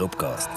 [0.00, 0.48] Stropcast.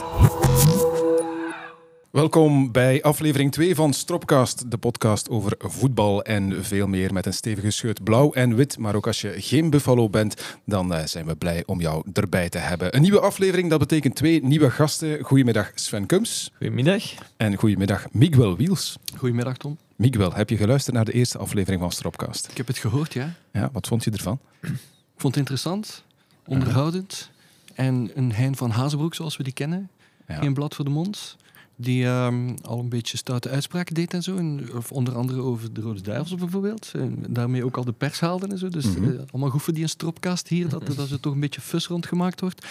[2.12, 7.34] Welkom bij aflevering 2 van Stropcast, de podcast over voetbal en veel meer met een
[7.34, 8.78] stevige scheut blauw en wit.
[8.78, 12.50] Maar ook als je geen Buffalo bent, dan eh, zijn we blij om jou erbij
[12.50, 12.96] te hebben.
[12.96, 15.24] Een nieuwe aflevering, dat betekent twee nieuwe gasten.
[15.24, 17.04] Goedemiddag Sven Kums Goedemiddag.
[17.38, 18.98] en goedemiddag Miguel Wiels.
[19.18, 19.78] Goedemiddag, Tom.
[19.96, 22.48] Miguel, heb je geluisterd naar de eerste aflevering van Stropcast?
[22.52, 23.34] Ik heb het gehoord, ja.
[23.52, 24.40] Ja, wat vond je ervan?
[24.62, 24.70] Ik
[25.16, 26.04] vond het interessant,
[26.46, 27.32] onderhoudend.
[27.74, 29.90] En een Hein van Hazenbroek, zoals we die kennen.
[30.28, 30.36] Ja.
[30.36, 31.36] Geen blad voor de mond.
[31.76, 34.38] Die ehm, al een beetje stoute uitspraken deed en zo.
[34.38, 36.92] En, of onder andere over de Rode Duivels bijvoorbeeld.
[36.96, 38.70] En daarmee ook al de pers haalde en zo.
[38.70, 39.04] Dus Mhm.
[39.04, 42.40] eh, allemaal goed voor die stropcast hier, dat, dat er toch een beetje fus rondgemaakt
[42.42, 42.66] wordt.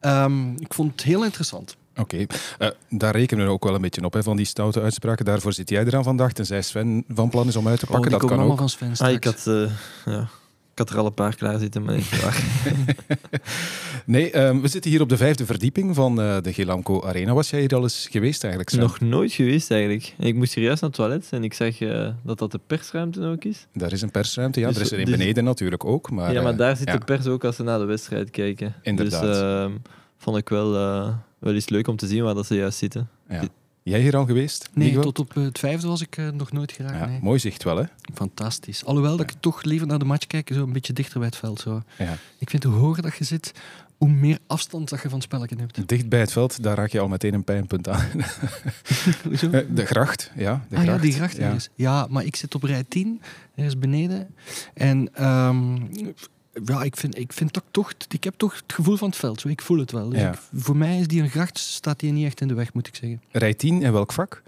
[0.00, 1.76] Ehm, ik vond het heel interessant.
[1.96, 2.26] Oké,
[2.58, 5.24] Eh, daar rekenen we ook wel een beetje op, hè, van die stoute uitspraken.
[5.24, 8.10] Daarvoor zit jij eraan vandaag, tenzij Sven van plan is om uit te Oh, pakken.
[8.10, 8.70] die dat komen kan allemaal ook.
[8.78, 9.70] van Sven Ah, ik, had, eh,
[10.14, 10.28] ja,
[10.76, 12.44] ik had er al een paar klaar zitten, maar niet waar.
[14.04, 17.34] Nee, ehm, we zitten hier op de vijfde verdieping van eh, de Gelamco Arena.
[17.34, 18.76] Was jij hier al eens geweest eigenlijk?
[18.76, 20.14] Nog nooit geweest eigenlijk.
[20.18, 23.24] Ik moest hier juist naar het toilet en ik zag eh, dat dat de persruimte
[23.24, 23.66] ook is.
[23.72, 24.66] Daar is een persruimte, ja.
[24.66, 26.10] Dus- er is er een dus- beneden natuurlijk ook.
[26.10, 26.96] Maar, ja, maar eh, daar zit ja.
[26.96, 28.74] de pers ook als ze naar de wedstrijd kijken.
[28.82, 29.22] Inderdaad.
[29.22, 29.80] Dus
[30.16, 30.70] vond ik wel,
[31.38, 33.08] wel eens leuk om te zien waar dat ze juist zitten.
[33.28, 33.42] ja.
[33.88, 34.68] Jij hier al geweest?
[34.72, 35.02] Nee, Miguel?
[35.02, 36.98] tot op eh, het vijfde was ik eh, nog nooit geraakt.
[36.98, 37.18] Ja, nee.
[37.22, 37.84] Mooi zicht wel, hè?
[38.14, 38.84] Fantastisch.
[38.84, 41.36] Alhoewel dat ik toch liever naar de match kijk, zo een beetje dichter bij het
[41.36, 41.60] veld.
[41.60, 41.82] Zo.
[41.98, 42.16] Ja.
[42.38, 43.52] Ik vind hoe hoger dat je zit,
[43.96, 45.88] hoe meer afstand dat je van het spelletje hebt.
[45.88, 48.06] Dicht bij het veld, daar raak je al meteen een pijnpunt aan.
[49.30, 50.64] Eh, de gracht, ja.
[50.68, 51.42] De ah gracht, ja, die gracht ja.
[51.42, 51.68] ergens.
[51.74, 53.20] Ja, maar ik zit op rij 10,
[53.54, 54.34] ergens beneden.
[54.74, 55.76] En ehm,
[56.64, 59.40] ja, ik vind, ik vind toch, toch, ik heb toch het gevoel van het veld.
[59.40, 59.48] Zo.
[59.48, 60.08] Ik voel het wel.
[60.08, 60.32] Dus Ja.
[60.32, 62.86] ik- voor mij is die een gracht, staat die niet echt in de weg, moet
[62.86, 63.22] ik zeggen.
[63.30, 64.42] Rij 10, in welk vak?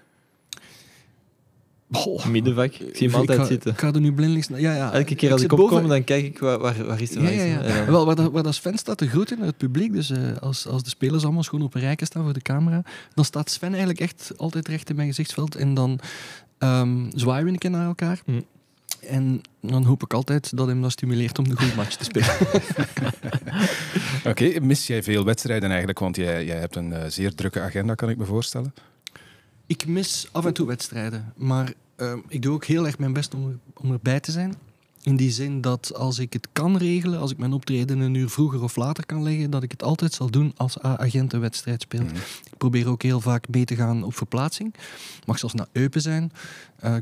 [1.93, 3.73] Oh, Middenvak, ik zie hem altijd ik ga, zitten.
[3.73, 4.61] Ik ga er nu blindelings naar.
[4.61, 4.93] Ja, ja.
[4.93, 7.29] Elke keer als ik opkom, boven- dan kijk ik waar, waar, waar is de Ja,
[7.31, 10.37] ja, Wel, waar, dat, waar dat Sven staat te groeten naar het publiek, dus eh,
[10.41, 12.83] als, als de spelers allemaal schoon op een rijke staan voor de camera,
[13.15, 15.99] dan staat Sven eigenlijk echt altijd recht in mijn gezichtsveld en dan
[16.59, 18.21] ehm zwaaien we een keer naar elkaar.
[18.25, 18.41] Hm.
[19.01, 22.37] En dan hoop ik altijd dat hem dat stimuleert om de goede match te spelen.
[24.33, 25.99] Oké, mis jij veel wedstrijden eigenlijk?
[25.99, 28.75] Want jij, jij hebt een eh, zeer drukke agenda, kan ik me voorstellen.
[29.67, 33.35] ik mis af en toe wedstrijden, maar ehm, ik doe ook heel erg mijn best
[33.35, 34.55] om, er, om erbij te zijn.
[35.09, 38.29] In die zin dat als ik het kan regelen, als ik mijn optreden een uur
[38.29, 41.83] vroeger of later kan leggen, dat ik het altijd zal doen als A-agent een wedstrijd
[41.83, 42.05] speelt.
[42.05, 42.17] Mhm.
[42.17, 44.75] Ik probeer ook heel vaak mee te gaan op verplaatsing.
[45.27, 46.33] Mag zelfs naar Eupen zijn.
[46.77, 46.95] Eh,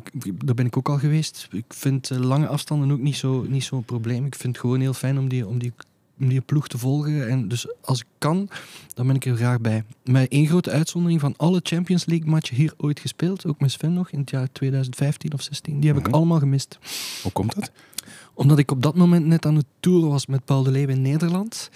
[0.45, 1.49] daar ben ik ook al geweest.
[1.51, 4.27] Ik vind eh, lange afstanden ook niet zo'n niet zo'n probleem.
[4.27, 5.73] Ik vind het gewoon heel fijn om die, om, die,
[6.21, 7.29] om die ploeg te volgen.
[7.29, 8.49] En dus als ik kan,
[8.95, 9.85] dan ben ik er graag bij.
[10.05, 13.47] Met één grote uitzondering van alle Champions League matchen hier ooit gespeeld.
[13.47, 15.81] Ook met Sven nog in het jaar 2015 of 16.
[15.81, 16.09] Die heb Mhm.
[16.09, 16.79] ik allemaal gemist
[17.23, 17.71] Hoe komt dat?
[18.35, 21.03] omdat ik op dat moment net aan het toeren was met Paul de Leeuw in
[21.03, 21.71] Nederland.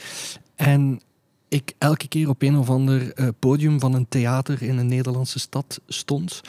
[0.54, 1.00] En
[1.48, 5.38] ik elke keer op een of ander eh, podium van een theater in een Nederlandse
[5.38, 6.40] stad stond.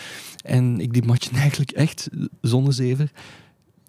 [0.44, 2.09] En ik die match eigenlijk echt,
[2.41, 3.12] zonder zever,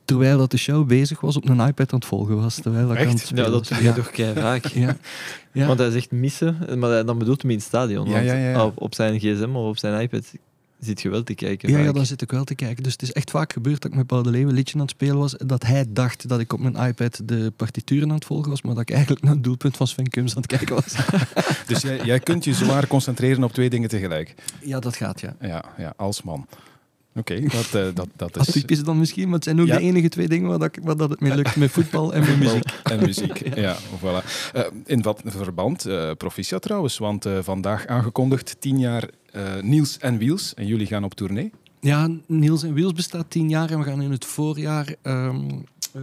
[0.05, 2.55] terwijl dat de show bezig was, op een iPad aan het volgen was.
[2.55, 3.09] Terwijl dat ik Echt?
[3.11, 3.79] aan het spelen Ja, dat was.
[3.79, 4.67] doe je toch kei vaak.
[4.67, 4.97] Ja.
[5.53, 5.67] Ja.
[5.67, 8.09] Want hij zegt missen, maar hij- dan bedoelt hem in het stadion.
[8.09, 8.65] Ja, ja, ja, ja.
[8.65, 10.33] Op, op zijn gsm of op zijn iPad
[10.81, 11.71] zit je wel te kijken.
[11.71, 12.83] Ja, ja, dan zit ik wel te kijken.
[12.83, 14.81] Dus het is echt vaak gebeurd dat ik met Paul de Leeuw een liedje aan
[14.81, 18.25] het spelen was, dat hij dacht dat ik op mijn iPad de partituren aan het
[18.25, 20.75] volgen was, maar dat ik eigenlijk naar het doelpunt van Sven Kums aan het kijken
[20.75, 20.95] was.
[21.67, 24.35] Dus jij, jij kunt je zwaar concentreren op twee dingen tegelijk.
[24.63, 25.37] Ja, dat gaat, ja.
[25.41, 26.47] Ja, ja als man.
[27.15, 28.49] Oké, dat, eh, dat, dat is...
[28.49, 29.77] Atypisch dan misschien, maar het zijn ook Ja.
[29.77, 31.57] de enige twee dingen waar, dat, ik- waar dat het mee lukt.
[31.57, 32.65] Met voetbal en met muziek.
[32.83, 34.25] En muziek, ja, voilà.
[34.53, 39.99] Eh, in wat verband, eh proficiat trouwens, want eh, vandaag aangekondigd tien jaar eh, Niels
[39.99, 41.51] en Wiels en jullie gaan op tournee.
[41.81, 45.41] Ja, Niels en Wiels bestaat tien jaar en we gaan in het voorjaar ehm
[45.93, 46.03] eh,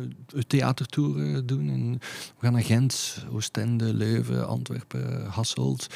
[1.36, 1.70] eh, doen.
[1.70, 5.88] En we gaan naar Gent, Oostende, Leuven, Antwerpen, Hasselt.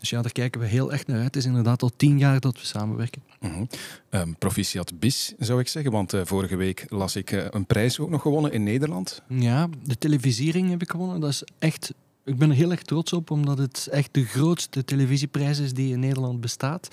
[0.00, 1.24] Dus ja, daar kijken we heel erg naar uit.
[1.24, 3.22] Het is inderdaad al tien jaar dat we samenwerken.
[3.40, 3.64] Mhm.
[4.10, 8.10] Ehm, proficiat bis, zou ik zeggen, want eh, vorige week las ik een prijs ook
[8.10, 9.22] nog gewonnen in Nederland.
[9.28, 11.20] Ja, de televisiering heb ik gewonnen.
[11.20, 11.92] Dat is echt...
[12.28, 15.92] Ik ben er heel erg trots op, omdat het echt de grootste televisieprijs is die
[15.92, 16.88] in Nederland bestaat.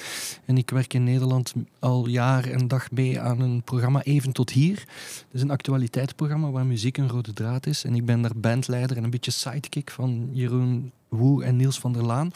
[0.46, 4.50] En ik werk in Nederland al jaar en dag mee aan een programma Even tot
[4.50, 4.76] Hier.
[4.76, 7.84] Dat is een actualiteitsprogramma waar muziek een rode draad is.
[7.84, 11.94] En ik ben daar bandleider en een beetje sidekick van Jeroen Woe en Niels van
[11.94, 12.32] der Laan.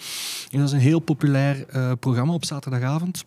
[0.51, 3.25] En dat is een heel populair eh, programma op zaterdagavond.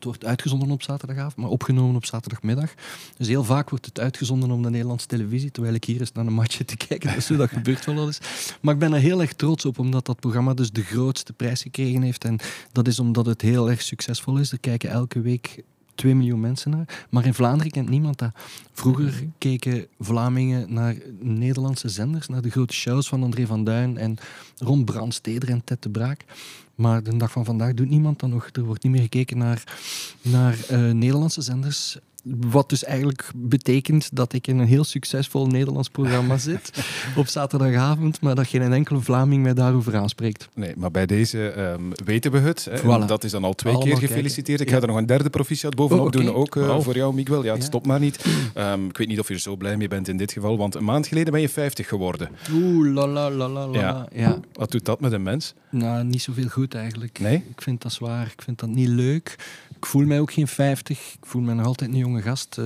[0.00, 2.74] Het wordt uitgezonden op zaterdagavond, maar opgenomen op zaterdagmiddag.
[3.16, 6.26] Dus heel vaak wordt het uitgezonden op de Nederlandse televisie, terwijl ik hier eens naar
[6.26, 7.14] een matchje te kijken.
[7.14, 8.18] Dus dat gebeurt wel eens.
[8.60, 11.62] Maar ik ben er heel erg trots op, omdat dat programma dus de grootste prijs
[11.62, 12.24] gekregen heeft.
[12.24, 12.38] En
[12.72, 14.52] dat is omdat het heel erg succesvol is.
[14.52, 15.62] Er kijken elke week
[15.94, 17.06] 2 miljoen mensen naar.
[17.10, 18.30] Maar in Vlaanderen kent niemand dat.
[18.72, 24.16] Vroeger keken Vlamingen naar Nederlandse zenders, naar de grote shows van André van Duin en
[24.58, 26.24] Ron Brandsteder en Ted de Braak.
[26.80, 28.48] Maar de dag van vandaag doet niemand dat nog.
[28.52, 29.64] Er wordt niet meer gekeken naar,
[30.22, 31.98] naar eh, Nederlandse zenders.
[32.24, 36.70] Wat dus eigenlijk betekent dat ik in een heel succesvol Nederlands programma zit
[37.16, 40.48] op zaterdagavond, maar dat geen enkele Vlaming mij daarover aanspreekt.
[40.54, 42.64] Nee, maar bij deze ehm, weten we het.
[42.64, 42.70] Hè.
[42.70, 43.06] En Voilà.
[43.06, 44.60] Dat is dan al twee Allemaal keer gefeliciteerd.
[44.60, 47.44] Ik ga er nog een derde proficiat bovenop Oh, doen, ook eh, voor jou, Miguel.
[47.44, 47.66] Ja, het Ja.
[47.66, 48.24] stopt maar niet.
[48.54, 50.74] Ehm, ik weet niet of je er zo blij mee bent in dit geval, want
[50.74, 52.28] een maand geleden ben je 50 geworden.
[52.52, 53.80] Oeh, la la la la la.
[53.80, 54.06] Ja.
[54.12, 54.38] ja.
[54.52, 55.54] Wat doet dat met een mens?
[55.70, 57.18] Nou, niet zoveel goed eigenlijk.
[57.18, 57.44] Nee?
[57.50, 58.26] Ik vind dat zwaar.
[58.26, 59.36] Ik vind dat niet leuk.
[59.80, 60.98] Ik voel mij ook geen 50.
[60.98, 62.58] Ik voel me nog altijd een jonge gast.
[62.58, 62.64] Eh,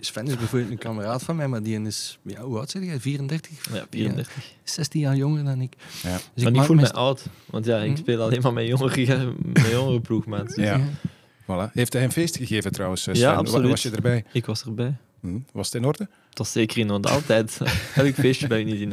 [0.00, 3.00] Sven is bijvoorbeeld een kameraad van mij, maar die is, ja, hoe oud zeg jij?
[3.00, 3.72] 34?
[3.72, 4.32] Ja, 34.
[4.64, 5.72] 16 jaar jonger dan ik.
[6.02, 6.18] Ja.
[6.34, 7.26] Dus maar ik voel me oud.
[7.46, 7.96] Want ja, ik Hm?
[7.96, 10.50] speel alleen maar met jongere, met jongere.
[10.54, 10.80] Ja.
[11.42, 11.72] Voilà.
[11.72, 13.70] Heeft hij een feest gegeven trouwens, eh, Ja, absoluut.
[13.70, 14.24] Was je erbij?
[14.32, 14.96] Ik was erbij.
[15.20, 16.08] Hm, Was het in orde?
[16.30, 17.08] Het was zeker in orde.
[17.08, 17.58] Altijd.
[17.94, 18.92] Elk feestje ben ik niet in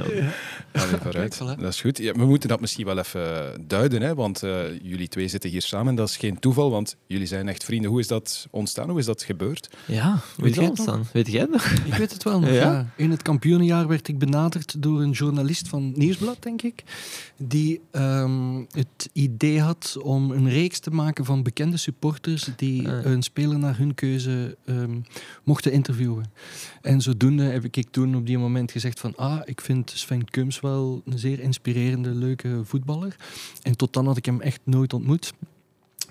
[0.73, 1.35] vooruit.
[1.35, 1.59] voilà.
[1.61, 1.97] Dat is goed.
[1.97, 5.61] Ja, we moeten dat misschien wel even duiden, hè, want eh, jullie twee zitten hier
[5.61, 5.95] samen.
[5.95, 7.89] Dat is geen toeval, want jullie zijn echt vrienden.
[7.89, 8.89] Hoe is dat ontstaan?
[8.89, 9.69] Hoe is dat gebeurd?
[9.85, 10.85] Ja, Weet weet jij je het nog?
[10.87, 11.05] dan?
[11.13, 11.65] Weet jij het nog?
[11.65, 12.55] Ik weet het wel nog, Ja?
[12.55, 12.89] ja.
[12.95, 16.83] In het kampioenenjaar werd ik benaderd door een journalist van Nieuwsblad, denk ik.
[17.37, 23.05] Die ehm, het idee had om een reeks te maken van bekende supporters die Ah.
[23.05, 24.99] een speler naar hun keuze ehm,
[25.43, 26.25] mochten interviewen.
[26.81, 30.59] En zodoende heb ik toen op die moment gezegd van ah, ik vind Sven Kums
[30.59, 33.15] wel een zeer inspirerende, leuke voetballer.
[33.61, 35.33] En tot dan had ik hem echt nooit ontmoet.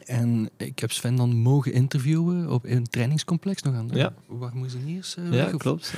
[0.06, 4.12] En ik heb Sven dan mogen interviewen op een trainingscomplex nog aan de Ja.
[4.26, 5.16] Warmoezeniers.
[5.16, 5.94] eh, Ja, of- klopt.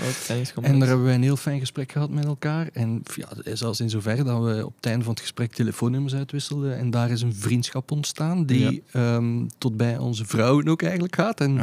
[0.63, 2.69] En daar hebben we een heel fijn gesprek gehad met elkaar.
[2.73, 6.77] En ja, zelfs in zoverre dat we op het einde van het gesprek telefoonnummers uitwisselden.
[6.79, 11.41] En daar is een vriendschap ontstaan die ehm, tot bij onze vrouwen ook eigenlijk gaat.
[11.41, 11.59] En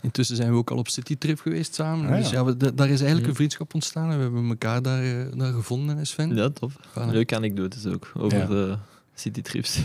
[0.00, 2.04] intussen zijn we ook al op citytrip geweest samen.
[2.06, 2.16] Ah, ja.
[2.22, 4.10] Dus ja, we, da- daar is eigenlijk een vriendschap ontstaan.
[4.10, 6.34] En we hebben elkaar daar, eh, daar gevonden, Sven.
[6.34, 6.76] Ja, tof.
[6.88, 7.10] Voilà.
[7.10, 8.46] Leuke anekdotes ook over Ja.
[8.46, 8.76] de
[9.20, 9.78] citytrips.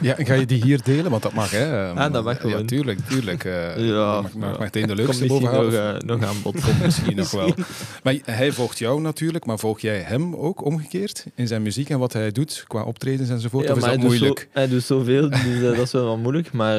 [0.00, 1.10] Ja, ga je die hier delen?
[1.10, 1.88] Want dat mag, hè?
[1.92, 3.44] Ah, dat mag Ja, tuurlijk, tuurlijk.
[3.44, 5.72] eh, Ja, mag, meteen de leukste misschien bovenhalen.
[5.94, 6.60] nog, eh, nog aan bod.
[6.60, 7.54] Komt misschien nog wel.
[8.02, 11.98] Maar hij volgt jou natuurlijk, maar volg jij hem ook omgekeerd in zijn muziek en
[11.98, 13.64] wat hij doet qua optredens enzovoort?
[13.64, 14.38] Ja, of is dat hij doet, moeilijk?
[14.40, 16.52] zo, hij doet zoveel, dus eh, dat is wel wat moeilijk.
[16.52, 16.76] Maar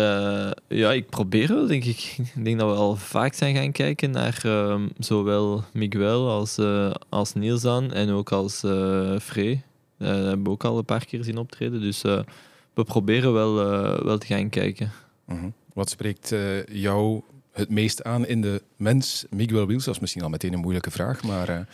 [0.68, 2.16] ja, ik probeer wel, denk ik.
[2.36, 6.57] Ik denk dat we al vaak zijn gaan kijken naar ehm, zowel Miguel als,
[7.10, 8.60] als Niels dan en ook als
[9.22, 9.62] Frey.
[10.01, 11.81] Eh, dat hebben we ook al een paar keer zien optreden.
[11.81, 12.19] Dus eh,
[12.74, 14.92] we proberen wel, eh, wel te gaan kijken.
[15.25, 15.50] Mhm.
[15.74, 16.36] Wat spreekt
[16.71, 17.21] jou
[17.51, 19.86] het meest aan in de mens Miguel Wiels?
[19.86, 21.68] Dat is misschien al meteen een moeilijke vraag, maar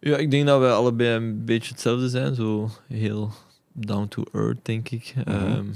[0.00, 2.34] Ja, ik denk dat we allebei een beetje hetzelfde zijn.
[2.34, 3.30] Zo heel
[3.72, 5.14] down to earth, denk ik.
[5.16, 5.30] Mhm.
[5.30, 5.66] Ehm,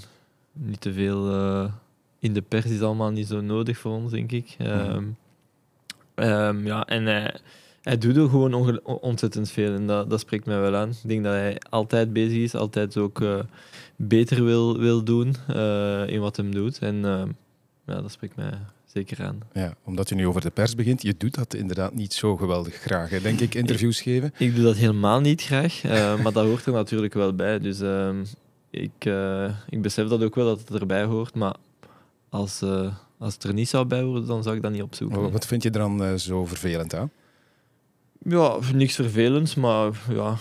[0.53, 1.27] niet te veel
[2.19, 4.55] in de pers is allemaal niet zo nodig voor ons, denk ik.
[4.59, 5.05] Ehm,
[6.15, 7.35] ehm, ja, en hij,
[7.83, 10.89] hij doet er gewoon ontzettend veel en dat, dat spreekt mij wel aan.
[10.89, 13.39] Ik denk dat hij altijd bezig is, altijd ook eh,
[13.97, 16.79] beter wil, wil doen eh, in wat hem doet.
[16.79, 17.29] En ehm,
[17.87, 18.53] ja, dat spreekt mij
[18.85, 19.39] zeker aan.
[19.53, 22.75] ja, omdat je nu over de pers begint, je doet dat inderdaad niet zo geweldig
[22.75, 23.11] graag.
[23.11, 23.21] Hè?
[23.21, 24.33] Denk ik, interviews geven.
[24.39, 27.59] Ik doe dat helemaal niet graag, eh, maar dat hoort er natuurlijk wel bij.
[27.59, 28.25] Dus ehm,
[28.71, 31.55] ik, eh, ik besef dat ook wel dat het erbij hoort, maar
[32.29, 35.31] als, eh, als het er niet zou bij horen, dan zou ik dat niet opzoeken.
[35.33, 37.11] Wat- vind je er dan eh, zo vervelend aan?
[38.25, 40.37] Ja, niks vervelends, maar ja,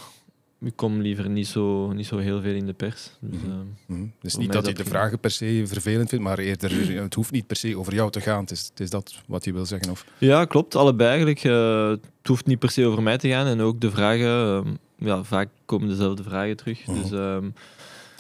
[0.60, 3.12] ik kom liever niet zo, niet zo heel veel in de pers.
[3.20, 3.52] Dus, Mhm.
[3.52, 4.06] ehm, Mhm.
[4.22, 7.48] Dus niet dat je de vragen per se vervelend vindt, maar eerder, het hoeft niet
[7.48, 8.42] per se over jou te gaan.
[8.42, 9.92] Het is, het is dat wat je wil zeggen?
[9.92, 10.06] Of?
[10.18, 11.44] ja, klopt, allebei eigenlijk.
[11.44, 14.74] Eh, het hoeft niet per se over mij te gaan en ook de vragen, ehm,
[15.08, 16.86] ja, vaak komen dezelfde vragen terug.
[16.88, 17.02] Mhm.
[17.02, 17.50] Dus ehm,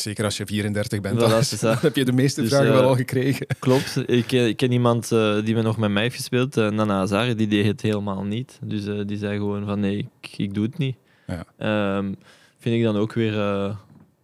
[0.01, 2.87] Zeker als je 34 bent, dan, is heb je de meeste Dus, vragen eh, wel
[2.87, 3.45] al gekregen.
[3.59, 4.03] Klopt.
[4.05, 6.93] Ik, ken- ik ken iemand eh, die me nog met mij heeft gespeeld, eh, Nana
[6.97, 8.59] Hazard, die deed het helemaal niet.
[8.63, 10.95] Dus eh, die zei gewoon van nee, ik, ik doe het niet.
[11.27, 11.45] Ja.
[11.57, 12.13] Ehm,
[12.57, 13.75] vind ik dan ook weer eh,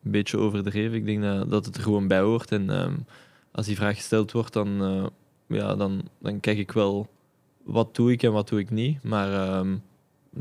[0.03, 0.97] een beetje overdreven.
[0.97, 2.51] Ik denk dat, dat het er gewoon bij hoort.
[2.51, 2.93] En ehm,
[3.51, 7.09] als die vraag gesteld wordt, dan, eh, ja, dan, dan kijk ik wel
[7.63, 9.03] wat doe ik en wat doe ik niet.
[9.03, 9.75] Maar ehm,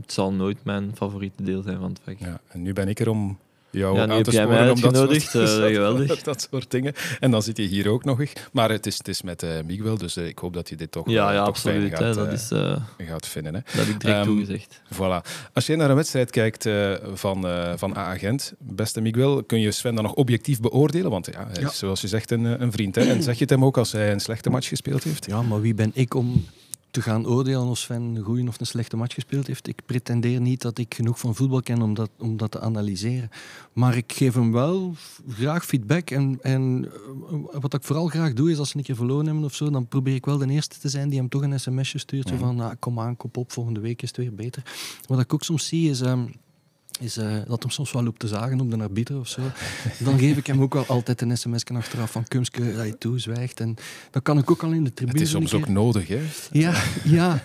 [0.00, 2.18] het zal nooit mijn favoriete deel zijn van het vak.
[2.18, 3.38] Ja, en nu ben ik er om
[3.70, 6.22] jou Ja, aan te sporen mij om dat uitgenodigd, soort, eh, geweldig.
[6.22, 6.92] dat soort dingen.
[7.20, 8.32] En dan zit je hier ook nog eens.
[8.52, 10.92] Maar het is, het is met eh, Miguel, dus eh, ik hoop dat je dit
[10.92, 11.98] toch, Ja, ja toch fijn absoluut.
[11.98, 12.04] hè.
[12.04, 12.50] gaat, dat, eh, is,
[12.98, 13.54] eh, gaat vinden.
[13.54, 13.60] Hè.
[13.64, 14.80] dat heb ik direct Ehm, toegezegd.
[14.94, 15.26] Voilà.
[15.52, 19.70] Als je naar een wedstrijd kijkt eh, van, eh van A-agent, beste Miguel, kun je
[19.70, 21.10] Sven dan nog objectief beoordelen?
[21.10, 21.68] Want ja, hij Ja.
[21.68, 22.94] is zoals je zegt een, een vriend.
[22.94, 23.02] Hè?
[23.02, 25.26] En zeg je het hem ook als hij een slechte match gespeeld heeft?
[25.26, 26.44] Ja, maar wie ben ik om
[26.90, 29.68] te gaan oordelen of Sven een goede of een slechte match gespeeld heeft.
[29.68, 33.28] Ik pretendeer niet dat ik genoeg van voetbal ken om dat, om dat te analyseren.
[33.72, 34.94] Maar ik geef hem wel
[35.28, 36.10] graag feedback.
[36.10, 36.88] En, en
[37.30, 39.70] eh, wat ik vooral graag doe, is als ze een keer verloren hebben of zo,
[39.70, 42.28] dan probeer ik wel de eerste te zijn die hem toch een sms'je stuurt.
[42.28, 44.62] Zo van, nou, kom aan, kop op, volgende week is het weer beter.
[45.06, 46.00] Wat ik ook soms zie, is...
[46.00, 46.32] Um,
[47.00, 49.40] is uh, dat hem soms wel loopt te zagen op de arbiter of zo.
[49.98, 53.60] Dan geef ik hem ook wel altijd een sms achteraf van Kumske, dat je toezwijgt.
[53.60, 53.76] En
[54.10, 55.18] dat kan ik ook al in de tribune.
[55.18, 56.20] Het is soms ook nodig, hè?
[56.52, 57.44] Ja, ja.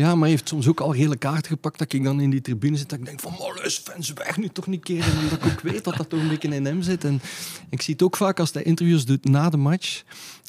[0.00, 2.40] Ja, maar hij heeft soms ook al hele kaarten gepakt dat ik dan in die
[2.40, 2.88] tribune zit.
[2.88, 5.02] Dat ik denk van, Molles, fans, weg nu toch niet keer.
[5.02, 7.04] En omdat ik ook weet dat dat toch een beetje in hem zit.
[7.04, 7.20] En
[7.68, 10.02] ik zie het ook vaak als hij interviews doet na de match.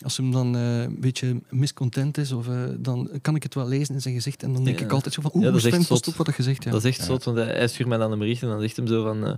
[0.03, 3.67] Als hem dan uh, een beetje miscontent is, of, uh, dan kan ik het wel
[3.67, 4.43] lezen in zijn gezicht.
[4.43, 4.85] En dan denk Ja.
[4.85, 6.63] ik altijd zo van, oeh, Ja, dat is Sven, pas op wat hij gezegd.
[6.63, 6.71] Ja.
[6.71, 8.87] Dat is echt zot, want hij, stuurt mij dan een bericht en dan zegt hem
[8.87, 9.25] zo van...
[9.27, 9.33] eh,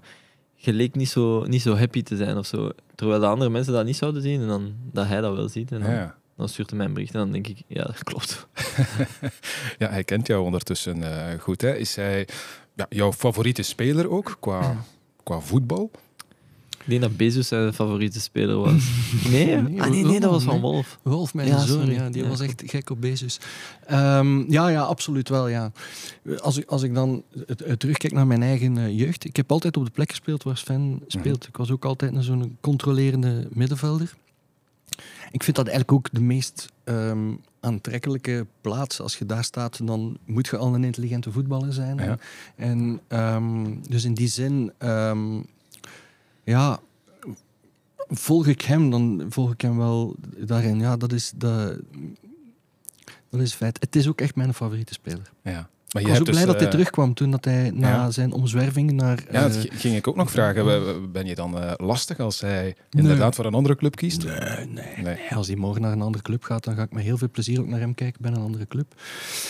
[0.56, 2.70] je leek niet zo, niet zo happy te zijn of zo.
[2.96, 5.72] Terwijl de andere mensen dat niet zouden zien en dan dat hij dat wel ziet.
[5.72, 6.16] En dan, Ja.
[6.38, 8.48] Dan stuurt hij mij een bericht en dan denk ik, ja, dat klopt.
[9.80, 11.62] ja, hij kent jou ondertussen eh, goed.
[11.62, 11.76] Hè?
[11.76, 12.28] Is hij
[12.76, 14.84] ja, jouw favoriete speler ook qua,
[15.24, 15.92] qua voetbal?
[16.84, 18.72] Ik denk dat Bezos zijn favoriete speler was.
[19.32, 19.46] Nee?
[19.56, 20.60] Nee, ah, nee, nee, dat was van.
[20.60, 21.00] Wolf.
[21.02, 23.40] Wolf, mijn Ja, zoon, ja, die Ja, was echt gek op Bezos.
[23.86, 25.48] Ehm, ja, ja, absoluut wel.
[25.48, 25.72] Ja.
[26.42, 27.24] Als, ik, als ik dan
[27.78, 29.26] terugkijk naar mijn eigen eh, jeugd.
[29.26, 31.48] Ik heb altijd op de plek gespeeld waar Sven speelt.
[31.48, 34.14] Ik was ook altijd een zo'n controlerende middenvelder.
[35.32, 39.02] Ik vind dat eigenlijk ook de meest ehm, aantrekkelijke plaats.
[39.02, 41.98] Als je daar staat, dan moet je al een intelligente voetballer zijn.
[41.98, 42.18] Ja.
[42.56, 45.42] En ehm, dus in die zin, ehm,
[46.44, 46.80] ja,
[48.10, 50.80] volg ik hem, dan volg ik hem wel daarin.
[50.80, 51.84] Ja, dat is, de,
[53.30, 53.80] dat is feit.
[53.80, 55.32] Het is ook echt mijn favoriete speler.
[55.44, 55.70] Ja.
[55.94, 57.90] Maar Ik je was ook blij dus, dat hij eh, terugkwam toen dat hij na
[57.90, 58.12] ja.
[58.12, 59.24] zijn omzwerving naar...
[59.32, 61.12] Ja, dat eh, ging ik ook nog vragen.
[61.12, 64.24] Ben je dan eh, lastig als hij inderdaad voor een andere club kiest?
[64.24, 65.18] Nee, nee, Nee.
[65.30, 67.60] Als hij morgen naar een andere club gaat, dan ga ik met heel veel plezier
[67.60, 68.94] ook naar hem kijken bij een andere club.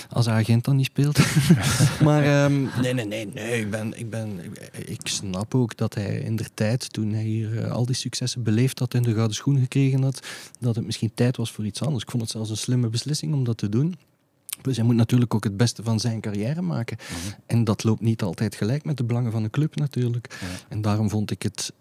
[0.10, 1.20] Als hij agent dan niet speelt.
[2.04, 3.60] maar ehm, nee, nee, nee, nee.
[3.60, 4.40] Ik, ben, ik, ben,
[4.86, 8.80] ik snap ook dat hij in der tijd, toen hij hier al die successen beleefd
[8.80, 10.28] had en de gouden schoen gekregen had,
[10.60, 12.04] dat het misschien tijd was voor iets anders.
[12.04, 13.96] Ik vond het zelfs een slimme beslissing om dat te doen.
[14.64, 16.98] Dus hij moet natuurlijk ook het beste van zijn carrière maken.
[16.98, 17.34] Mhm.
[17.46, 20.38] En dat loopt niet altijd gelijk met de belangen van de club natuurlijk.
[20.42, 20.48] Ja.
[20.70, 21.74] En daarom vond ik het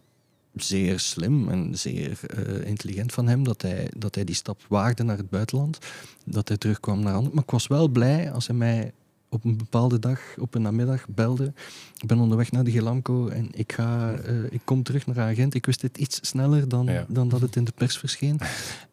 [0.55, 5.03] zeer slim en zeer eh, intelligent van hem dat hij, dat hij die stap waagde
[5.03, 5.79] naar het buitenland.
[6.25, 7.35] Dat hij terugkwam naar Anderlecht.
[7.35, 8.93] Maar ik was wel blij als hij mij
[9.29, 11.53] op een bepaalde dag, op een namiddag, belde.
[12.03, 15.55] Ik ben onderweg naar de Gelamco en ik, ga, eh, ik kom terug naar agent.
[15.55, 17.05] Ik wist het iets sneller dan, Ja.
[17.09, 18.41] dan dat het in de pers verscheen.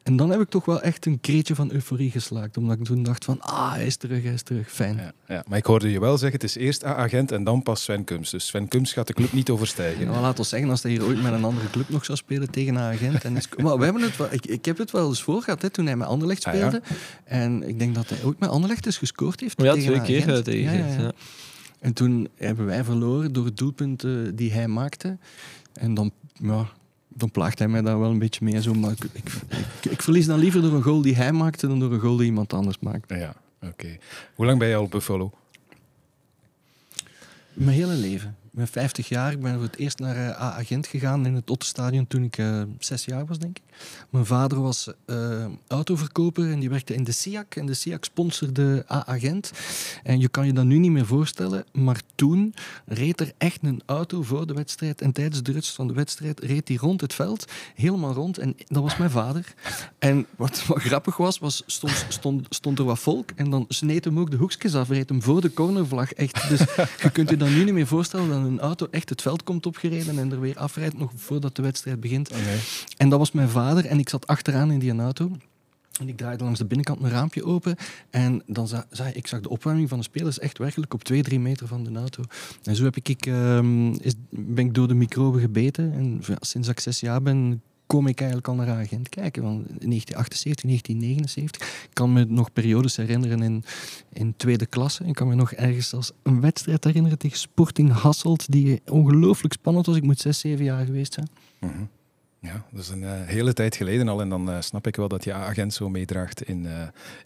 [0.04, 2.58] En dan heb ik toch wel echt een kreetje van euforie geslaakt.
[2.58, 4.72] Omdat ik toen dacht van, ah, hij is terug, hij is terug.
[4.72, 4.96] Fijn.
[4.96, 5.44] Ja, ja.
[5.48, 8.30] Maar ik hoorde je wel zeggen, het is eerst A-agent en dan pas Sven Kums.
[8.30, 10.06] Dus Sven Kums gaat de club niet overstijgen.
[10.08, 12.50] Nou, laat ons zeggen, als hij hier ooit met een andere club nog zou spelen
[12.52, 13.24] tegen agent.
[13.24, 15.62] En is, maar we hebben het wel, ik, ik heb het wel eens voor gehad
[15.62, 16.68] hè, toen hij met Anderlecht Ah, ja?
[16.68, 16.82] speelde.
[17.24, 19.62] En ik denk dat hij ook met Anderlecht dus gescoord heeft.
[19.62, 20.48] Ja, tegen twee keer agent.
[20.48, 21.14] eh, tegen
[21.80, 25.18] En toen hebben wij verloren door het doelpunt die hij maakte.
[25.74, 26.68] En dan, ja,
[27.08, 28.62] dan plaagt hij mij daar wel een beetje mee.
[28.62, 29.32] Zo, maar ik, ik,
[29.82, 32.18] ik, ik verlies dan liever door een goal die hij maakte dan door een goal
[32.18, 33.10] die iemand anders maakt.
[33.14, 33.98] Ja, oké.
[34.36, 35.32] Hoe lang ben je al op Buffalo?
[37.54, 38.36] Mijn hele leven.
[38.44, 39.32] Ik ben 50 jaar.
[39.32, 42.62] Ik ben voor het eerst naar eh, A-agent gegaan in het Ottenstadion toen ik eh,
[42.80, 43.64] zes jaar was, denk ik.
[44.10, 47.56] Mijn vader was eh, autoverkoper en die werkte in de SIAC.
[47.56, 49.52] En de SIAC sponsorde A-agent.
[50.04, 52.54] En je kan je dat nu niet meer voorstellen, maar toen
[52.86, 55.02] reed er echt een auto voor de wedstrijd.
[55.02, 57.46] En tijdens de rust van de wedstrijd reed hij rond het veld,
[57.76, 58.38] helemaal rond.
[58.38, 59.54] En dat was mijn vader.
[60.00, 64.06] En wat, wat grappig was, was stond, stond, stond er wat volk en dan sneed
[64.06, 66.14] hem ook de hoekjes af, reed hem voor de cornervlag.
[66.14, 66.50] Echt.
[66.50, 66.60] Dus
[67.02, 69.66] je kunt je dan nu niet meer voorstellen dat een auto echt het veld komt
[69.66, 72.32] opgereden en er weer afrijdt nog voordat de wedstrijd begint.
[72.98, 75.32] En dat was mijn vader en ik zat achteraan in die auto.
[76.00, 77.76] En ik draaide langs de binnenkant een raampje open.
[78.10, 81.24] En dan za- zag ik, zag de opwarming van de spelers echt werkelijk op twee,
[81.24, 82.24] drie meter van de auto.
[82.64, 83.96] En zo heb ik, ik, ehm,
[84.30, 85.94] ben ik door de microben gebeten.
[85.94, 89.44] En ja, sinds ik zes jaar ben, kom ik eigenlijk al naar agent kijken.
[89.44, 91.84] Want in 1978, 1979.
[91.84, 93.64] Ik kan me nog periodes herinneren in,
[94.14, 95.04] in tweede klasse.
[95.06, 98.52] Ik kan me nog ergens als een wedstrijd herinneren tegen Sporting Hasselt.
[98.52, 99.96] Die ongelooflijk spannend was.
[99.96, 101.28] Ik moet zes, zeven jaar geweest zijn.
[101.60, 101.84] Mhm.
[102.42, 104.22] Ja, dat is een eh, hele tijd geleden al.
[104.22, 106.74] En dan eh, snap ik wel dat je agent zo meedraagt in, eh,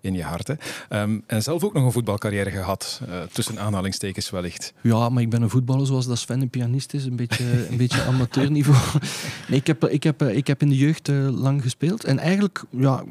[0.01, 0.47] in je hart.
[0.47, 0.53] Hè.
[0.89, 4.73] Ehm, en zelf ook nog een voetbalcarrière gehad, eh, tussen aanhalingstekens wellicht.
[4.81, 7.05] Ja, maar ik ben een voetballer zoals dat Sven een pianist is.
[7.05, 8.99] Een beetje, een beetje amateurniveau.
[9.47, 12.03] Nee, ik, heb, ik, heb, ik heb in de jeugd lang gespeeld.
[12.03, 13.03] En eigenlijk ja,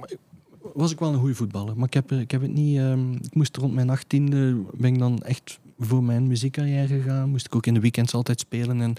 [0.75, 1.77] was ik wel een goede voetballer.
[1.77, 2.79] Maar ik heb, ik heb het niet...
[2.79, 4.63] ehm, ik moest rond mijn achttiende...
[4.73, 7.29] Ben ik dan echt voor mijn muziekcarrière gegaan.
[7.29, 8.81] Moest ik ook in de weekends altijd spelen.
[8.81, 8.95] En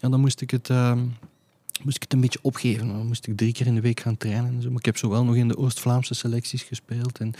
[0.00, 0.70] ja, dan moest ik het...
[1.84, 2.88] moest ik het een beetje opgeven.
[2.88, 4.54] Dan moest ik drie keer in de week gaan trainen.
[4.54, 4.68] En zo.
[4.68, 7.34] Maar ik heb zowel nog in de Oost-Vlaamse selecties gespeeld en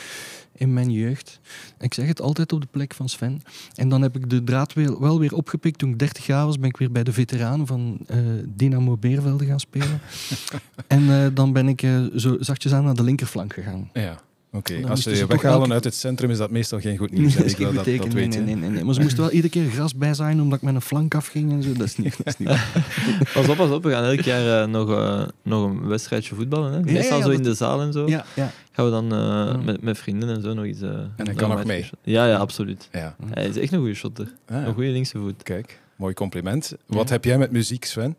[0.55, 1.41] in mijn jeugd.
[1.79, 3.43] Ik zeg het altijd op de plek van Sven.
[3.75, 5.79] En dan heb ik de draad wel, wel weer opgepikt.
[5.79, 8.17] Toen ik 30 jaar was, ben ik weer bij de veteranen van uh,
[8.47, 10.01] Dynamo Beervelde gaan spelen.
[10.87, 13.91] en uh, dan ben ik uh, zo zachtjes aan naar de linkerflank gegaan.
[13.93, 14.21] Ja.
[14.53, 14.91] Oké, okay.
[14.91, 15.73] als ze je weghalen elke...
[15.73, 17.37] uit het centrum is dat meestal geen goed nieuws.
[17.37, 19.31] Dat is geen dat, dat, dat weet nee, nee, nee, nee, Maar ze moesten wel
[19.31, 21.73] iedere keer gras bij zijn omdat ik met een flank afging en zo.
[21.73, 22.49] Dat is niet, dat is niet
[23.35, 23.83] Pas op, pas op.
[23.83, 26.73] We gaan elk jaar uh, nog, uh, nog een wedstrijdje voetballen.
[26.73, 26.81] Hè?
[26.81, 28.09] Meestal ja, ja, zo in de zaal en zo.
[28.09, 28.51] Ja, ja.
[28.73, 30.81] Gaan we dan uh, met, met vrienden en zo nog iets...
[30.81, 31.91] en hij kan nog mee?
[32.03, 32.89] Ja, ja, absoluut.
[32.93, 33.17] Ja.
[33.31, 34.33] Hij is echt een goede shotter.
[34.47, 35.43] Ah, een goede linkse voet.
[35.43, 36.75] Kijk, mooi compliment.
[36.87, 38.17] Wat heb jij met muziek, Sven?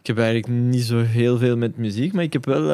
[0.00, 2.70] Ik heb eigenlijk niet zo heel veel met muziek, maar ik heb wel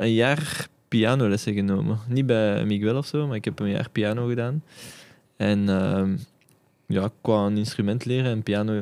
[0.00, 1.98] een jaar pianolessen genomen.
[2.08, 4.62] Niet bij Miguel of zo, maar ik heb een jaar piano gedaan.
[5.36, 6.02] En uh,
[6.86, 8.80] ja, qua een instrument leren en piano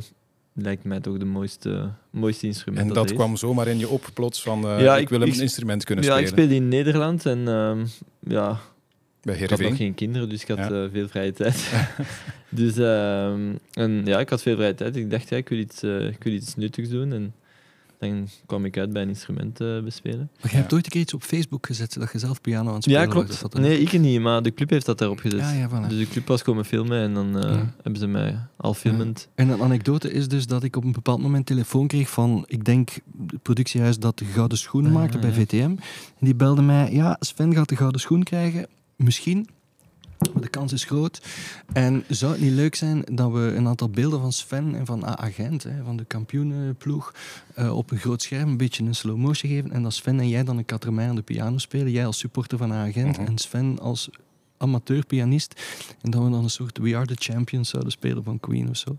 [0.52, 2.88] lijkt mij toch de mooiste, mooiste instrument.
[2.88, 5.22] En dat, dat kwam zomaar in je op plots van uh, ja, ik, ik, wil
[5.22, 6.28] een instrument kunnen ja, spelen.
[6.28, 7.86] Ja, ik speelde in Nederland en uh,
[8.18, 8.60] ja,
[9.22, 10.70] bij ik had nog geen kinderen, dus ik had ja.
[10.70, 11.72] uh, veel vrije tijd.
[12.60, 14.96] dus ehm, en, ja, ik had veel vrije tijd.
[14.96, 17.12] Ik dacht, ja, ik, wil iets, eh, ik wil iets nuttigs doen.
[17.12, 17.34] En
[18.00, 20.30] dan kwam ik uit bij een instrument uh, bespelen.
[20.40, 22.74] Maar je hebt ooit een keer iets op Facebook gezet dat je zelf piano aan
[22.74, 23.40] het spelen Ja, klopt.
[23.40, 23.52] was.
[23.52, 25.40] Nee, ik niet, maar de club heeft dat daarop gezet.
[25.40, 25.88] Ja, ja, voilà.
[25.88, 27.74] Dus de club was komen filmen en dan uh, ja.
[27.82, 29.28] hebben ze mij al filmend.
[29.34, 29.44] Ja.
[29.44, 32.64] En een anekdote is dus dat ik op een bepaald moment telefoon kreeg van, ik
[32.64, 32.90] denk,
[33.26, 35.56] het productiehuis dat de Gouden Schoen Ah, maakte bij VTM.
[35.56, 35.78] En
[36.20, 38.66] die belde mij, ja, Sven gaat de Gouden Schoen krijgen.
[38.96, 39.48] Misschien,
[40.32, 41.22] maar de kans is groot.
[41.72, 45.06] En zou het niet leuk zijn dat we een aantal beelden van Sven en van
[45.06, 47.14] Agent, hè, van de kampioenenploeg,
[47.58, 49.72] uh, op een groot scherm een beetje een slow motion geven.
[49.72, 51.90] En dat Sven en jij dan een katermijn aan de piano spelen.
[51.92, 53.26] Jij als supporter van Agent Mhm.
[53.26, 54.10] en Sven als
[54.60, 55.60] amateurpianist.
[56.02, 58.76] En dat we dan een soort We Are The Champions zouden spelen van Queen of
[58.76, 58.98] zo.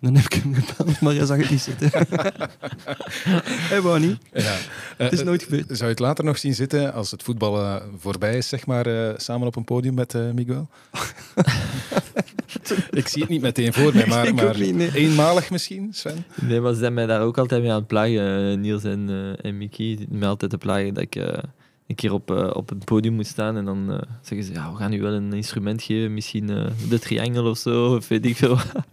[0.00, 1.90] Dan heb ik hem gebeld, maar hij zag het niet zitten.
[3.70, 4.18] hij wou niet.
[4.32, 4.56] Ja.
[4.96, 5.66] Het is Eh, nooit gebeurd.
[5.66, 9.14] Zou je het later nog zien zitten als het voetballen voorbij is, zeg maar, eh,
[9.16, 10.68] samen op een podium met eh, Miguel?
[12.90, 14.94] ik zie het niet meteen voor mij, maar, Ik ook maar niet, nee.
[14.94, 16.24] eenmalig misschien, Sven?
[16.34, 18.60] Nee, maar ze zijn mij daar ook altijd mee aan het plagen.
[18.60, 21.38] Niels en, eh, en Mickey die mij altijd te plagen dat ik eh,
[21.86, 24.70] een keer op, eh, op het podium moet staan en dan eh, zeggen ze, ja,
[24.70, 28.26] we gaan u wel een instrument geven, misschien eh, de triangel of zo, of weet
[28.26, 28.48] ik veel.
[28.56, 28.72] wat.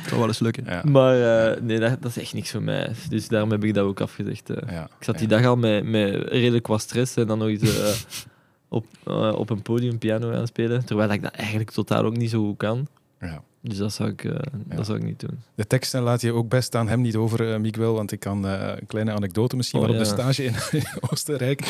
[0.00, 0.64] Dat zou wel eens lukken.
[0.66, 0.82] Ja.
[0.90, 2.92] maar eh, nee, dat, dat is echt niks voor mij.
[3.08, 4.50] Dus daarom heb ik dat ook afgezegd.
[4.50, 4.72] eh.
[4.72, 4.84] Ja.
[4.84, 5.36] Ik zat die ja.
[5.36, 8.06] dag al met, met redelijk wat stress en dan nog eens
[8.68, 12.30] op, eh, op een podium piano aan spelen, terwijl ik dat eigenlijk totaal ook niet
[12.30, 12.86] zo goed kan.
[13.20, 13.42] Ja.
[13.62, 14.32] Dus dat zou ik, eh,
[14.68, 14.76] Ja.
[14.76, 15.38] dat zou ik niet doen.
[15.54, 18.46] De teksten laat je ook best aan hem niet over, eh, Miguel, want ik kan
[18.46, 21.60] eh, een kleine anekdote misschien Oh, wel op de stage in, in Oostenrijk.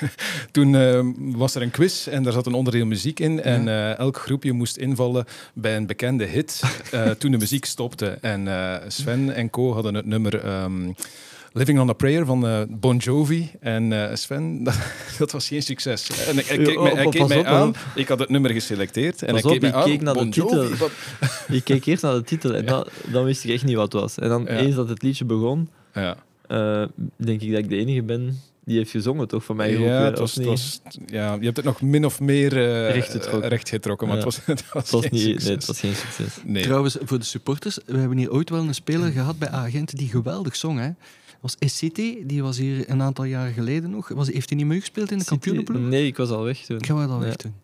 [0.50, 4.16] Toen eh, was er een quiz en daar zat een onderdeel muziek in en elk
[4.18, 6.62] groepje moest invallen bij een bekende hit
[7.18, 8.06] toen de muziek stopte.
[8.20, 8.48] En
[8.88, 10.92] Sven en Co hadden het nummer ehm,
[11.58, 13.50] Living on a Prayer van eh, Bon Jovi.
[13.60, 14.76] En eh, Sven, dat,
[15.18, 16.26] dat was geen succes.
[16.26, 17.74] En hij, hij keek Ja, mij, mij op, aan.
[17.94, 19.22] Ik had het nummer geselecteerd.
[19.22, 19.84] En Pas hij op, keek mij ik aan.
[19.90, 20.64] keek naar de bon titel.
[21.48, 24.00] Ik keek eerst naar de titel en dan, dan wist ik echt niet wat het
[24.02, 24.18] was.
[24.18, 24.48] En dan Ja.
[24.48, 26.16] eens dat het liedje begon, Ja.
[26.46, 26.84] eh,
[27.16, 29.44] denk ik dat ik de enige ben die heeft gezongen, toch?
[29.44, 32.56] Van mij ja, het was, het was, ja, je hebt het nog min of meer
[32.56, 33.48] eh, Recht getrokken.
[33.48, 34.24] recht getrokken, maar Ja.
[34.24, 35.44] het was, het was, Het was geen niet, succes.
[35.46, 36.36] nee, het was geen succes.
[36.44, 36.62] Nee.
[36.62, 40.08] Trouwens, voor de supporters, we hebben hier ooit wel een speler gehad bij Agent die
[40.08, 40.78] geweldig zong.
[40.78, 40.88] Hè?
[41.40, 44.08] Was Essiti, die was hier een aantal jaren geleden nog.
[44.08, 45.80] Was, heeft hij niet meegespeeld in de kampioenenploeg?
[45.82, 46.76] Nee, ik was al weg toen.
[46.78, 47.24] Ik dat Ja.
[47.26, 47.54] weg doen.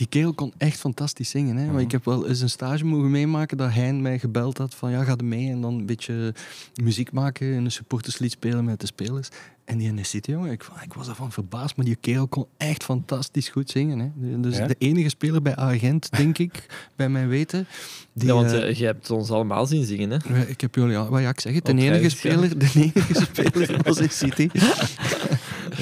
[0.00, 1.56] Die kerel kon echt fantastisch zingen.
[1.56, 1.64] Hè?
[1.64, 1.82] Maar Mhm.
[1.82, 5.04] ik heb wel eens een stage mogen meemaken dat hij mij gebeld had van ja,
[5.04, 6.34] ga er mee en dan een beetje
[6.82, 9.28] muziek maken en een supporterslied spelen met de spelers.
[9.64, 13.48] En die Necessity, jongen, ik, ik was ervan verbaasd, maar die kerel kon echt fantastisch
[13.48, 13.98] goed zingen.
[13.98, 14.40] Hè?
[14.40, 14.66] Dus Ja?
[14.66, 17.66] de enige speler bij Agent, denk ik, bij mijn weten.
[18.12, 20.46] Die, ja, want eh, eh, je hebt ons allemaal zien zingen, hè?
[20.46, 23.80] Ik heb jullie al, maar ja, ik zeg het, de enige speler, de enige speler
[23.82, 24.48] was in City.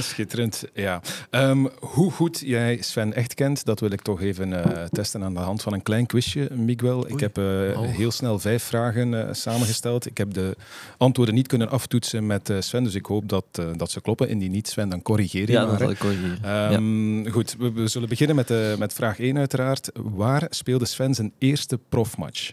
[0.12, 1.00] Schitterend, ja.
[1.30, 5.34] Ehm, hoe goed jij Sven echt kent, dat wil ik toch even eh, testen aan
[5.34, 7.08] de hand van een klein quizje, Miguel.
[7.08, 7.44] Ik heb eh,
[7.78, 7.80] Oh.
[7.90, 10.06] heel snel vijf vragen eh, samengesteld.
[10.06, 10.56] Ik heb de
[10.96, 14.28] antwoorden niet kunnen aftoetsen met eh, Sven, dus ik hoop dat, eh, dat ze kloppen.
[14.28, 15.78] Indien niet, Sven, dan corrigeer je Ja, maar.
[15.78, 16.38] dat ik corrigeren.
[16.42, 16.70] Ja.
[16.70, 19.90] Ehm, Goed, we, we zullen beginnen met, met vraag 1 uiteraard.
[19.94, 22.50] Waar speelde Sven zijn eerste profmatch?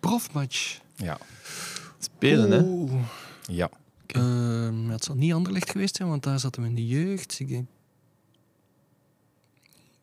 [0.00, 0.78] Profmatch.
[0.96, 1.18] Ja.
[1.98, 2.58] Spelen, hè?
[2.62, 2.92] Oeh.
[4.14, 4.20] Ja.
[4.20, 7.36] Ehm, het zal niet Anderlecht geweest zijn, want daar zaten we in de jeugd.
[7.40, 7.66] Ik denk...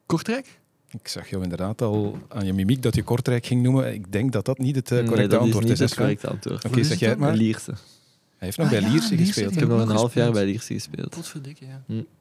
[0.06, 0.60] Kortrijk?
[0.91, 3.93] Ik zag jou inderdaad al aan je mimiek dat je Kortrijk ging noemen.
[3.93, 5.80] Ik denk dat dat niet het eh, Nee, correcte dat antwoord is is.
[5.80, 6.65] niet het correcte antwoord.
[6.65, 7.34] Oké, zeg jij het maar.
[7.36, 7.72] Lierse.
[7.72, 9.52] Hij heeft nog Ah, bij ja, Lierse gespeeld.
[9.52, 9.60] Ik ja.
[9.60, 10.34] heb nog een half jaar gespeeld.
[10.34, 11.10] bij Lierse gespeeld.
[11.10, 11.65] Potverdikke,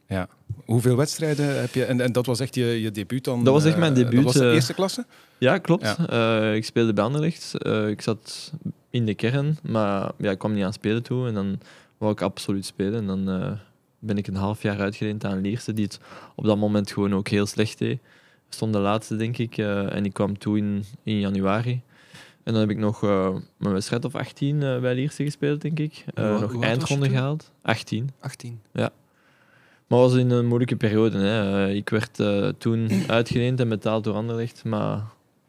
[0.07, 0.27] ja.
[0.65, 1.85] Hoeveel wedstrijden heb je?
[1.85, 3.43] En, en dat was echt je, je debuut dan?
[3.43, 5.05] Dat was echt eh, mijn debuut, Dat was de eh, eerste klasse?
[5.37, 5.83] Ja, klopt.
[5.83, 6.07] Ja.
[6.49, 7.53] Eh, ik speelde bij Anderlecht.
[7.57, 8.51] Eh, ik zat
[8.89, 11.27] in de kern, maar ja, ik kwam niet aan spelen toe.
[11.27, 11.59] En dan
[11.99, 12.99] wou ik absoluut spelen.
[12.99, 13.51] En dan eh,
[13.99, 15.99] ben ik een half jaar uitgeleend aan Lierse, die het
[16.35, 17.99] op dat moment gewoon ook heel slecht deed.
[18.49, 19.57] We stonden de laatste, denk ik.
[19.57, 21.81] eh, en ik kwam toe in, in januari.
[22.43, 25.79] En dan heb ik nog eh mijn wedstrijd of 18 eh, bij Lierse gespeeld, denk
[25.79, 26.05] ik.
[26.15, 27.51] Hoe- nog eindronde gehaald.
[27.61, 28.09] 18.
[28.19, 28.59] 18.
[29.87, 31.17] Maar het was in een moeilijke periode.
[31.17, 31.69] Hè.
[31.69, 32.23] Ik werd
[32.59, 35.01] toen uitgeleend en betaald door Anderlecht, maar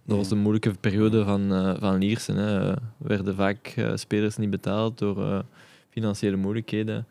[0.07, 2.37] dat was een moeilijke periode van, eh van Liersen.
[2.37, 2.71] Hè.
[2.71, 5.45] Er werden vaak spelers niet betaald door
[5.91, 7.07] financiële moeilijkheden.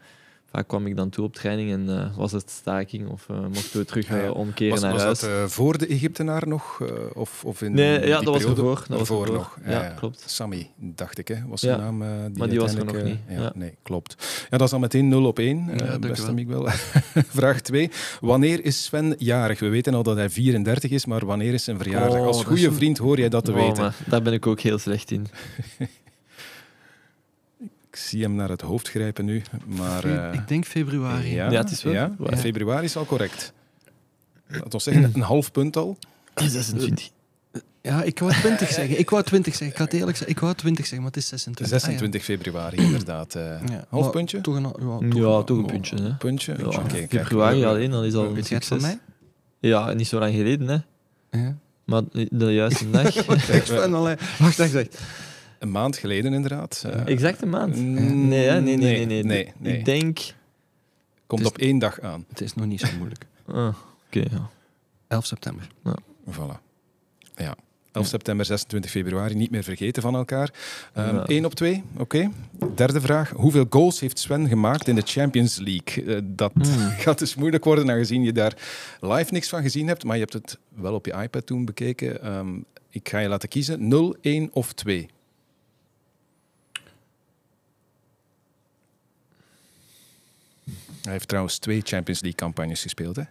[0.51, 3.79] Vaak kwam ik dan toe op training en eh, was het staking of eh, mochten
[3.79, 5.19] we terug eh, omkeren Was, naar was huis.
[5.19, 6.79] dat eh, voor de Egyptenaar nog?
[6.81, 8.75] eh, of, of in nee, die ja, dat was ervoor.
[8.75, 9.57] Dat was Ervoor nog.
[9.65, 10.23] Ja, klopt.
[10.25, 11.35] Sammy, dacht ik, hè?
[11.47, 12.01] was zijn Ja, naam.
[12.01, 13.51] eh, die maar die was er nog niet, Ja, ja.
[13.55, 14.15] Nee, klopt.
[14.49, 15.65] Ja, dat is dan meteen 0 op 1.
[15.71, 16.67] Ja, dank beste Miguel.
[17.39, 17.89] Vraag 2.
[18.21, 19.59] Wanneer is Sven jarig?
[19.59, 22.19] We weten al dat hij 34 is, maar wanneer is zijn verjaardag?
[22.19, 23.83] Oh, Als dat goede vriend hoor jij dat te Oh, weten.
[23.83, 25.27] maar daar ben ik ook heel slecht in.
[27.99, 30.03] Ik zie hem naar het hoofd grijpen nu, maar...
[30.03, 31.33] eh, ik denk februari.
[31.33, 32.37] ja, Ja, het is wel ja, februari.
[32.37, 33.53] februari is al correct.
[34.47, 35.97] Dat was zeggen, een half punt al.
[36.35, 37.09] 26.
[37.81, 38.99] Ja, ik wou 20 zeggen.
[38.99, 39.67] Ik wou 20 zeggen.
[39.69, 40.35] Ik ga het eerlijk zeggen.
[40.35, 41.79] Ik wou 20 zeggen, maar het is 26.
[41.81, 43.35] 26 februari, inderdaad.
[43.35, 43.73] eh, Ah, ja.
[43.73, 44.41] Ja, half puntje?
[44.41, 46.01] Toch een, ja, toch Ja, een- toch een puntje.
[46.01, 46.13] Hè.
[46.15, 46.55] Puntje?
[46.57, 48.81] Ja, Oké, kijk, februari we- alleen, al is al een Weet het van succes.
[48.81, 48.99] mij?
[49.71, 50.77] Ja, niet zo lang geleden, hè.
[51.39, 51.55] Ja.
[51.85, 53.03] Maar de juiste dag.
[53.25, 53.47] Wacht,
[54.57, 54.97] wacht, wacht.
[55.59, 56.83] Een maand geleden, inderdaad.
[56.85, 57.75] Eh, Exacte maand?
[57.75, 58.61] Mm, Nee, hè?
[58.61, 59.43] nee, nee, nee, nee, nee.
[59.43, 59.77] nee, nee.
[59.77, 60.19] Ik denk...
[61.27, 62.25] Komt op één dag aan.
[62.29, 63.25] Het is nog niet zo moeilijk.
[63.47, 63.75] Ah,
[64.07, 64.49] Oké, ja.
[65.07, 65.67] 11 september.
[66.31, 66.59] Voilà.
[67.35, 67.55] Ja.
[67.91, 70.53] 11 september, 26 februari, niet meer vergeten van elkaar.
[70.93, 71.25] Ehm Ja.
[71.25, 72.31] 1 op 2, oké.
[72.75, 73.29] Derde vraag.
[73.29, 76.15] Hoeveel goals heeft Sven gemaakt in de Champions League?
[76.15, 76.89] Eh, dat Hmm.
[77.05, 78.53] gaat dus moeilijk worden, aangezien je daar
[78.99, 82.21] live niks van gezien hebt, maar je hebt het wel op je iPad toen bekeken.
[82.23, 82.57] Ehm,
[82.89, 83.87] ik ga je laten kiezen.
[83.87, 85.09] 0, 1 of 2.
[91.01, 93.15] Hij heeft trouwens twee Champions League campagnes gespeeld.
[93.15, 93.23] Hè?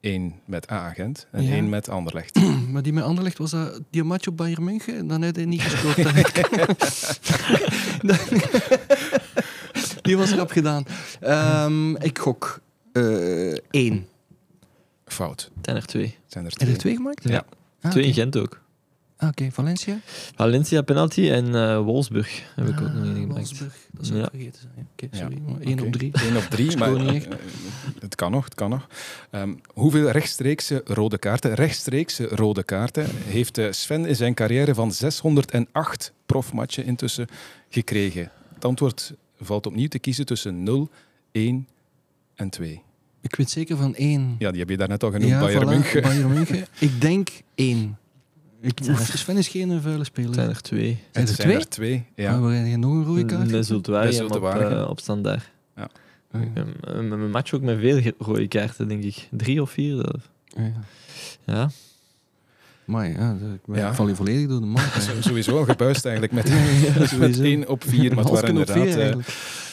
[0.00, 1.52] Eén met A-agent en Ja.
[1.52, 2.38] één met Anderlecht.
[2.72, 5.06] Maar die met Anderlecht was dat die match op Bayern München.
[5.06, 5.96] Dan had hij niet gescoord.
[10.02, 10.84] die was erop gedaan.
[11.20, 12.60] Ehm, ik gok
[12.92, 14.06] eh één.
[15.06, 15.50] Fout.
[15.54, 16.18] Het zijn er twee.
[16.26, 16.68] Zijn er Heb twee?
[16.68, 17.28] je er twee gemaakt?
[17.28, 17.44] Ja.
[17.80, 18.14] Ah, twee in.
[18.14, 18.60] Gent ook.
[19.22, 19.98] Ah, Oké, Valencia.
[20.34, 23.32] Valencia penalty en eh, Wolfsburg heb ik ook nog Ah, gemaakt.
[23.34, 24.30] Wolfsburg, dat zou ik Ja.
[24.30, 24.72] vergeten zijn.
[24.76, 25.38] Ja, Oké, sorry.
[25.46, 25.86] maar één Oké.
[25.86, 26.10] op drie.
[26.28, 27.32] Eén op drie, maar gewoon niet eh,
[28.00, 28.86] het kan nog, het kan nog.
[29.30, 34.92] Ehm, hoeveel rechtstreekse rode kaarten, rechtstreekse rode kaarten heeft eh, Sven in zijn carrière van
[34.92, 37.26] 608 profmatchen intussen
[37.68, 38.30] gekregen?
[38.54, 40.88] Het antwoord valt opnieuw te kiezen tussen 0,
[41.32, 41.68] 1
[42.34, 42.82] en 2.
[43.20, 44.36] Ik weet zeker van één.
[44.38, 46.02] Ja, die heb je daarnet al genoemd, Ja, Bayern voilà, München.
[46.02, 46.66] Bayern München.
[46.78, 47.96] Ik denk één.
[48.62, 48.78] Ik,
[49.14, 50.28] Sven is geen vuile speler.
[50.30, 50.86] Het zijn er twee.
[51.12, 51.56] Zijn Het er zijn twee?
[51.60, 52.30] er twee, Ja.
[52.32, 52.40] ja.
[52.40, 53.40] waar heb je nog een rode kaart?
[53.50, 54.60] Bij en op, Zultuari.
[54.74, 55.50] eh, op standaard.
[55.74, 55.84] Ah,
[56.30, 59.28] Een een match ook met veel rode kaarten, denk ik.
[59.30, 60.28] Drie of vier zelfs.
[60.56, 60.72] ja.
[61.44, 61.70] Ja.
[62.84, 63.94] Maar ja, ik ben- Ja.
[63.94, 64.82] val hier volledig door de man.
[65.20, 66.48] Sowieso al gebuist eigenlijk met,
[67.38, 67.42] Ja.
[67.44, 68.14] 1 op 4.
[68.14, 69.16] Maar het waren inderdaad vier, eh,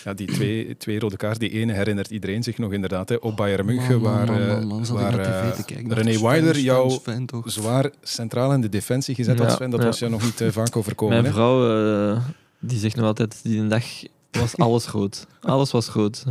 [0.04, 1.40] ja, die twee, twee rode kaarten.
[1.40, 5.16] Die ene herinnert iedereen zich nog inderdaad hè, op Bayern München, waar, man, eh, waar
[5.16, 5.94] naar tv te kijken.
[5.94, 7.00] René Weiler jou
[7.46, 9.70] zwaar centraal in de defensie gezet had, Ja, Sven.
[9.70, 9.86] Dat ja.
[9.86, 11.14] was jou nog niet eh, vaak overkomen.
[11.22, 11.32] Mijn hè?
[11.32, 12.22] vrouw,
[12.60, 13.84] die zegt nog altijd, die dag
[14.32, 15.28] was alles groot.
[15.42, 16.24] Alles was groot.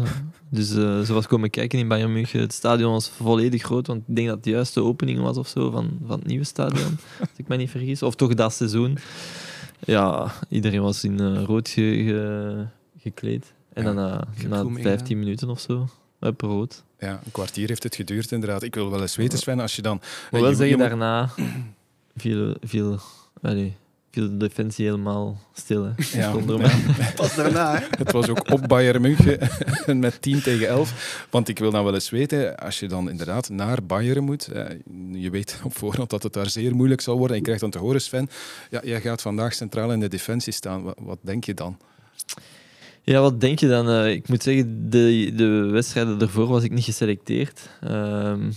[0.51, 2.41] Dus eh, ze was komen kijken in Bayern München.
[2.41, 5.49] Het stadion was volledig groot, want ik denk dat het de juiste opening was of
[5.49, 8.03] zo van, van het nieuwe stadion, als ik me niet vergis.
[8.03, 8.99] Of toch dat seizoen.
[9.85, 12.67] Ja, iedereen was in eh, rood ge- ge-
[13.03, 13.53] gekleed.
[13.73, 14.97] En Ja, dan na, je hebt na goed meegedaan.
[14.97, 15.89] 15 minuten of zo,
[16.21, 16.83] up rood.
[16.99, 18.63] Ja, een kwartier heeft het geduurd inderdaad.
[18.63, 19.97] Ik wil wel eens weten, Sven, als je dan...
[19.97, 21.31] Ik je- moet wel je zeggen, moet- daarna
[22.17, 22.99] viel, viel,
[23.43, 23.77] allee,
[24.11, 25.85] viel de defensie helemaal stil.
[25.85, 26.19] Hè.
[26.19, 26.35] Ja.
[27.17, 27.87] Pas daarna, hè?
[27.99, 29.39] Het was ook op Bayern München
[30.01, 31.27] met 10 tegen 11.
[31.31, 34.65] Want ik wil nou wel eens weten, als je dan inderdaad naar Bayern moet, eh,
[35.13, 37.31] je weet op voorhand dat het daar zeer moeilijk zal worden.
[37.31, 38.29] En je krijgt dan te horen, Sven,
[38.71, 40.83] ja, jij gaat vandaag centraal in de defensie staan.
[40.83, 41.77] Wat, wat denk je dan?
[43.03, 43.89] Ja, wat denk je dan?
[43.89, 47.69] Eh, ik moet zeggen, de, de wedstrijden ervoor was ik niet geselecteerd.
[47.81, 48.51] Ehm,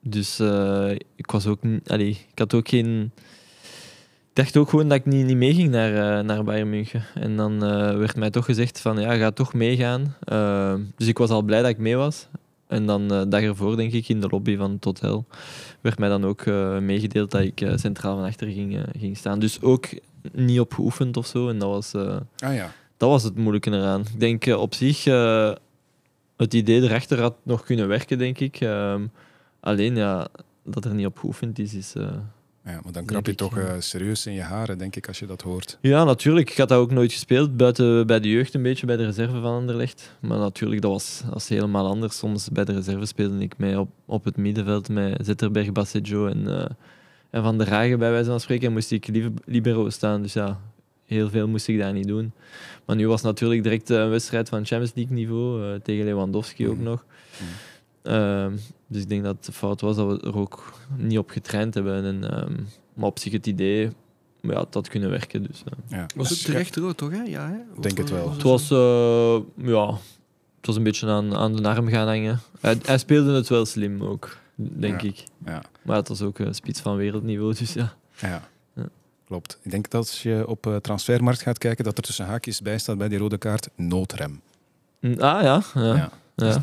[0.00, 3.12] dus eh, ik was ook allee, ik had ook geen.
[4.32, 7.04] Ik dacht ook gewoon dat ik niet, niet meeging naar, eh, naar Bayern München.
[7.14, 10.16] En dan eh, werd mij toch gezegd van ja, ga toch meegaan.
[10.24, 12.28] Ehm, dus ik was al blij dat ik mee was.
[12.66, 15.24] En dan de dag ervoor, denk ik, in de lobby van het hotel,
[15.80, 19.16] werd mij dan ook eh, meegedeeld dat ik eh, centraal van achter ging, eh, ging
[19.16, 19.38] staan.
[19.38, 19.86] Dus ook
[20.32, 21.48] niet op geoefend of zo.
[21.48, 24.00] En dat was, eh, Ah ja, het dat was het moeilijke eraan.
[24.00, 25.52] Ik denk eh, op zich, eh,
[26.36, 28.60] het idee erachter had nog kunnen werken, denk ik.
[28.60, 29.06] Ehm,
[29.60, 30.28] alleen ja,
[30.64, 31.94] dat er niet op geoefend is, is...
[32.62, 35.18] eh, Ja, maar dan krap je toch eh, serieus in je haren, denk ik, als
[35.18, 35.78] je dat hoort.
[35.80, 36.50] Ja, natuurlijk.
[36.50, 39.40] Ik had dat ook nooit gespeeld, buiten bij de jeugd een beetje, bij de reserve
[39.40, 40.16] van Anderlecht.
[40.20, 42.16] Maar natuurlijk, dat was, was helemaal anders.
[42.18, 46.46] Soms bij de reserve speelde ik mee op, op het middenveld met Zetterberg, Bassejo en,
[46.58, 46.66] eh,
[47.30, 48.66] en Van der Hagen bij wijze van spreken.
[48.66, 50.60] En moest ik li- libero staan, dus ja,
[51.06, 52.32] heel veel moest ik daar niet doen.
[52.84, 56.74] Maar nu was natuurlijk direct een wedstrijd van Champions League niveau, eh, tegen Lewandowski ook
[56.76, 56.84] Mhm.
[56.84, 57.04] nog.
[58.02, 58.52] Mhm.
[58.92, 61.74] Dus ik denk dat het de fout was dat we er ook niet op getraind
[61.74, 62.04] hebben.
[62.04, 62.52] En, ehm,
[62.94, 63.90] maar op zich het idee,
[64.40, 65.42] ja, het had kunnen werken.
[65.42, 65.98] Dus, eh.
[65.98, 66.06] Ja.
[66.16, 67.10] Was het terecht rood, toch?
[67.10, 67.22] Hè?
[67.22, 67.80] Ja, hè?
[67.80, 68.24] Denk het wel.
[68.24, 69.86] was Het was, eh, ja,
[70.56, 72.40] het was een beetje aan, aan de arm gaan hangen.
[72.60, 75.08] Hij, hij speelde het wel slim ook, denk Ja.
[75.08, 75.24] ik.
[75.46, 77.94] Ja, Maar het was ook een spits van wereldniveau, dus ja.
[78.18, 78.48] ja.
[78.74, 78.88] Ja.
[79.26, 79.58] Klopt.
[79.62, 82.78] Ik denk dat als je op eh, transfermarkt gaat kijken, dat er tussen haakjes bij
[82.78, 84.40] staat bij die rode kaart noodrem.
[85.00, 86.10] Mm, Ah ja, ja.
[86.36, 86.60] Ja.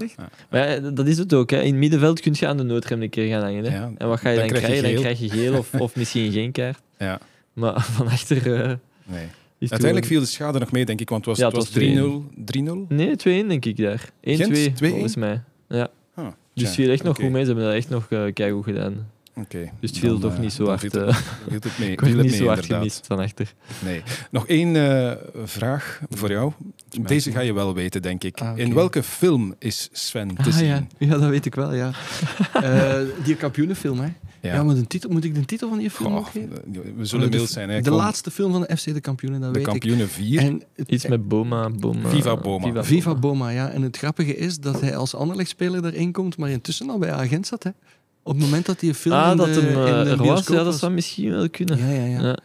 [0.49, 1.49] Maar ja, dat is het ook.
[1.49, 1.57] Hè.
[1.59, 3.63] In het middenveld kun je aan de noodrem een keer gaan hangen.
[3.63, 3.77] Hè.
[3.77, 4.93] Ja, En wat ga je dan dan, krijg je krijgen?
[4.93, 6.79] Dan krijg je geel of, of misschien geen kaart.
[6.97, 7.19] Ja,
[7.53, 9.23] Maar van achter eh, nee.
[9.23, 9.29] is
[9.59, 11.83] het Uiteindelijk viel de schade nog mee, denk ik, want het was, het was was
[11.83, 12.85] 3-0.
[12.85, 12.87] 3-0?
[12.87, 14.05] Nee, 2-1 denk ik daar.
[14.05, 14.87] 1-2 Gent, 2-1?
[14.87, 15.41] volgens mij.
[15.67, 15.89] Ja.
[16.15, 17.41] Ah, Dus viel echt nog goed mee.
[17.41, 19.09] Ze hebben dat echt nog uh, keigoed gedaan.
[19.35, 19.69] Oké.
[19.79, 20.95] Dus het viel Dan, toch eh, niet zo dan hard.
[20.95, 21.07] eh,
[21.51, 22.77] het- mee, ik het niet mee, zo hard inderdaad.
[22.77, 23.53] gemist van achter.
[23.83, 24.03] Nee.
[24.31, 26.51] Nog één eh, vraag voor jou.
[27.01, 27.35] Deze zo.
[27.35, 28.41] ga je wel weten, denk ik.
[28.41, 28.57] Ah.
[28.57, 30.65] In welke film is Sven te Ah, zien?
[30.67, 30.87] ja.
[30.97, 31.91] ja, dat weet ik wel, ja.
[32.53, 34.07] Eh, die kampioenenfilm, hè.
[34.41, 36.33] Ja, maar de titel, moet ik de titel van die film Goh,
[36.95, 37.69] we zullen Oh, de- mild zijn.
[37.69, 37.81] Hè.
[37.81, 40.39] De laatste film van de FC De Kampioenen, dat De weet kampioenen 4.
[40.41, 40.47] ik.
[40.47, 41.69] En het- Iets met Boma.
[41.69, 42.83] Boma Viva Boma.
[42.83, 43.69] Viva Boma, ja.
[43.69, 47.47] En het grappige is dat hij als Anderlecht-speler erin komt, maar intussen al bij agent
[47.47, 47.69] zat, hè.
[48.23, 50.09] Op het moment dat hij een film Ah, in dat de, hem in eh, de
[50.09, 50.47] er was.
[50.47, 51.77] Ja, dat zou misschien wel kunnen.
[51.77, 52.21] Ja, ja, ja.
[52.21, 52.37] Ja.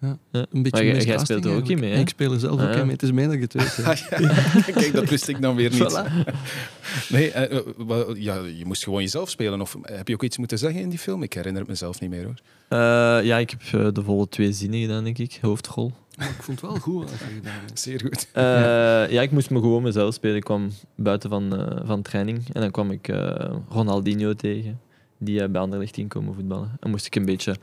[0.00, 0.18] Ja.
[0.32, 0.46] Ja.
[0.52, 2.00] Een beetje Maar jij- speelt er ook in mee, hè?
[2.00, 2.92] Ik speel er zelf Ah, ook in mee.
[2.92, 3.74] Het is mij dat ik het weet.
[4.80, 5.82] Kijk, dat wist ik dan weer niet.
[5.82, 6.12] Voilà.
[7.08, 7.62] Nee, eh, eh,
[8.14, 9.60] ja, je moest gewoon jezelf spelen.
[9.60, 11.22] Of heb je ook iets moeten zeggen in die film?
[11.22, 12.34] Ik herinner het mezelf niet meer hoor.
[12.68, 12.78] Eh,
[13.26, 15.38] ja, ik heb de volle twee zinnen gedaan, denk ik.
[15.40, 15.92] Hoofdrol.
[16.18, 17.80] Maar ik vond het wel goed wat je gedaan hebt.
[17.80, 18.26] Zeer goed.
[18.32, 18.42] Eh,
[19.10, 19.22] ja.
[19.22, 20.36] ik moest me gewoon mezelf spelen.
[20.36, 24.80] Ik kwam buiten van, eh, van training en dan kwam ik eh, Ronaldinho tegen,
[25.24, 26.76] die eh, bij Anderlecht in komen voetballen.
[26.80, 27.56] En moest ik een beetje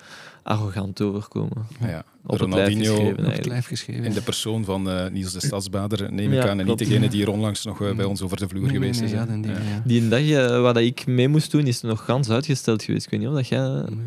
[0.44, 1.66] arrogant overkomen.
[1.80, 4.04] Ja, Op het lijf Ronaldinho geschreven Op het lijf geschreven.
[4.04, 6.60] in de persoon van eh, Niels de Stadsbader, neem ik Ja, aan.
[6.60, 8.80] En niet degene die hier onlangs nog eh, bij ons over de vloer Nee, nee,
[8.94, 9.28] geweest nee, is.
[9.28, 9.58] den die, Ja.
[9.58, 9.82] ja.
[9.86, 13.06] Die dag eh, waar dat ik mee moest doen, is nog gans uitgesteld geweest.
[13.06, 13.60] Ik weet niet of dat jij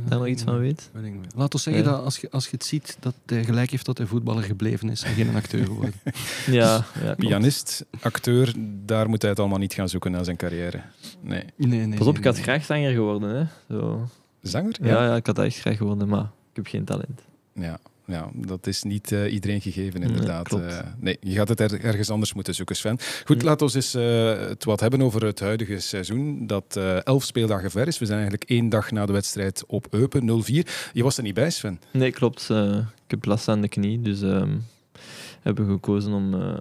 [0.09, 0.91] daar nog iets van weet.
[1.37, 1.91] Laat ons zeggen Ja.
[1.91, 4.89] dat als je, als je het ziet, dat hij gelijk heeft dat hij voetballer gebleven
[4.91, 5.95] is en geen een acteur geworden.
[6.51, 6.85] Ja.
[7.19, 8.53] Pianist, acteur,
[8.85, 10.81] daar moet hij het allemaal niet gaan zoeken na zijn carrière.
[11.21, 11.45] Nee.
[11.57, 12.43] Nee, nee, Pas op, nee, ik had nee.
[12.43, 13.29] graag zanger geworden.
[13.37, 13.45] Hè.
[13.77, 14.09] Zo.
[14.49, 14.75] Zanger?
[14.83, 15.05] Ja.
[15.05, 17.21] ja, ik had dat echt graag geworden, maar ik heb geen talent.
[17.53, 20.49] Ja, ja, dat is niet eh, iedereen gegeven, Nee, inderdaad.
[20.49, 20.65] klopt.
[20.65, 22.99] Eh, nee, je gaat het er- ergens anders moeten zoeken, Sven.
[23.25, 23.47] Goed, Hm.
[23.47, 26.47] laten we eens eh, het wat hebben over het huidige seizoen.
[26.47, 27.99] Dat elf speeldagen ver is.
[27.99, 30.67] We zijn eigenlijk één dag na de wedstrijd op Eupen, 0-4.
[30.93, 31.81] Je was er niet bij, Sven.
[31.93, 32.51] Nee, klopt.
[32.51, 34.57] ik heb last aan de knie, dus ehm
[35.43, 36.59] hebben we gekozen om,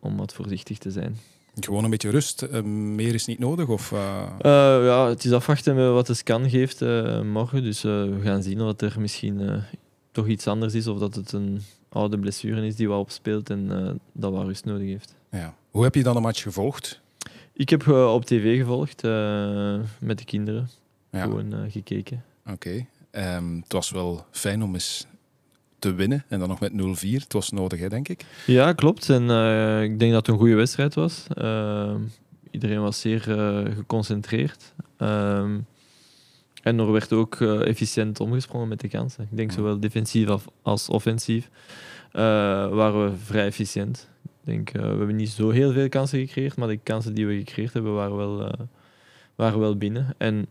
[0.00, 1.16] om wat voorzichtig te zijn.
[1.60, 2.42] Gewoon een beetje rust.
[2.42, 3.68] eh, meer is niet nodig?
[3.68, 6.80] Of, eh, Eh, ja, het is afwachten wat de scan geeft
[7.24, 9.62] morgen, dus we gaan zien of er misschien
[10.12, 13.68] toch iets anders is of dat het een oude blessure is die wat opspeelt en
[14.12, 15.14] dat wat rust nodig heeft.
[15.30, 15.54] ja.
[15.70, 17.00] Hoe heb je dan de match gevolgd?
[17.52, 19.02] Ik heb op tv gevolgd
[19.98, 20.68] met de kinderen,
[21.10, 22.24] Ja, gewoon gekeken.
[22.50, 22.86] oké.
[23.10, 25.06] Ehm, het was wel fijn om eens
[25.84, 26.24] te winnen.
[26.28, 27.22] En dan nog met 0-4.
[27.22, 28.24] Het was nodig, hè, denk ik.
[28.46, 29.10] Ja, klopt.
[29.10, 31.26] En eh, ik denk dat het een goede wedstrijd was.
[31.34, 32.00] Ehm,
[32.50, 34.74] iedereen was zeer eh, geconcentreerd.
[34.96, 35.58] Ehm,
[36.62, 39.28] en er werd ook eh, efficiënt omgesprongen met de kansen.
[39.30, 39.56] Ik denk Ja.
[39.56, 40.28] zowel defensief
[40.62, 41.50] als offensief
[42.12, 44.08] waren we vrij efficiënt.
[44.24, 47.36] Ik denk, we hebben niet zo heel veel kansen gecreëerd, maar de kansen die we
[47.38, 48.50] gecreëerd hebben waren wel,
[49.34, 50.14] waren wel binnen.
[50.18, 50.46] En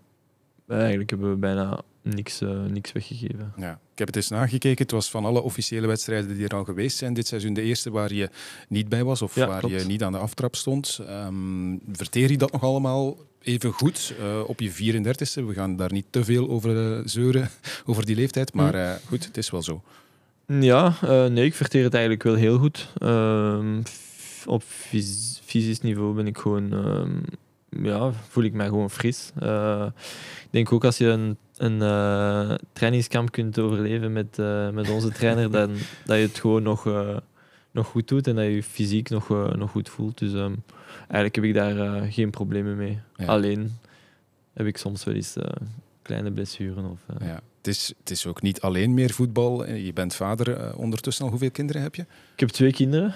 [0.68, 3.54] eigenlijk hebben we bijna niks, eh, niks weggegeven.
[3.58, 4.82] Ja, ik heb het eens nagekeken.
[4.84, 7.92] Het was van alle officiële wedstrijden die er al geweest zijn dit seizoen de eerste
[7.92, 8.30] waar je
[8.68, 9.82] niet bij was of Ja, waar klopt.
[9.82, 11.00] je niet aan de aftrap stond.
[11.08, 15.46] Ehm, verteer je dat nog allemaal even goed eh, op je 34ste?
[15.46, 17.50] We gaan daar niet te veel over eh, zeuren,
[17.86, 18.54] over die leeftijd.
[18.54, 19.82] Maar eh, goed, het is wel zo.
[20.48, 20.96] Ja,
[21.28, 22.90] nee, ik verteer het eigenlijk wel heel goed.
[22.98, 23.82] Ehm,
[24.46, 27.18] op fys- fysisch niveau ben ik gewoon, ehm,
[27.82, 29.32] ja, voel ik mij gewoon fris.
[29.40, 29.86] Eh,
[30.44, 35.10] ik denk ook als je een, een eh, trainingskamp kunt overleven met, eh, met onze
[35.10, 35.72] trainer, dan
[36.06, 36.90] dat je het gewoon nog,
[37.72, 40.18] nog goed doet en dat je je fysiek nog, nog goed voelt.
[40.18, 40.54] Dus ehm,
[41.00, 43.00] eigenlijk heb ik daar geen problemen mee.
[43.16, 43.26] Ja.
[43.26, 43.78] Alleen
[44.54, 45.36] heb ik soms wel eens
[46.02, 46.86] kleine blessuren.
[46.86, 47.42] Of, Ja.
[47.58, 49.66] het, is, het is ook niet alleen meer voetbal.
[49.68, 51.30] Je bent vader ondertussen al.
[51.30, 52.02] Hoeveel kinderen heb je?
[52.34, 53.14] Ik heb twee kinderen,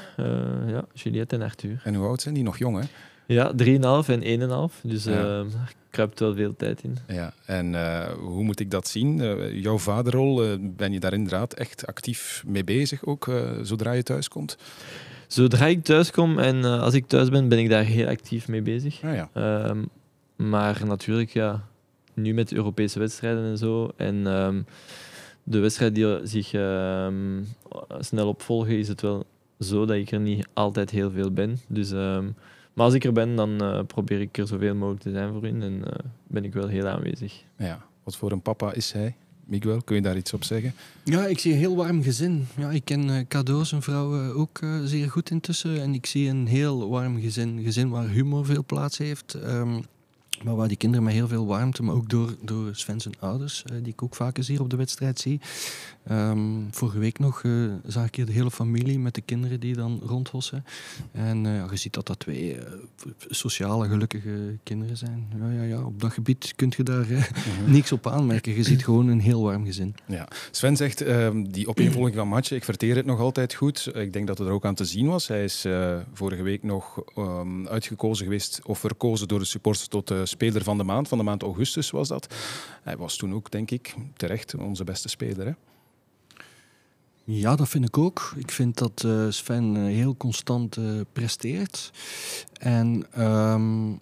[0.68, 1.82] ja, Juliette en Arthur.
[1.84, 2.44] En hoe oud zijn die?
[2.44, 2.88] Nog jong, hè?
[3.28, 3.60] Ja, 3,5
[4.08, 4.82] en 1,5.
[4.84, 5.40] Dus ja.
[5.40, 5.46] uh,
[5.90, 6.98] kruipt wel veel tijd in.
[7.08, 7.76] Ja, en
[8.20, 9.18] hoe moet ik dat zien?
[9.62, 14.58] jouw vaderrol, ben je daar inderdaad echt actief mee bezig ook, zodra je thuis komt?
[15.28, 18.62] Zodra ik thuis kom en als ik thuis ben, ben ik daar heel actief mee
[18.62, 19.04] bezig.
[19.04, 19.30] Ah, ja.
[19.34, 19.84] Ehm,
[20.36, 21.68] maar natuurlijk, ja,
[22.14, 23.92] nu met Europese wedstrijden en zo.
[23.96, 24.66] En um,
[25.44, 26.48] de wedstrijden die zich
[28.00, 29.26] snel opvolgen, is het wel
[29.60, 31.60] zo dat ik er niet altijd heel veel ben.
[31.68, 31.92] Dus,
[32.78, 35.42] maar als ik er ben, dan uh, probeer ik er zoveel mogelijk te zijn voor
[35.42, 35.84] hun en uh,
[36.28, 37.44] ben ik wel heel aanwezig.
[37.58, 39.16] Ja, wat voor een papa is hij?
[39.46, 40.74] Miguel, kun je daar iets op zeggen?
[41.04, 42.48] Ja, ik zie een heel warm gezin.
[42.58, 45.82] Ja, ik ken uh, Cadeau, zijn vrouw, ook zeer goed intussen.
[45.82, 47.58] En ik zie een heel warm gezin.
[47.58, 49.34] Een gezin waar humor veel plaats heeft.
[49.34, 49.84] Um,
[50.44, 53.64] maar waar die kinderen met heel veel warmte, maar ook door, door Sven zijn ouders,
[53.72, 55.40] uh, die ik ook vaak eens hier op de wedstrijd zie.
[56.12, 59.76] Um, vorige week nog uh, zag ik hier de hele familie met de kinderen die
[59.76, 60.66] dan rondhossen.
[61.12, 62.58] En uh, je ziet dat dat twee
[63.30, 65.28] sociale, gelukkige kinderen zijn.
[65.40, 67.26] Ja, ja, ja, op dat gebied kun je daar mm
[67.66, 68.56] niks op aanmerken.
[68.56, 69.96] Je ziet gewoon een heel warm gezin.
[70.06, 70.28] Ja.
[70.52, 73.92] Sven zegt, ehm, die opeenvolging van matchen, ik verteer het nog altijd goed.
[73.94, 75.28] Ik denk dat het er ook aan te zien was.
[75.28, 75.66] Hij is
[76.14, 80.84] vorige week nog um, uitgekozen geweest, of verkozen door de supporters tot speler van de
[80.84, 82.36] maand, van de maand augustus was dat.
[82.84, 85.46] Hij was toen ook, denk ik, terecht onze beste speler.
[85.46, 85.52] Hè?
[87.24, 88.34] Ja, dat vind ik ook.
[88.36, 91.92] Ik vind dat uh, Sven uh, heel constant uh, presteert.
[92.54, 94.00] En um,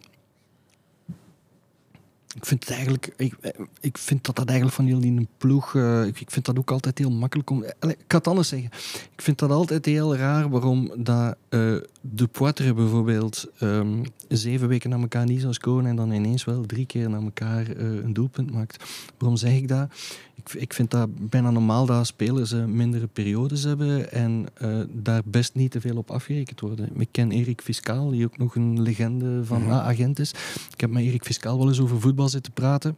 [2.36, 3.34] ik vind het eigenlijk, ik,
[3.80, 6.72] ik vind dat dat eigenlijk van heel die ploeg, uh, ik, ik, vind dat ook
[6.72, 7.64] altijd heel makkelijk om.
[7.64, 8.70] ik kan het anders zeggen.
[9.16, 14.90] Ik vind dat altijd heel raar waarom dat uh, de Poitre bijvoorbeeld um, zeven weken
[14.90, 18.14] na elkaar niet zou scoren en dan ineens wel drie keer na elkaar uh, een
[18.14, 18.84] doelpunt maakt.
[19.18, 19.88] Waarom zeg ik dat?
[20.36, 24.46] Ik, ik vind dat bijna normaal dat spelers mindere periodes hebben en
[24.92, 26.90] daar best niet te veel op afgerekend worden.
[26.98, 29.72] Ik ken Erik Fiscaal, die ook nog een legende van -hmm.
[29.72, 30.32] agent is.
[30.74, 32.98] Ik heb met Erik Fiscaal wel eens over voetbal zitten praten.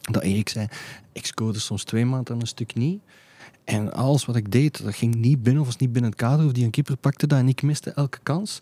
[0.00, 0.66] Dat Erik zei,
[1.12, 3.00] ik scoorde soms twee maanden een stuk niet.
[3.64, 6.46] En alles wat ik deed, dat ging niet binnen of was niet binnen het kader.
[6.46, 8.58] Of die een keeper pakte dat en ik miste elke kans.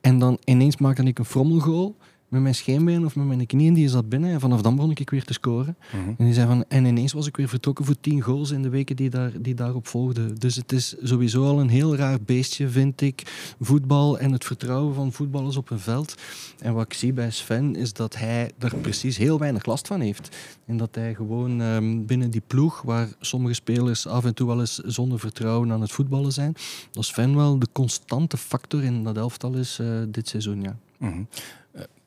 [0.00, 1.96] En dan ineens maakte ik een frommelgoal
[2.28, 4.30] met mijn scheenbeen of met mijn knieën, die zat binnen.
[4.30, 5.76] En vanaf dan begon ik weer te scoren.
[5.92, 6.08] Mhm.
[6.18, 8.68] En, die zei van, en ineens was ik weer vertrokken voor tien goals in de
[8.68, 10.34] weken die, daar, die daarop volgden.
[10.34, 13.22] Dus het is sowieso al een heel raar beestje, vind ik.
[13.60, 16.14] Voetbal en het vertrouwen van voetballers op een veld.
[16.58, 20.00] En wat ik zie bij Sven is dat hij er precies heel weinig last van
[20.00, 20.36] heeft.
[20.66, 24.60] En dat hij gewoon um, binnen die ploeg, waar sommige spelers af en toe wel
[24.60, 26.54] eens zonder vertrouwen aan het voetballen zijn,
[26.90, 30.62] dat Sven wel de constante factor in dat elftal is uh, dit seizoen.
[30.62, 30.76] Ja.
[30.98, 31.28] Mm -hmm.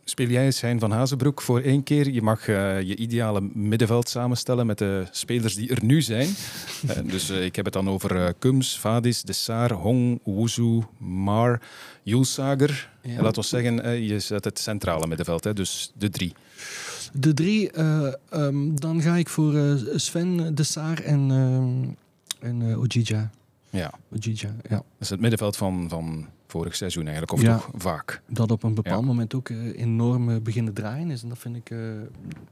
[0.09, 2.09] Speel jij Hein van Hazenbroek voor één keer.
[2.09, 6.27] Je mag uh, je ideale middenveld samenstellen met de spelers die er nu zijn.
[6.85, 11.61] uh, dus uh, ik heb het dan over Kums, Vadis, De Saar, Hong, Wuzu, Mar,
[12.03, 12.89] Julsager.
[13.01, 13.17] Ja.
[13.17, 16.33] En laten we zeggen, je zet het centrale middenveld, hè, dus de drie.
[17.13, 17.79] De drie,
[18.33, 21.31] um, dan ga ik voor Sven, De Saar en,
[22.39, 23.31] en Ojija.
[23.77, 23.93] Ja.
[24.11, 24.75] Ojija, ja.
[24.75, 25.89] Dat is het middenveld van...
[25.89, 28.21] van vorig seizoen eigenlijk, of ja, toch vaak.
[28.27, 29.05] Dat op een bepaald ja.
[29.05, 31.23] moment ook uh, enorm uh, beginnen draaien is.
[31.23, 31.69] En dat vind ik...
[31.69, 31.79] Uh,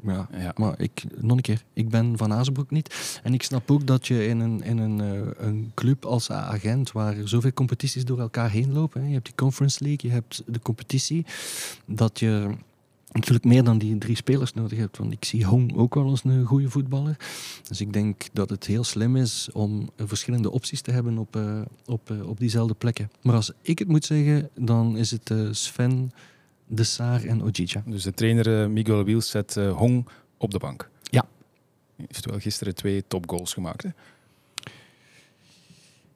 [0.04, 0.28] ja.
[0.38, 0.52] ja.
[0.56, 3.20] Maar ik, nog een keer, ik ben van Azenbroek niet.
[3.24, 5.00] En ik snap ook dat je in een, in een,
[5.38, 9.36] een club als agent, waar zoveel competities door elkaar heen lopen, hè, je hebt die
[9.36, 11.26] Conference League, je hebt de competitie,
[11.86, 12.50] dat je
[13.16, 14.98] natuurlijk meer dan die drie spelers nodig hebt.
[14.98, 17.18] Want ik zie Hong ook wel als een goede voetballer.
[17.68, 21.62] Dus ik denk dat het heel slim is om verschillende opties te hebben op, uh,
[21.86, 23.12] op, uh, op diezelfde plekken.
[23.22, 26.12] Maar als ik het moet zeggen, dan is het uh, Sven,
[26.68, 27.84] De Saar en Ojija.
[27.86, 30.90] Dus de trainer Miguel Wiels zet Hong op de bank.
[31.04, 31.26] Ja.
[31.96, 33.84] Hij heeft wel gisteren twee topgoals gemaakt.
[33.84, 33.90] Hè?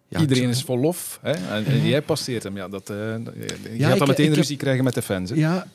[0.10, 1.20] Ja, Iedereen is vol lof.
[1.22, 1.32] Hè?
[1.32, 2.56] En, en jij passeert hem.
[2.56, 5.30] Ja, dat, uh, je ja, gaat dan meteen ruzie heb, krijgen met de fans.
[5.30, 5.36] Hè?
[5.36, 5.68] Ja,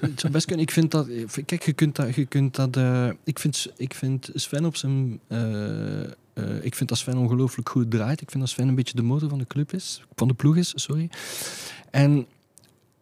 [0.00, 0.64] het zou best kunnen.
[0.64, 1.08] Ik vind dat...
[1.44, 2.14] Kijk, je kunt dat...
[2.14, 5.20] Je kunt dat uh, ik, vind, ik vind Sven op zijn...
[5.28, 8.20] Uh, ik vind dat Sven ongelooflijk goed draait.
[8.20, 10.02] Ik vind dat Sven een beetje de motor van de club is.
[10.14, 11.10] Van de ploeg is, sorry.
[11.90, 12.26] En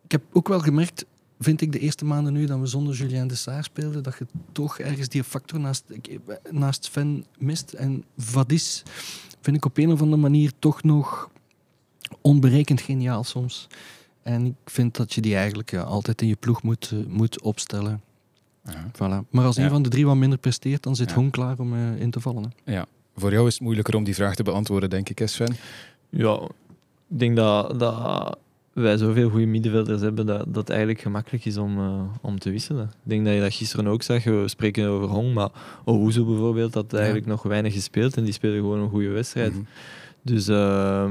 [0.04, 1.04] ik heb ook wel gemerkt
[1.38, 4.26] vind ik de eerste maanden nu dat we zonder Julien de Saar speelden, dat je
[4.52, 5.84] toch ergens die factor naast,
[6.50, 7.72] naast Sven mist.
[7.72, 8.82] En Vadis
[9.40, 11.30] vind ik op een of andere manier toch nog
[12.20, 13.66] onberekend geniaal soms.
[14.22, 17.42] En ik vind dat je die eigenlijk ja, altijd in je ploeg moet, uh, moet
[17.42, 18.02] opstellen.
[18.64, 18.90] Ja.
[18.92, 19.28] Voilà.
[19.30, 19.70] Maar als een ja.
[19.70, 21.14] van de drie wat minder presteert, dan zit ja.
[21.14, 22.52] Hong klaar om uh, in te vallen.
[22.64, 22.72] Hè.
[22.72, 22.86] Ja.
[23.16, 25.56] Voor jou is het moeilijker om die vraag te beantwoorden, denk ik, hè Sven?
[26.08, 26.40] Ja,
[27.08, 28.38] ik denk dat, dat
[28.72, 32.50] wij zoveel goede middenvelders hebben dat, dat het eigenlijk gemakkelijk is om, uh, om te
[32.50, 32.84] wisselen.
[32.84, 34.24] Ik denk dat je dat gisteren ook zag.
[34.24, 35.48] We spreken over Hong, maar
[35.84, 39.52] Owuzu bijvoorbeeld had eigenlijk nog weinig gespeeld en die speelde gewoon een goede wedstrijd.
[39.52, 39.66] Mm -hmm.
[40.22, 41.10] Dus uh,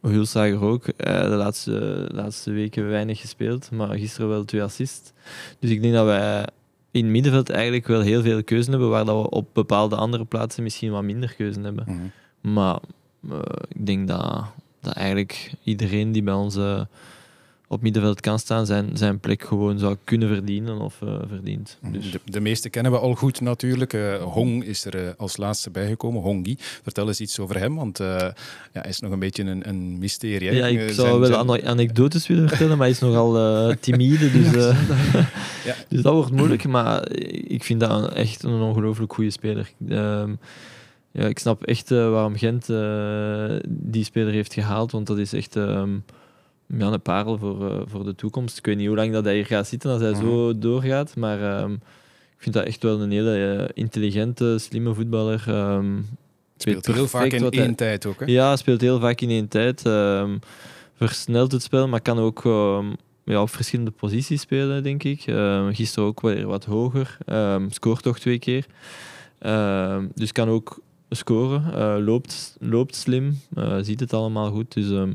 [0.00, 0.86] Hulsager ook.
[0.86, 5.12] Uh, de laatste, laatste weken weinig gespeeld, maar gisteren wel twee assists.
[5.58, 6.46] Dus ik denk dat wij
[6.90, 10.24] in het middenveld eigenlijk wel heel veel keuze hebben, waar dat we op bepaalde andere
[10.24, 11.84] plaatsen misschien wat minder keuze hebben.
[11.86, 12.52] Mm -hmm.
[12.52, 12.78] Maar
[13.30, 14.44] uh, ik denk dat,
[14.88, 16.80] dat eigenlijk iedereen die bij ons uh,
[17.68, 21.78] op middenveld kan staan, zijn, zijn plek gewoon zou kunnen verdienen of uh, verdient.
[21.92, 22.10] Dus.
[22.10, 23.92] De, de, meeste kennen we al goed natuurlijk.
[23.92, 26.56] Uh, Hong is er als laatste bijgekomen, Hongi.
[26.58, 28.34] Vertel eens iets over hem, want ja,
[28.72, 30.48] hij is nog een beetje een, een mysterie.
[30.48, 30.54] Hè?
[30.54, 31.66] Ja, ik zou zijn, wel zijn...
[31.66, 33.32] anekdotes willen vertellen, maar hij is nogal
[33.80, 34.30] timide.
[34.30, 34.52] Dus,
[35.68, 35.74] ja.
[35.88, 37.12] dus dat wordt moeilijk, maar
[37.48, 39.70] ik vind dat echt een ongelooflijk goede speler.
[41.18, 45.32] Ja, ik snap echt uh, waarom Gent uh, die speler heeft gehaald, want dat is
[45.32, 46.04] echt um,
[46.66, 48.58] ja, een parel voor, uh, voor de toekomst.
[48.58, 50.20] Ik weet niet hoe lang dat hij hier gaat zitten als hij mm.
[50.20, 51.72] zo doorgaat, maar um,
[52.36, 55.44] ik vind dat echt wel een hele intelligente, slimme voetballer.
[55.48, 56.06] Um,
[56.56, 57.74] speelt heel vaak in één hij...
[57.74, 58.20] tijd ook.
[58.20, 58.26] Hè?
[58.26, 59.82] Ja, speelt heel vaak in één tijd.
[60.96, 62.42] versnelt het spel, maar kan ook
[63.24, 65.20] ja, op verschillende posities spelen, denk ik.
[65.72, 67.16] gisteren ook weer wat hoger.
[67.70, 68.66] scoort toch twee keer.
[70.14, 71.62] dus kan ook scoren.
[71.66, 74.72] Uh, loopt, loopt slim, uh, ziet het allemaal goed.
[74.74, 75.10] Dus um,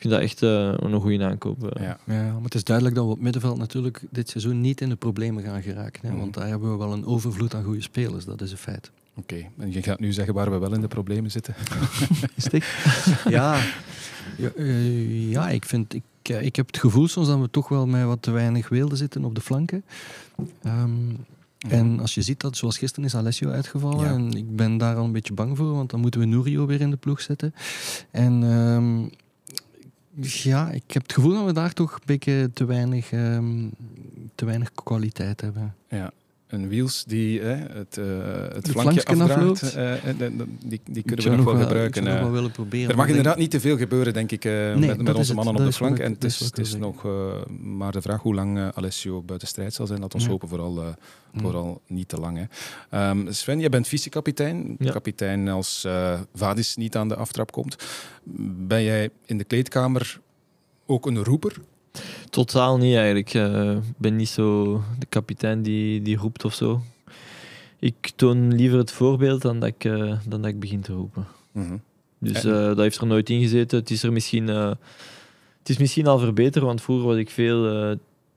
[0.00, 1.78] ik vind dat echt uh, een goede aankoop.
[1.80, 1.98] Ja.
[2.06, 2.32] ja.
[2.32, 5.42] maar het is duidelijk dat we op middenveld natuurlijk dit seizoen niet in de problemen
[5.42, 6.06] gaan geraken.
[6.06, 6.18] Hè, mm.
[6.18, 8.90] Want daar hebben we wel een overvloed aan goede spelers, dat is een feit.
[9.14, 9.50] Oké, okay.
[9.58, 11.54] en je gaat nu zeggen waar we wel in de problemen zitten.
[12.36, 12.64] Stik?
[13.28, 13.60] ja,
[14.36, 14.50] ja,
[15.30, 15.94] ja, ik vind...
[15.94, 18.96] Ik, ik heb het gevoel soms dat we toch wel met wat te weinig weelde
[18.96, 19.84] zitten op de flanken.
[20.64, 21.16] Um,
[21.68, 24.04] en als je ziet dat, zoals gisteren is Alessio uitgevallen.
[24.04, 24.12] Ja.
[24.12, 26.80] En ik ben daar al een beetje bang voor, want dan moeten we Nurio weer
[26.80, 27.54] in de ploeg zetten.
[28.10, 29.10] En um,
[30.20, 33.70] ja, ik heb het gevoel dat we daar toch een beetje te weinig, um,
[34.34, 35.74] te weinig kwaliteit hebben.
[35.88, 36.12] Ja,
[36.50, 38.06] een Wiels die eh, het, uh,
[38.52, 39.92] het flankje afdraagt, uh,
[40.64, 42.04] die, die kunnen we nog wel gebruiken.
[42.04, 45.02] Nog wel willen proberen, er mag inderdaad niet te veel gebeuren, denk ik, nee, met,
[45.02, 45.98] met onze mannen op de flank.
[45.98, 47.06] En het is, het is nog
[47.60, 50.00] maar de vraag hoe lang Alessio buiten strijd zal zijn.
[50.00, 50.30] Laat ons ja.
[50.30, 50.94] hopen vooral,
[51.34, 52.48] vooral niet te lang.
[52.90, 53.10] Hè.
[53.10, 54.76] Um, Sven, jij bent vice-kapitein.
[54.78, 54.92] Ja.
[54.92, 55.86] Kapitein als
[56.34, 57.76] Vadis niet aan de aftrap komt.
[58.66, 60.20] Ben jij in de kleedkamer
[60.86, 61.56] ook een roeper?
[62.30, 63.34] Totaal niet eigenlijk.
[63.34, 66.82] Ik uh, ben niet zo de kapitein die, die roept of zo.
[67.78, 71.26] Ik toon liever het voorbeeld dan dat ik, uh, dan dat ik begin te roepen.
[71.52, 71.80] Mm -hmm.
[72.18, 73.78] Dus uh, dat heeft er nooit in gezeten.
[73.78, 77.66] Het is er misschien, het is misschien al verbeterd, want vroeger was ik veel,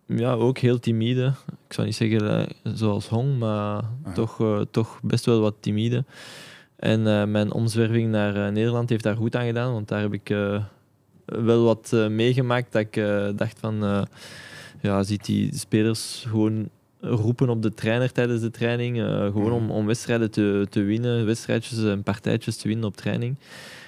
[0.06, 1.34] ja, ook heel timide.
[1.68, 3.84] Ik zou niet zeggen zoals Hong, maar
[4.14, 6.06] toch, toch best wel wat timide.
[6.76, 10.30] En mijn omzwerving naar Nederland heeft daar goed aan gedaan, want daar heb ik
[11.26, 14.02] wel wat uh, meegemaakt dat ik uh, dacht van, uh,
[14.82, 16.70] ja, ziet die spelers gewoon
[17.00, 18.98] roepen op de trainer tijdens de training,
[19.32, 23.36] gewoon om, om wedstrijden te, te winnen, wedstrijdjes en partijtjes te winnen op training.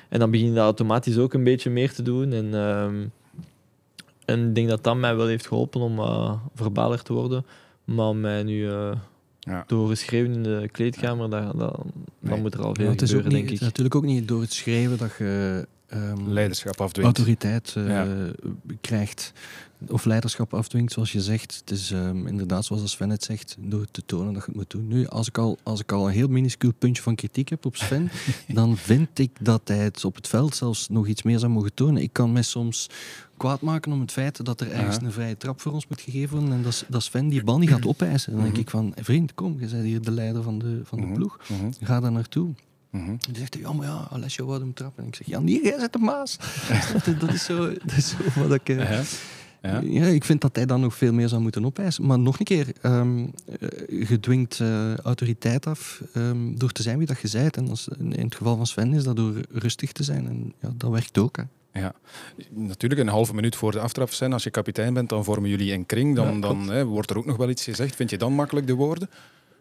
[0.09, 2.33] En dan begin je dat automatisch ook een beetje meer te doen.
[2.33, 2.95] En, ehm,
[4.25, 5.99] en ik denk dat dat mij wel heeft geholpen om
[6.55, 7.45] verbaler te worden.
[7.85, 8.69] Maar om mij nu
[9.39, 9.63] ja.
[9.67, 12.31] door geschreven in de kleedkamer, dat, dat, nee.
[12.31, 13.49] dan moet er al veel ja, gebeuren, niet, denk ik.
[13.49, 17.17] Het is natuurlijk ook niet door het schrijven dat je um, leiderschap afdwingt.
[17.17, 18.07] autoriteit uh, ja.
[18.81, 19.33] krijgt
[19.87, 21.55] of leiderschap afdwingt, zoals je zegt.
[21.55, 24.69] Het is um, inderdaad, zoals Sven het zegt, door te tonen dat je het moet
[24.69, 24.87] doen.
[24.87, 27.75] Nu, als ik al, als ik al een heel minuscuul puntje van kritiek heb op
[27.75, 28.11] Sven,
[28.47, 31.73] dan vind ik dat hij het op het veld zelfs nog iets meer zou mogen
[31.73, 32.01] tonen.
[32.01, 32.89] Ik kan mij soms
[33.37, 36.37] kwaad maken om het feit dat er ergens een vrije trap voor ons moet gegeven
[36.37, 38.33] worden en dat, dat Sven die bal niet gaat opeisen.
[38.33, 41.05] Dan denk ik van, vriend, kom, je bent hier de leider van de, van de
[41.05, 41.15] mhm.
[41.15, 41.39] ploeg.
[41.47, 41.71] Mhm.
[41.81, 42.53] Ga daar naartoe.
[42.95, 43.17] Mm-hmm.
[43.19, 45.03] Die zegt, ja, maar ja, Alessio wou hem trappen.
[45.03, 46.37] En ik zeg, ja, nee, jij zit de Maas.
[47.19, 48.69] dat, is zo, dat is zo wat ik...
[48.69, 48.91] Uh,
[49.61, 49.79] ja.
[49.83, 50.05] ja.
[50.05, 52.05] ik vind dat hij dan nog veel meer zou moeten opeisen.
[52.05, 53.33] Maar nog een keer, um,
[53.89, 57.57] je dwingt uh, autoriteit af um, door te zijn wie dat je bent.
[57.57, 60.27] En als, in het geval van Sven is dat door rustig te zijn.
[60.27, 61.37] En ja, dat werkt ook.
[61.37, 61.43] Hè.
[61.79, 61.93] Ja,
[62.49, 64.33] natuurlijk een halve minuut voor de aftrap zijn.
[64.33, 66.15] Als je kapitein bent, dan vormen jullie een kring.
[66.15, 67.95] Dan, ja, dan hè, wordt er ook nog wel iets gezegd.
[67.95, 69.09] Vind je dan makkelijk de woorden?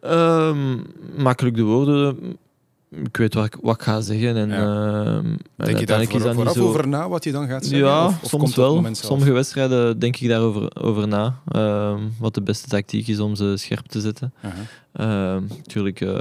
[0.02, 2.36] Um, makkelijk de woorden
[3.02, 4.36] ik weet wat ik, wat ik ga zeggen.
[4.36, 5.04] En, ja.
[5.04, 6.68] uh, denk je daar voor, is vooraf zo...
[6.68, 7.88] over na wat je dan gaat zeggen?
[7.88, 8.88] Ja, of, of soms wel.
[8.92, 11.40] Sommige wedstrijden denk ik daarover over na.
[11.56, 14.32] Uh, wat de beste tactiek is om ze scherp te zetten.
[14.46, 15.42] Uh -huh.
[15.56, 16.20] natuurlijk uh,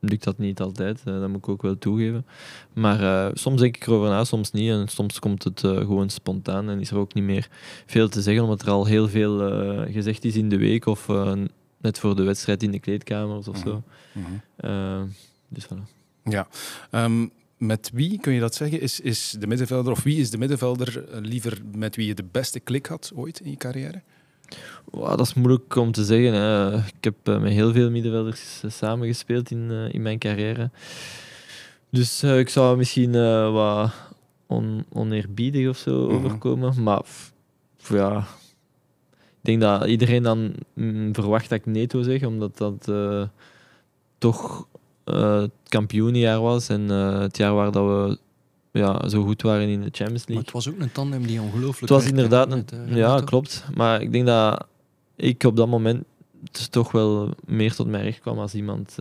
[0.00, 2.26] lukt dat niet altijd, eh, dat moet ik ook wel toegeven.
[2.72, 4.70] Maar eh, soms denk ik erover na, soms niet.
[4.70, 7.48] En soms komt het gewoon spontaan en is er ook niet meer
[7.86, 9.38] veel te zeggen, omdat er al heel veel
[9.90, 11.08] gezegd is in de week of
[11.80, 13.82] net voor de wedstrijd in de kleedkamers of zo.
[15.48, 15.97] dus voilà.
[16.30, 16.48] Ja.
[16.90, 20.38] Um, met wie, kun je dat zeggen, is, is de middenvelder, of wie is de
[20.38, 24.02] middenvelder eh, liever met wie je de beste klik had ooit in je carrière?
[24.84, 26.32] Wow, dat is moeilijk om te zeggen.
[26.32, 26.76] Hè.
[26.76, 30.70] Ik heb uh, met heel veel middenvelders samengespeeld in, uh, in mijn carrière.
[31.90, 33.12] Dus uh, ik zou misschien
[33.52, 33.92] wat
[34.46, 36.24] on, oneerbiedig of zo mm -hmm.
[36.24, 36.82] overkomen.
[36.82, 37.02] Maar
[37.88, 38.18] ja,
[39.14, 42.90] ik denk dat iedereen dan mm, verwacht dat ik Neto zeg, omdat dat
[44.18, 44.67] toch
[45.14, 48.18] het kampioenjaar was en het jaar waar dat we
[48.78, 50.34] ja, zo goed waren in de Champions League.
[50.34, 53.20] Maar het was ook een tandem die ongelooflijk Het was inderdaad een, met, uh, Ja,
[53.20, 53.64] klopt.
[53.74, 54.66] Maar ik denk dat
[55.16, 56.04] ik op dat moment
[56.70, 58.96] toch wel meer tot mij recht kwam als iemand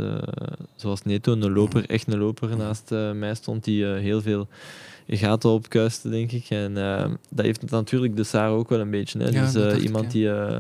[0.75, 4.47] zoals Neto, een loper, echt een loper naast mij stond, die heel veel
[5.07, 6.49] gaten opkuiste, denk ik.
[6.49, 6.73] En
[7.29, 9.19] dat heeft natuurlijk de Saar ook wel een beetje.
[9.19, 9.29] Hè.
[9.29, 10.47] Ja, dus iemand ik, ja.
[10.47, 10.57] die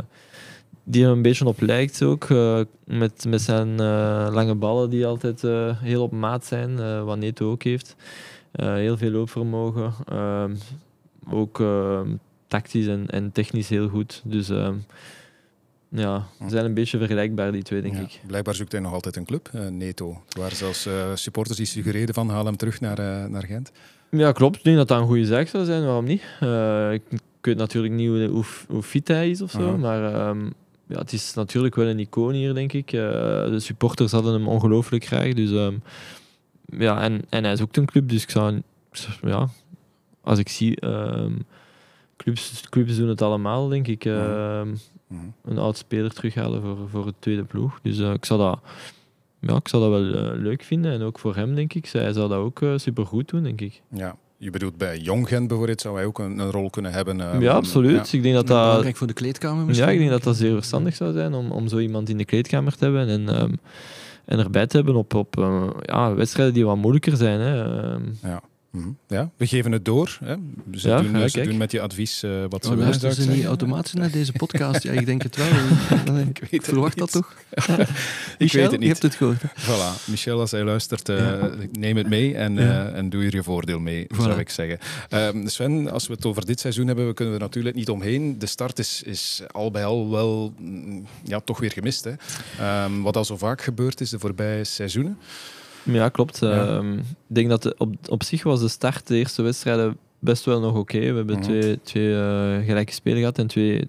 [0.89, 2.29] die er een beetje op lijkt ook.
[2.29, 7.17] Uh, met, met zijn uh, lange ballen die altijd uh, heel op maat zijn, wat
[7.17, 7.95] Neto ook heeft.
[8.51, 9.93] heel veel loopvermogen.
[10.05, 10.55] Ehm,
[11.29, 12.09] ook ehm,
[12.47, 14.21] tactisch en, en technisch heel goed.
[14.25, 14.75] Dus ehm,
[15.89, 18.21] ja, ze zijn een beetje vergelijkbaar, die twee, denk ja, ik.
[18.27, 20.21] Blijkbaar zoekt hij nog altijd een club, Neto.
[20.37, 23.71] Waar zelfs supporters die suggereerden van haal hem terug naar, naar Gent.
[24.11, 24.57] Ja, klopt.
[24.57, 25.85] Ik denk dat dat een goede zaak zou zijn.
[25.85, 26.21] Waarom niet?
[26.91, 29.75] ik, ik weet natuurlijk niet hoe, hoe, fit hij is of zo, -huh.
[29.75, 30.35] maar
[30.87, 32.93] ja, het is natuurlijk wel een icoon hier, denk ik.
[32.93, 33.01] Uh,
[33.49, 35.33] de supporters hadden hem ongelooflijk graag.
[35.33, 35.81] Dus, um,
[36.65, 38.61] ja, en, en hij is ook een club, dus ik zou...
[39.21, 39.47] Ja,
[40.21, 40.85] als ik zie...
[40.85, 41.45] Um,
[42.17, 44.05] clubs, clubs doen het allemaal, denk ik.
[44.05, 44.61] Uh,
[45.43, 47.79] een oud speler terughalen voor, voor het tweede ploeg.
[47.81, 48.59] Dus uh, ik zou dat...
[49.39, 50.91] Ja, ik zou dat wel leuk vinden.
[50.91, 51.87] En ook voor hem, denk ik.
[51.87, 53.81] Hij zou dat ook super goed doen, denk ik.
[53.89, 57.19] Ja, je bedoelt bij Jong Gent bijvoorbeeld, zou hij ook een, een rol kunnen hebben?
[57.19, 58.09] Uh, ja, absoluut.
[58.09, 58.17] Ja.
[58.17, 58.65] Ik denk dat dat...
[58.65, 59.87] Belangrijk voor de kleedkamer misschien.
[59.87, 62.25] Ja, ik denk dat dat zeer verstandig zou zijn om, om zo iemand in de
[62.25, 63.59] kleedkamer te hebben en, um,
[64.25, 67.39] en erbij te hebben op, op uh, ja, wedstrijden die wat moeilijker zijn.
[67.39, 67.63] Hè.
[67.93, 68.41] Um, ja.
[68.77, 70.17] Mm Ja, we geven het door.
[70.23, 70.35] Hè.
[70.73, 72.99] Ze, ja, doen, ja, ze doen met je advies uh, wat ze oh, willen.
[72.99, 74.83] Luisteren ze niet automatisch naar deze podcast?
[74.83, 76.17] Ja, ik denk het wel.
[76.29, 77.35] ik weet verwacht dat toch?
[78.37, 78.81] ik weet het niet.
[78.81, 79.41] Je hebt het gehoord.
[79.41, 80.05] Voilà.
[80.05, 81.51] Michel, als hij luistert, uh, ja.
[81.71, 84.17] neem het mee en, uh, en doe er je voordeel mee, voilà.
[84.17, 84.79] zou ik zeggen.
[85.09, 88.39] Um, Sven, als we het over dit seizoen hebben, we kunnen er natuurlijk niet omheen.
[88.39, 92.03] De start is, is al bij al wel mm, ja, toch weer gemist.
[92.03, 92.83] Hè.
[92.83, 95.17] Um, wat al zo vaak gebeurd is de voorbije seizoenen.
[95.91, 96.39] Ja, klopt.
[96.39, 96.79] Ja.
[97.27, 100.59] Ik denk dat de, op, op zich was de start, de eerste wedstrijden, best wel
[100.59, 100.79] nog oké.
[100.79, 101.09] Okay.
[101.09, 101.51] We hebben mm -hmm.
[101.51, 103.87] twee, twee uh, gelijke spelen gehad en twee,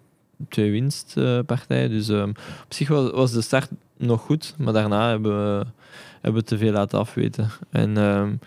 [0.48, 1.90] twee winstpartijen.
[1.90, 2.30] Dus um,
[2.64, 5.66] op zich was, was de start nog goed, maar daarna hebben we,
[6.20, 7.50] hebben we te veel laten afweten.
[7.70, 8.38] En um,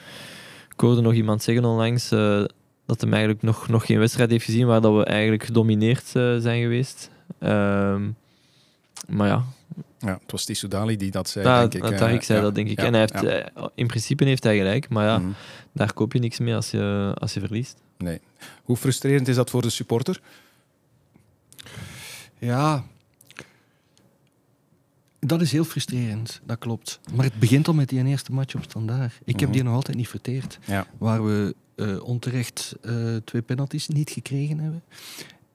[0.73, 2.43] ik hoorde nog iemand zeggen onlangs uh,
[2.85, 6.37] dat hij eigenlijk nog, nog geen wedstrijd heeft gezien waar dat we eigenlijk gedomineerd uh,
[6.37, 7.09] zijn geweest.
[9.07, 9.43] maar ja,
[10.01, 11.97] ja, het was Tissoudali die dat zei, ja, denk ik.
[11.97, 12.79] Tarik zei ja, dat, denk ik.
[12.79, 15.35] Ja, en hij heeft, eh, in principe heeft hij gelijk, maar ja, mm.
[15.71, 17.81] daar koop je niks mee als je, als je verliest.
[17.97, 18.19] Nee.
[18.63, 20.21] Hoe frustrerend is dat voor de supporter?
[22.37, 22.83] Ja,
[25.19, 26.99] dat is heel frustrerend, dat klopt.
[27.13, 29.19] Maar het begint al met die eerste match op standaard.
[29.23, 29.51] Ik heb mhm.
[29.57, 30.59] die nog altijd niet verteerd.
[30.65, 30.87] Ja.
[30.97, 34.83] Waar we uh, onterecht uh, twee penalties niet gekregen hebben.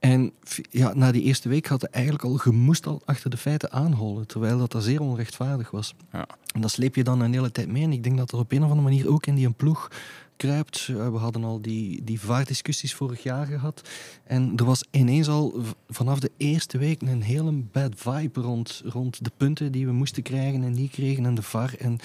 [0.07, 0.33] En
[0.71, 4.27] ja, na die eerste week had hij eigenlijk al, gemoest al achter de feiten aanholen,
[4.27, 5.95] terwijl dat, dat zeer onrechtvaardig was.
[6.13, 6.27] Ja.
[6.55, 7.83] En dat sleep je dan een hele tijd mee.
[7.83, 9.91] En ik denk dat er op een of andere manier ook in die ploeg
[10.37, 10.87] kruipt.
[10.87, 13.89] We hadden al die, die vaardiscussies vorig jaar gehad.
[14.25, 19.25] En er was ineens al vanaf de eerste week een hele bad vibe rond, rond
[19.25, 21.75] de punten die we moesten krijgen en die kregen en de VAR.
[21.79, 21.99] En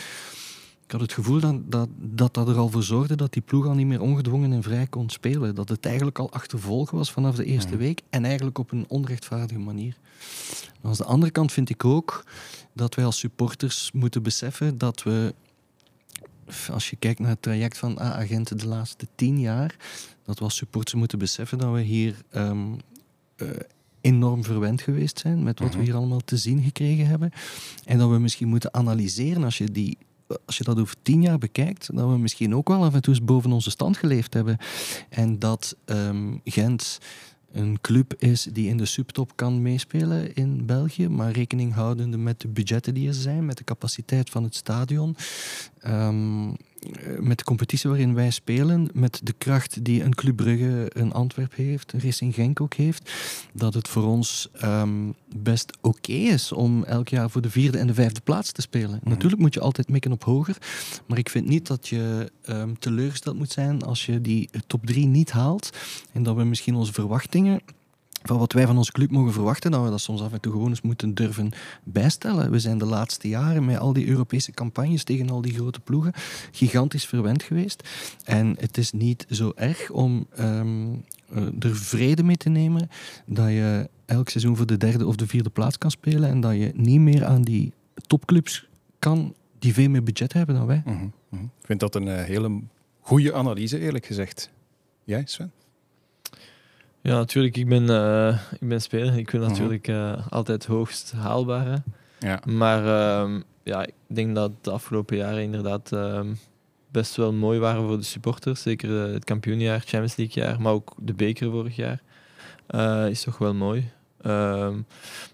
[0.91, 3.65] ik had het gevoel dat dat, dat dat er al voor zorgde dat die ploeg
[3.65, 5.55] al niet meer ongedwongen en vrij kon spelen.
[5.55, 9.59] Dat het eigenlijk al achtervolgen was vanaf de eerste week en eigenlijk op een onrechtvaardige
[9.59, 9.97] manier.
[10.81, 12.25] En aan de andere kant vind ik ook
[12.73, 15.33] dat wij als supporters moeten beseffen dat we,
[16.71, 19.75] als je kijkt naar het traject van A-agenten de laatste tien jaar,
[20.25, 22.77] dat we als supporters moeten beseffen dat we hier um,
[23.37, 23.49] uh,
[24.01, 25.85] enorm verwend geweest zijn met wat we mhm.
[25.85, 27.31] hier allemaal te zien gekregen hebben.
[27.85, 29.97] En dat we misschien moeten analyseren als je die
[30.45, 33.13] als je dat over tien jaar bekijkt, dat we misschien ook wel af en toe
[33.13, 34.57] eens boven onze stand geleefd hebben.
[35.09, 36.99] En dat um, Gent
[37.51, 42.41] een club is die in de subtop kan meespelen in België, maar rekening houdende met
[42.41, 45.15] de budgetten die er zijn, met de capaciteit van het stadion,
[45.87, 46.55] um,
[47.19, 51.55] met de competitie waarin wij spelen, met de kracht die een Club Brugge, een Antwerp
[51.55, 53.11] heeft, een Racing Genk ook heeft,
[53.53, 57.77] dat het voor ons um, best oké okay is om elk jaar voor de vierde
[57.77, 58.99] en de vijfde plaats te spelen.
[59.03, 59.09] Mm.
[59.09, 60.57] Natuurlijk moet je altijd mikken op hoger,
[61.07, 65.05] maar ik vind niet dat je um, teleurgesteld moet zijn als je die top drie
[65.05, 65.69] niet haalt
[66.11, 67.61] en dat we misschien onze verwachtingen
[68.23, 70.51] van wat wij van onze club mogen verwachten, dat we dat soms af en toe
[70.51, 71.51] gewoon eens moeten durven
[71.83, 72.51] bijstellen.
[72.51, 76.13] We zijn de laatste jaren met al die Europese campagnes tegen al die grote ploegen
[76.51, 77.89] gigantisch verwend geweest.
[78.23, 80.93] En het is niet zo erg om ehm,
[81.29, 82.89] eh, er vrede mee te nemen
[83.25, 86.53] dat je elk seizoen voor de derde of de vierde plaats kan spelen en dat
[86.53, 87.73] je niet meer aan die
[88.07, 88.67] topclubs
[88.99, 90.81] kan die veel meer budget hebben dan wij.
[90.85, 91.43] Mhm, mhm.
[91.43, 92.61] Ik vind dat een uh, hele
[92.99, 94.49] goede analyse, eerlijk gezegd.
[95.03, 95.51] Jij, Sven?
[97.01, 97.57] Ja, natuurlijk.
[97.57, 99.17] Ik ben, uh, ik ben speler.
[99.17, 101.81] Ik wil natuurlijk uh, altijd hoogst haalbare.
[102.19, 102.39] Ja.
[102.45, 106.33] Maar uh, ja, ik denk dat de afgelopen jaren inderdaad ehm,
[106.91, 108.61] best wel mooi waren voor de supporters.
[108.61, 112.01] Zeker het kampioenjaar, Champions League jaar, maar ook de beker vorig jaar.
[113.09, 113.89] is toch wel mooi.
[114.21, 114.73] Ehm,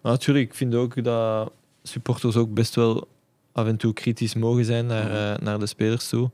[0.01, 1.51] maar natuurlijk, ik vind ook dat
[1.84, 3.07] supporters ook best wel
[3.51, 6.26] af en toe kritisch mogen zijn naar, naar de spelers toe.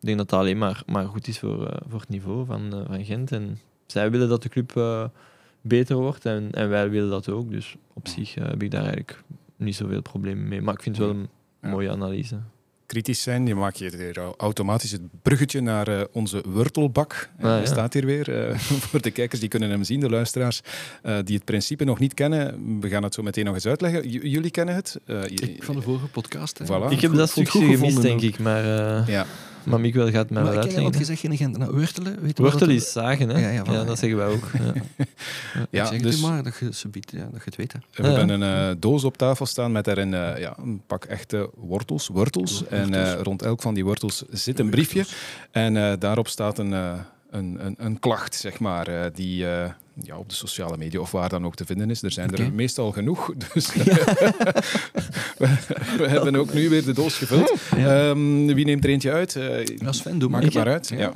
[0.00, 3.04] Ik denk dat dat alleen maar, maar goed is voor, voor het niveau van, van
[3.04, 3.32] Gent.
[3.32, 3.58] En
[3.92, 5.04] zij willen dat de club uh,
[5.60, 7.50] beter wordt en, en wij willen dat ook.
[7.50, 9.22] Dus op zich uh, heb ik daar eigenlijk
[9.56, 10.62] niet zoveel problemen mee.
[10.62, 11.28] Maar ik vind het wel een
[11.62, 11.68] ja.
[11.68, 12.38] mooie analyse.
[12.86, 17.30] Kritisch zijn, je maakt je automatisch het bruggetje naar uh, onze wortelbak.
[17.36, 17.66] Ah, ja.
[17.66, 18.54] staat hier weer.
[18.88, 20.60] voor de kijkers die kunnen hem zien, de luisteraars
[21.24, 22.80] die het principe nog niet kennen.
[22.80, 24.10] We gaan het zo meteen nog eens uitleggen.
[24.10, 25.00] J jullie kennen het?
[25.26, 26.60] ik van de vorige podcast.
[26.62, 26.90] Voilà.
[26.90, 28.38] Ik heb dat stukje gemist, denk ik.
[28.38, 28.64] Maar,
[29.10, 29.26] ja.
[29.64, 30.82] Maar Miguel gaat mij wel uitleggen.
[30.82, 31.58] Want je zegt geen Gent.
[31.58, 33.38] Nou, wortelen, weet Wortel is zagen, hè?
[33.38, 34.50] Ja, ja, ja, dat zeggen wij ook.
[34.58, 35.04] Ja.
[35.70, 37.72] ja, zeg dus, maar dat je, subiet, ja, dat je het weet.
[37.72, 37.78] Hè.
[37.92, 41.50] We hebben een uh, doos op tafel staan met daarin uh, ja, een pak echte
[41.54, 42.66] wortels, wortels.
[42.66, 45.04] En uh, rond elk van die wortels zit een briefje.
[45.50, 46.74] En daarop staat een,
[47.30, 49.46] een, een, een, klacht, zeg maar, die
[50.02, 52.02] ja, op de sociale media of waar dan ook te vinden is.
[52.02, 52.46] Er zijn okay.
[52.46, 53.32] er meestal genoeg.
[53.54, 53.82] Dus ja.
[55.38, 55.56] we,
[55.96, 57.52] we, hebben ook nu weer de doos gevuld.
[57.76, 58.08] Ja.
[58.08, 59.34] Um, wie neemt er eentje uit?
[59.34, 60.88] Uh, Als Sven, doe Maak het maar uit.
[60.88, 61.12] Ja.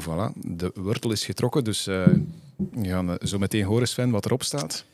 [0.00, 0.32] Voilà.
[0.34, 2.24] De wortel is getrokken, dus we
[2.82, 4.84] gaan zo meteen horen, Sven, wat erop staat.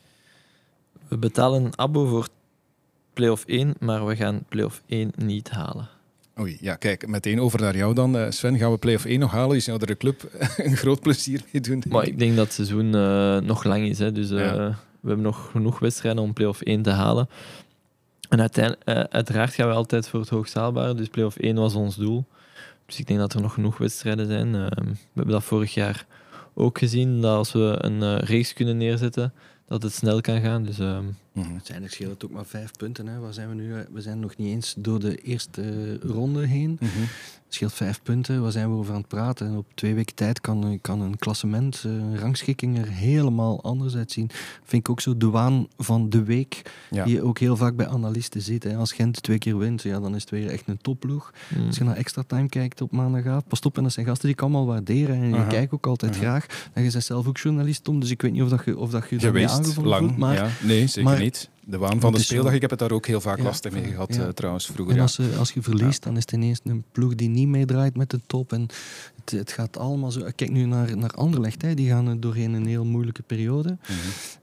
[1.07, 2.27] We betalen een abo voor
[3.13, 5.89] play-off 1, maar we gaan play-off 1 niet halen.
[6.39, 8.15] Oei, ja, kijk, meteen over naar jou dan.
[8.15, 9.55] Uh, Sven, gaan we play-off 1 nog halen?
[9.55, 11.83] Je zou er de club een groot plezier mee doen.
[11.89, 13.99] Maar ik denk dat het seizoen uh, nog lang is.
[13.99, 14.11] Hè.
[14.11, 14.55] Dus uh, ja.
[14.99, 17.29] we hebben nog genoeg wedstrijden om play-off 1 te halen.
[18.29, 20.93] En uiteindelijk, uiteraard gaan we altijd voor het hoogzaalbare.
[20.93, 22.25] Dus play-off 1 was ons doel.
[22.85, 24.51] Dus ik denk dat er nog genoeg wedstrijden zijn.
[24.51, 26.05] we hebben dat vorig jaar
[26.53, 27.21] ook gezien.
[27.21, 29.33] Dat als we een race kunnen neerzetten,
[29.67, 30.63] dat het snel kan gaan.
[30.63, 30.77] Dus,
[31.37, 31.53] mm-hmm.
[31.53, 33.07] Uiteindelijk scheelt het ook maar vijf punten.
[33.07, 33.19] Hè.
[33.19, 33.85] Waar zijn we nu?
[33.91, 36.77] We zijn nog niet eens door de eerste ronde heen.
[36.79, 38.41] Het scheelt vijf punten.
[38.41, 39.47] Waar zijn we over aan het praten?
[39.47, 44.29] En op twee weken tijd kan, kan een klassement, een rangschikking er helemaal anders uitzien.
[44.63, 47.03] Vind ik ook zo de waan van de week, ja.
[47.03, 48.63] die je ook heel vaak bij analisten ziet.
[48.63, 48.75] Hè.
[48.75, 51.31] Als Gent twee keer wint, ja, dan is het weer echt een topploeg.
[51.57, 51.67] Mm.
[51.67, 54.35] Als je naar extra time kijkt op maandagavond, pas op, en dat zijn gasten die
[54.35, 55.15] ik allemaal waarderen.
[55.15, 56.45] En je kijkt ook altijd graag.
[56.73, 58.89] En je bent zelf ook journalist, Tom, dus ik weet niet of, dat je, of
[58.89, 60.49] dat je Geweest, lang, voelt, maar, ja.
[60.63, 61.49] Nee, zeker maar, niet.
[61.69, 63.83] De waan van de speeldag, ik heb het daar ook heel vaak ja, lastig mee
[63.83, 64.25] gehad ja.
[64.25, 64.95] uh, trouwens vroeger.
[64.95, 67.97] En als, je, als je verliest, dan is het ineens een ploeg die niet meedraait
[67.97, 68.53] met de top.
[68.53, 68.67] En
[69.15, 70.29] het, het gaat allemaal zo...
[70.35, 71.73] Kijk nu naar, naar Anderlecht, hè.
[71.73, 73.77] die gaan doorheen een heel moeilijke periode.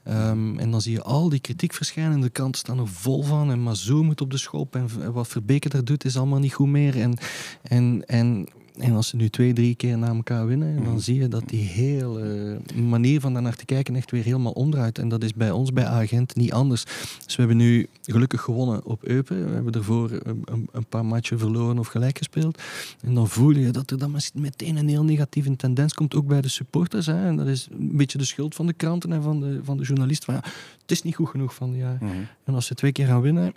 [0.04, 0.30] Mm-hmm.
[0.30, 2.20] Um, en dan zie je al die kritiek verschijnen.
[2.20, 3.50] De kranten staan er vol van.
[3.50, 4.76] En Mazou moet op de schop.
[4.76, 7.00] En wat Verbeke daar doet, is allemaal niet goed meer.
[7.00, 7.18] En,
[7.62, 8.48] en, en
[8.78, 11.64] en als ze nu twee, drie keer na elkaar winnen, dan zie je dat die
[11.64, 14.98] hele manier van daarnaar te kijken echt weer helemaal omdraait.
[14.98, 16.84] En dat is bij ons, bij Agent, niet anders.
[17.24, 19.48] Dus we hebben nu gelukkig gewonnen op Eupen.
[19.48, 22.62] We hebben ervoor een, een paar matchen verloren of gelijk gespeeld.
[23.02, 26.40] En dan voel je dat er dan meteen een heel negatieve tendens komt, ook bij
[26.40, 27.06] de supporters.
[27.06, 27.26] Hè.
[27.26, 29.82] En dat is een beetje de schuld van de kranten en van de, van de
[29.82, 30.24] journalisten.
[30.24, 30.50] Van, ja,
[30.80, 31.98] het is niet goed genoeg van jaar.
[32.00, 32.26] Mm -hmm.
[32.44, 33.52] En als ze twee keer gaan winnen,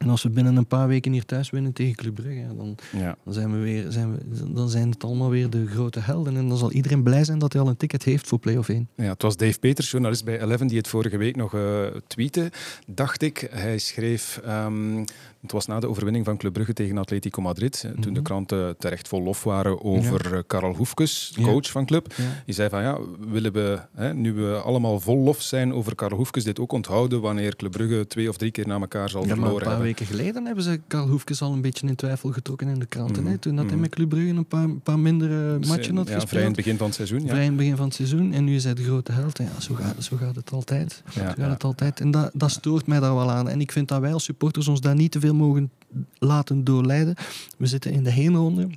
[0.00, 3.16] en als we binnen een paar weken hier thuis winnen tegen Club Brugge, dan, ja.
[3.24, 6.36] dan, zijn we weer, zijn we, dan zijn het allemaal weer de grote helden.
[6.36, 8.88] En dan zal iedereen blij zijn dat hij al een ticket heeft voor play-off 1.
[8.94, 12.50] Ja, het was Dave Peters, journalist bij Eleven, die het vorige week nog uh, tweette,
[12.86, 13.48] dacht ik.
[13.50, 14.40] Hij schreef...
[14.46, 15.04] Um,
[15.40, 17.82] het was na de overwinning van Club Brugge tegen Atletico Madrid.
[17.84, 18.00] Mm -hmm.
[18.00, 20.42] Toen de kranten terecht vol lof waren over ja.
[20.46, 21.70] Karel Hoefkes, de coach ja.
[21.70, 22.12] van Club.
[22.16, 22.24] Ja.
[22.44, 26.16] Die zei van ja, willen we, hè, nu we allemaal vol lof zijn over Karel
[26.16, 29.44] Hoefkes, dit ook onthouden wanneer Club Brugge twee of drie keer na elkaar zal verloren
[29.44, 29.66] hebben.
[29.66, 32.78] Een paar weken geleden hebben ze Karel Hoefkes al een beetje in twijfel getrokken in
[32.78, 33.22] de kranten.
[33.22, 33.38] Mm -hmm.
[33.38, 36.28] Toen had hij met Club Brugge een paar, paar mindere dus, matchen had gespeeld.
[36.28, 37.20] Vrij in het begin van het seizoen.
[37.20, 38.32] Vrij in het begin van het seizoen.
[38.32, 39.38] En nu is hij de grote held.
[39.38, 41.02] Ja, zo gaat, zo gaat het altijd.
[41.08, 42.00] Zo gaat het altijd.
[42.00, 43.48] En dat, dat stoort mij daar wel aan.
[43.48, 45.70] En ik vind dat wij als supporters ons daar niet te veel mogen
[46.18, 47.14] laten doorleiden.
[47.58, 48.68] We zitten in de heenronde.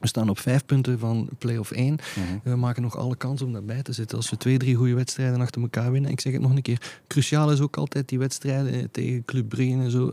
[0.00, 1.98] We staan op vijf punten van play-off 1.
[2.16, 2.40] Mm-hmm.
[2.44, 4.16] We maken nog alle kans om daarbij te zitten.
[4.16, 6.10] Als we twee, drie goede wedstrijden achter elkaar winnen.
[6.10, 7.00] Ik zeg het nog een keer.
[7.06, 10.12] Cruciaal is ook altijd die wedstrijden tegen Club Brugge en zo.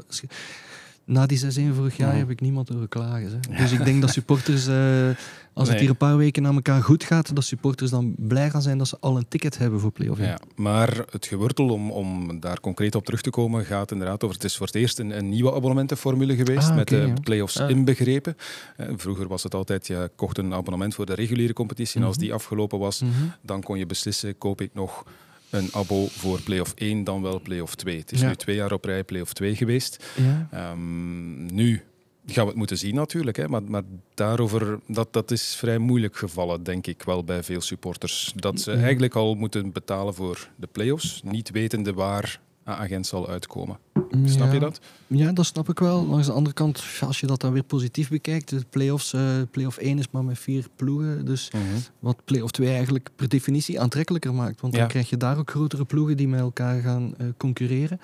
[1.12, 2.18] Na die 6-1 vorig jaar Ja.
[2.20, 3.40] heb ik niemand horen klagen.
[3.50, 3.58] Hè.
[3.58, 5.10] Dus ik denk dat supporters, eh,
[5.54, 8.62] als het hier een paar weken aan elkaar goed gaat, dat supporters dan blij gaan
[8.62, 10.20] zijn dat ze al een ticket hebben voor play-off.
[10.20, 14.36] Ja, maar het gewortel, om, om daar concreet op terug te komen, gaat inderdaad over...
[14.36, 17.70] Het is voor het eerst een, een nieuwe abonnementenformule geweest, Ah, met de play-offs Ah.
[17.70, 18.36] inbegrepen.
[18.78, 22.16] Eh, vroeger was het altijd, je kocht een abonnement voor de reguliere competitie en als
[22.16, 22.26] Mhm.
[22.26, 23.12] die afgelopen was, Mhm.
[23.42, 25.04] dan kon je beslissen, koop ik nog
[25.52, 27.98] een abo voor play-off 1, dan wel play-off 2.
[28.00, 28.28] Het is Ja.
[28.28, 30.06] nu twee jaar op rij play-off 2 geweest.
[30.18, 30.48] Ja.
[30.52, 31.82] Ehm, nu
[32.26, 33.84] gaan we het moeten zien natuurlijk, hè, maar, maar
[34.14, 38.32] daarover, dat, dat is vrij moeilijk gevallen, denk ik wel, bij veel supporters.
[38.36, 38.82] Dat ze Ja.
[38.82, 43.78] eigenlijk al moeten betalen voor de play-offs, niet wetende waar agent zal uitkomen.
[44.26, 44.80] Snap je dat?
[45.08, 46.06] Ja, dat snap ik wel.
[46.06, 49.78] Langs de andere kant, als je dat dan weer positief bekijkt, de play-offs, eh play-off
[49.78, 51.26] 1 is maar met vier ploegen.
[51.26, 51.52] Dus
[52.00, 54.62] wat play-off 2 eigenlijk per definitie aantrekkelijker maakt.
[54.62, 58.00] Want dan krijg je daar ook grotere ploegen die met elkaar gaan eh, concurreren.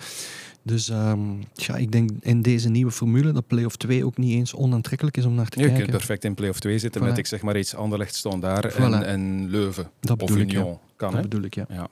[0.63, 1.19] Dus ehm,
[1.53, 5.25] ja, ik denk in deze nieuwe formule dat play-off 2 ook niet eens onaantrekkelijk is
[5.25, 5.87] om naar te Ja, je kijken.
[5.87, 7.05] kunt perfect in play-off 2 zitten Voilà.
[7.05, 8.77] met, ik zeg maar iets, Anderlecht, Standaard Voilà.
[8.77, 9.89] en, en Leuven.
[9.99, 10.59] Dat Of bedoel ik, ja.
[10.59, 10.77] Union.
[10.95, 11.65] Kan, Dat bedoel ik, ja.
[11.69, 11.87] Ja,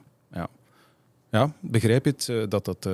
[1.35, 1.53] ja.
[1.59, 2.93] begrijp je het, eh, dat dat eh,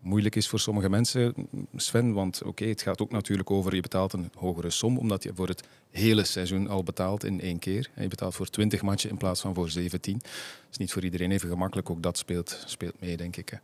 [0.00, 1.34] moeilijk is voor sommige mensen,
[1.76, 2.12] Sven?
[2.12, 5.48] Want oké, het gaat ook natuurlijk over, je betaalt een hogere som, omdat je voor
[5.48, 7.90] het hele seizoen al betaalt in één keer.
[7.94, 10.18] En je betaalt voor 20 matchen in plaats van voor 17.
[10.18, 10.30] Dat
[10.70, 13.48] is niet voor iedereen even gemakkelijk, ook dat speelt, speelt mee, denk ik.
[13.48, 13.56] Hè.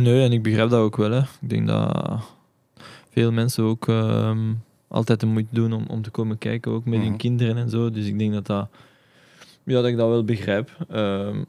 [0.00, 1.10] Nee, en ik begrijp dat ook wel.
[1.10, 1.20] Hè.
[1.20, 2.20] Ik denk dat
[3.10, 4.52] veel mensen ook ehm,
[4.88, 7.08] altijd de moeite doen om, om te komen kijken, ook met Mhm.
[7.08, 7.90] hun kinderen en zo.
[7.90, 8.68] Dus ik denk dat, dat,
[9.64, 10.76] ja, dat ik dat wel begrijp.
[10.88, 11.42] Ehm,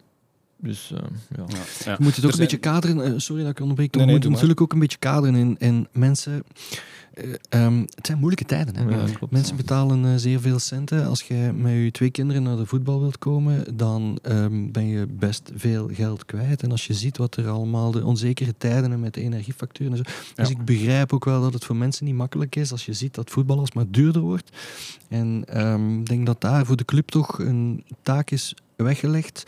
[0.62, 1.04] dus ehm,
[1.38, 1.44] ja.
[1.48, 1.56] Ja.
[1.86, 1.92] Ja.
[1.92, 3.06] Je moet het ook Er een zijn- beetje kaderen.
[3.06, 3.92] eh, sorry dat ik onderbreek.
[3.96, 6.44] Nee, je nee, moet natuurlijk ook een beetje kaderen in, in mensen.
[7.14, 8.76] eh, ehm, het zijn moeilijke tijden.
[8.76, 8.84] Hè?
[8.96, 9.34] Ja, klopt.
[9.34, 11.06] Mensen betalen eh, zeer veel centen.
[11.08, 15.08] Als je met je twee kinderen naar de voetbal wilt komen, dan ehm, ben je
[15.08, 16.64] best veel geld kwijt.
[16.64, 19.98] En als je ziet wat er allemaal, de onzekere tijden en met de energiefacturen en
[19.98, 20.04] zo.
[20.36, 20.56] Dus Ja.
[20.58, 23.30] ik begrijp ook wel dat het voor mensen niet makkelijk is als je ziet dat
[23.30, 24.50] voetbal alsmaar duurder wordt.
[25.10, 29.44] En ehm, ik denk dat daar voor de club toch een taak is weggelegd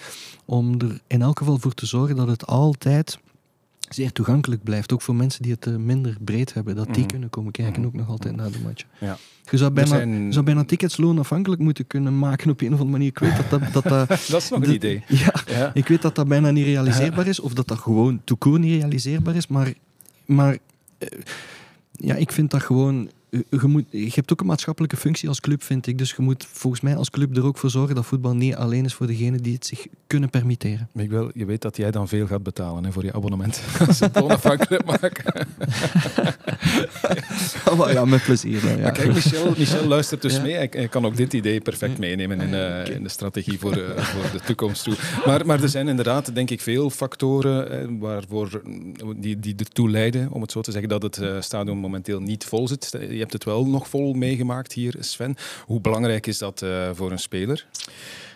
[0.46, 3.20] om er in elk geval voor te zorgen dat het altijd
[3.90, 4.94] zeer toegankelijk blijft.
[4.94, 7.08] Ook voor mensen die het eh, minder breed hebben, dat die Mhm.
[7.08, 7.86] kunnen komen kijken, Mhm.
[7.90, 8.84] ook nog altijd naar de match.
[9.00, 9.18] Ja.
[9.52, 12.80] Je zou bijna, zijn- je zou bijna tickets loonafhankelijk moeten kunnen maken op een of
[12.80, 13.08] andere manier.
[13.08, 13.74] Ik weet dat dat...
[13.74, 15.04] dat, dat Dat is nog een de- idee.
[15.08, 15.72] Ja, Ja.
[15.74, 19.36] ik weet dat dat bijna niet realiseerbaar is, of dat dat gewoon toekoor niet realiseerbaar
[19.36, 19.74] is, maar,
[20.26, 20.58] maar
[20.98, 21.08] eh,
[21.92, 23.10] ja, ik vind dat gewoon...
[23.34, 25.98] eh, Je, moet, je hebt ook een maatschappelijke functie als club, vind ik.
[25.98, 28.86] Dus je moet volgens mij als club er ook voor zorgen dat voetbal niet alleen
[28.86, 30.90] is voor degenen die het zich kunnen permitteren.
[30.92, 33.62] Miguel, je weet dat jij dan veel gaat betalen hè, voor je abonnement.
[33.88, 35.48] Als ze het onafhankelijk maken.
[37.94, 38.62] ja, met plezier.
[38.62, 38.78] dan, ja.
[38.78, 40.42] Maar kijk, Michel, Michel luistert dus Ja.
[40.42, 40.54] mee.
[40.54, 44.04] Hij, hij kan ook dit idee perfect meenemen in, eh, in de strategie voor, eh,
[44.04, 44.96] voor de toekomst toe.
[45.26, 48.62] Maar, maar er zijn inderdaad, denk ik, veel factoren eh, waarvoor,
[49.16, 52.46] die, die ertoe leiden, om het zo te zeggen, dat het eh, stadion momenteel niet
[52.46, 52.98] vol zit.
[53.24, 55.36] Je hebt het wel nog vol meegemaakt hier, Sven.
[55.66, 57.66] Hoe belangrijk is dat eh, voor een speler?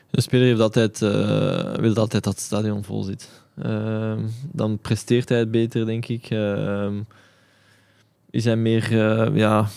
[0.09, 3.29] De speler heeft altijd, eh, wil altijd dat het stadion vol zit.
[3.61, 4.19] Ehm,
[4.51, 6.29] dan presteert hij het beter, denk ik.
[6.29, 7.01] Ehm,
[8.29, 9.67] is hij meer eh, ja,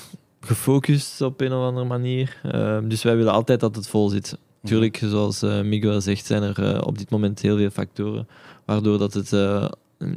[0.40, 2.40] gefocust op een of andere manier.
[2.42, 4.38] Ehm, dus wij willen altijd dat het vol zit.
[4.62, 8.28] Tuurlijk, zoals eh, Miguel zegt, zijn er op dit moment heel veel factoren
[8.64, 9.32] waardoor dat het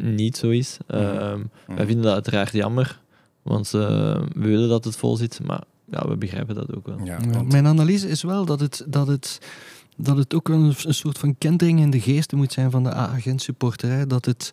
[0.01, 0.77] niet zo is.
[0.87, 3.01] Ehm, Wij vinden dat uiteraard jammer,
[3.43, 3.81] want eh,
[4.33, 6.97] we willen dat het vol zit, maar ja, we begrijpen dat ook wel.
[7.03, 9.39] Ja, Ja, want- mijn analyse is wel dat het, dat het,
[9.97, 12.91] dat het ook een, een soort van kentering in de geesten moet zijn van de
[12.93, 13.89] agent-supporter.
[13.89, 14.07] Hè.
[14.07, 14.51] Dat het,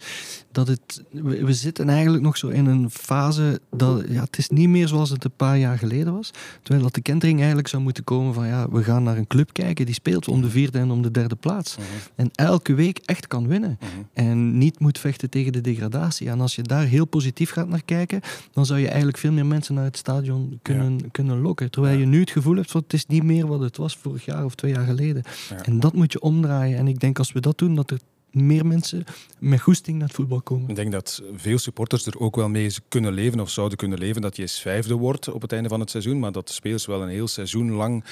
[0.53, 4.48] dat het, we, we zitten eigenlijk nog zo in een fase dat ja, het is
[4.48, 6.30] niet meer zoals het een paar jaar geleden was.
[6.62, 9.53] Terwijl dat de kentering eigenlijk zou moeten komen van ja, we gaan naar een club
[9.53, 11.76] kijken die speelt om de vierde en om de derde plaats.
[11.76, 13.78] Mhm, En elke week echt kan winnen.
[13.80, 13.88] mhm.
[14.12, 16.28] En niet moet vechten tegen de degradatie.
[16.28, 18.20] En als je daar heel positief gaat naar kijken,
[18.53, 21.70] dan zou je eigenlijk veel meer mensen naar het stadion kunnen, kunnen lokken.
[21.70, 22.01] Terwijl Ja.
[22.01, 24.44] je nu het gevoel hebt van het is niet meer wat het was vorig jaar
[24.44, 25.22] of twee jaar geleden.
[25.51, 25.62] Ja.
[25.64, 26.78] En dat moet je omdraaien.
[26.78, 27.98] En ik denk als we dat doen, dat er
[28.33, 29.05] meer mensen
[29.39, 30.68] met goesting naar het voetbal komen.
[30.68, 34.22] Ik denk dat veel supporters er ook wel mee kunnen leven of zouden kunnen leven
[34.22, 36.87] dat je eens vijfde wordt op het einde van het seizoen, maar dat de spelers
[36.87, 38.05] wel een heel seizoen lang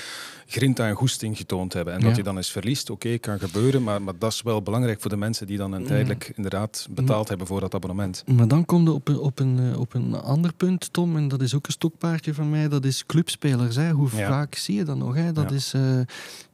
[0.46, 1.94] grinta en goesting getoond hebben.
[1.94, 5.00] En dat je dan eens verliest, oké, kan gebeuren, maar, maar dat is wel belangrijk
[5.00, 8.24] voor de mensen die dan uiteindelijk inderdaad betaald hebben voor dat abonnement.
[8.36, 11.28] Maar dan kom je op een, op, een, eh, op een ander punt, Tom, en
[11.28, 13.76] dat is ook een stokpaardje van mij, dat is clubspelers.
[13.76, 13.90] Hè.
[13.90, 14.28] Hoe Ja.
[14.28, 15.14] vaak zie je dat nog?
[15.14, 15.32] Hè?
[15.32, 15.56] Dat Ja.
[15.56, 15.98] is, eh,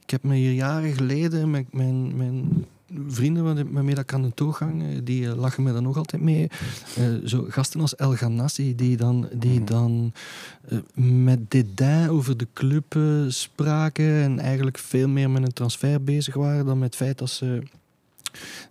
[0.03, 2.65] ik heb me hier jaren geleden met mijn, mijn
[3.07, 6.21] vrienden waarmee ik aan de toog hang, eh, die eh, lachen me dan nog altijd
[6.21, 6.47] mee.
[6.95, 9.65] Eh, zo gasten als El Ghanassi, die dan, die Mhm.
[9.65, 10.11] dan
[10.69, 10.77] eh,
[11.25, 16.65] met dédain over de club spraken en eigenlijk veel meer met een transfer bezig waren
[16.65, 17.63] dan met het feit dat ze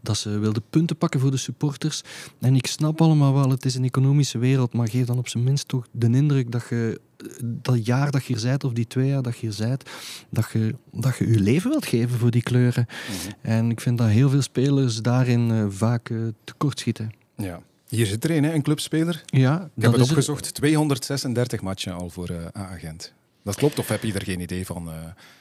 [0.03, 2.03] dat ze wilden punten pakken voor de supporters.
[2.41, 5.45] En ik snap allemaal wel, het is een economische wereld, maar geef dan op zijn
[5.45, 7.01] minst toch de indruk dat je
[7.43, 9.91] dat jaar dat je hier bent, of die twee jaar dat je hier bent,
[10.31, 12.87] dat je, dat je je leven wilt geven voor die kleuren.
[12.87, 13.33] Mhm.
[13.41, 17.11] En ik vind dat heel veel spelers daarin uh, vaak uh, tekortschieten.
[17.37, 17.63] Ja.
[17.89, 19.23] Hier zit er een, hè, een clubspeler.
[19.27, 20.47] Ja, ik heb het opgezocht.
[20.47, 20.55] Het...
[20.55, 23.13] 236 matchen al voor uh, A-agent.
[23.45, 24.91] Dat klopt, of heb je er geen idee van?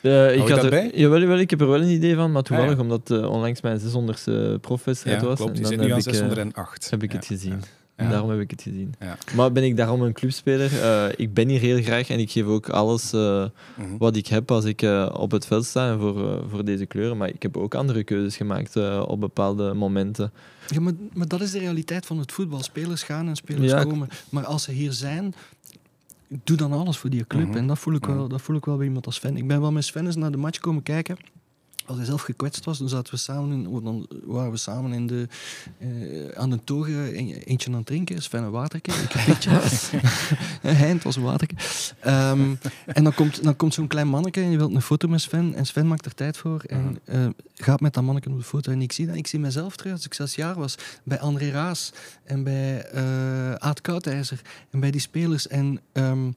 [0.01, 2.72] Uh, ik, had er, jawel, jawel, ik heb er wel een idee van, maar toevallig
[2.72, 2.84] ah, ja.
[2.84, 5.38] omdat uh, onlangs mijn 600ste profwedstrijd ja, was.
[5.38, 6.89] Klopt, die zit nu aan 608.
[6.89, 7.64] heb ik ja, het gezien.
[7.95, 8.93] En daarom heb ik het gezien.
[9.36, 10.72] Maar ben ik daarom een clubspeler?
[10.72, 13.97] Uh, ik ben hier heel graag en ik geef ook alles mm -hmm.
[13.97, 14.82] wat ik heb als ik
[15.14, 17.18] op het veld sta en voor, voor deze kleuren.
[17.18, 18.76] Maar ik heb ook andere keuzes gemaakt
[19.06, 20.32] op bepaalde momenten.
[20.68, 22.64] Ja, maar, maar dat is de realiteit van het voetbal.
[22.64, 24.10] Spelers gaan en spelers komen.
[24.30, 25.34] Maar als ze hier zijn,
[26.43, 27.43] doe dan alles voor die club.
[27.43, 27.57] Mm -hmm.
[27.57, 29.38] En dat voel, ik wel, dat voel ik wel bij iemand als Sven.
[29.38, 31.17] Ik ben wel met Sven eens naar de match komen kijken.
[31.86, 35.07] Als hij zelf gekwetst was, dan zaten we samen in, dan waren we samen in
[35.07, 35.27] de,
[35.79, 38.21] uh, aan de togen eentje aan het drinken.
[38.21, 39.49] Sven een waterke, ik een beetje.
[40.84, 41.55] Heint was een waterke.
[42.05, 45.21] Um, en dan komt, dan komt zo'n klein manneke en je wilt een foto met
[45.21, 45.53] Sven.
[45.53, 48.71] En Sven maakt er tijd voor en uh, gaat met dat manneke op de foto.
[48.71, 50.75] En ik zie dat, ik zie mezelf terug als ik zes jaar was.
[51.03, 55.47] Bij André Raas en bij uh, Aad Koudijzer en bij die spelers.
[55.47, 55.79] En...
[55.93, 56.36] Um,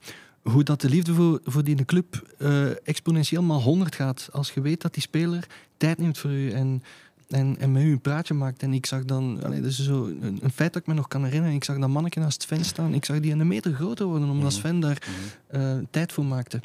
[0.51, 4.29] hoe dat de liefde voor, voor die club uh, exponentieel maal 100 gaat.
[4.31, 6.83] Als je weet dat die speler tijd neemt voor u en,
[7.29, 8.63] en, en met u een praatje maakt.
[8.63, 11.07] En ik zag dan, allee, dat is zo een, een, feit dat ik me nog
[11.07, 11.55] kan herinneren.
[11.55, 12.93] Ik zag dat manneke naast Sven staan.
[12.93, 15.07] Ik zag die een meter groter worden, omdat Sven daar
[15.51, 16.59] uh, tijd voor maakte.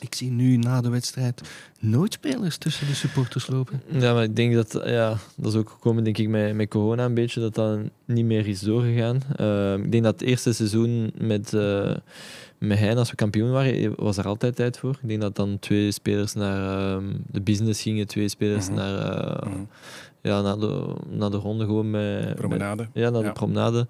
[0.00, 1.42] Ik zie nu na de wedstrijd
[1.80, 3.82] nooit spelers tussen de supporters lopen.
[3.90, 7.04] Ja, maar ik denk dat ja, dat is ook gekomen denk ik, met, met corona
[7.04, 9.20] een beetje, dat dat niet meer is doorgegaan.
[9.40, 11.96] Uh, ik denk dat het eerste seizoen met, uh,
[12.62, 14.98] met Hein, als we kampioen waren, was er altijd tijd voor.
[15.02, 18.84] Ik denk dat dan twee spelers naar uh, de business gingen, twee spelers mm -hmm.
[18.84, 19.68] naar, mm -hmm.
[20.20, 22.34] ja, naar, de, naar de ronde gewoon met...
[22.34, 22.82] Promenade.
[22.82, 23.26] Met, ja, naar ja.
[23.26, 23.86] de promenade.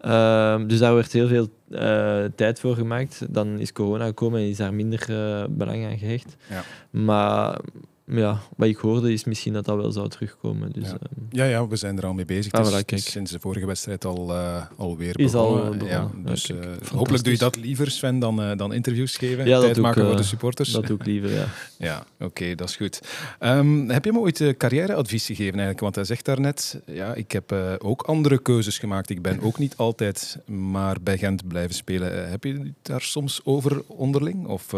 [0.00, 3.26] Ehm, dus daar werd heel veel uh, tijd voor gemaakt.
[3.30, 6.36] Dan is corona gekomen en is daar minder uh, belang aan gehecht.
[6.50, 6.62] Ja.
[6.90, 7.60] Maar
[8.06, 10.72] ja, wat ik hoorde is misschien dat dat wel zou terugkomen.
[10.72, 10.92] Dus, ja.
[10.92, 12.52] Uh, ja, ja, we zijn er al mee bezig.
[12.52, 15.64] Ah, het is, voilà, het is sinds de vorige wedstrijd al, uh, alweer is begonnen.
[15.64, 15.88] Al begonnen.
[15.88, 16.58] Ja, dus, uh,
[16.92, 19.46] hopelijk doe je dat liever, Sven, dan, uh, dan interviews geven.
[19.46, 20.72] Ja, Tijd maken ook, voor de supporters.
[20.72, 21.46] Dat doe ik liever, ja.
[21.88, 23.00] ja, oké, okay, dat is goed.
[23.40, 25.80] Um, heb je me ooit carrièreadvies gegeven eigenlijk?
[25.80, 29.10] Want hij zegt daarnet, ja, ik heb ook andere keuzes gemaakt.
[29.10, 32.30] Ik ben ook niet altijd maar bij Gent blijven spelen.
[32.30, 34.46] heb je daar soms over onderling?
[34.46, 34.74] Of...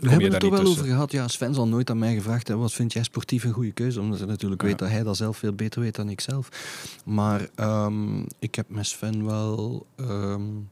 [0.00, 0.78] We hebben het er wel tussen?
[0.78, 1.12] over gehad.
[1.12, 4.00] Ja, Sven zal nooit aan mij gevraagd hebben, wat vind jij sportief een goede keuze?
[4.00, 4.68] Omdat hij natuurlijk ja.
[4.68, 6.48] weet dat hij dat zelf veel beter weet dan ik zelf.
[7.04, 9.86] Maar um, ik heb met Sven wel...
[9.96, 10.68] Um,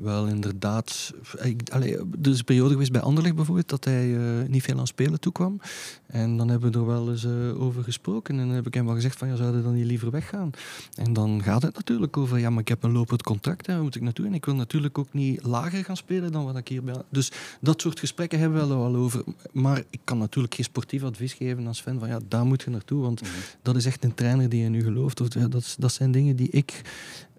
[0.00, 1.12] wel inderdaad.
[1.42, 4.78] Ik, allee, er is een periode geweest bij Anderlecht bijvoorbeeld dat hij uh, niet veel
[4.78, 5.60] aan spelen toekwam.
[6.06, 8.38] En dan hebben we er wel eens uh, over gesproken.
[8.38, 10.50] En dan heb ik hem wel gezegd van ja, zou je dan niet liever weggaan?
[10.94, 13.82] En dan gaat het natuurlijk over ja, maar ik heb een lopend contract, hè, waar
[13.82, 14.26] moet ik naartoe?
[14.26, 17.02] En ik wil natuurlijk ook niet lager gaan spelen dan wat ik hier ben.
[17.10, 19.24] Dus dat soort gesprekken hebben we wel over.
[19.52, 22.70] Maar ik kan natuurlijk geen sportief advies geven als fan van ja, daar moet je
[22.70, 23.02] naartoe.
[23.02, 23.38] Want mm-hmm.
[23.62, 25.20] dat is echt een trainer die je nu gelooft.
[25.20, 26.80] Of, dat, dat zijn dingen die ik.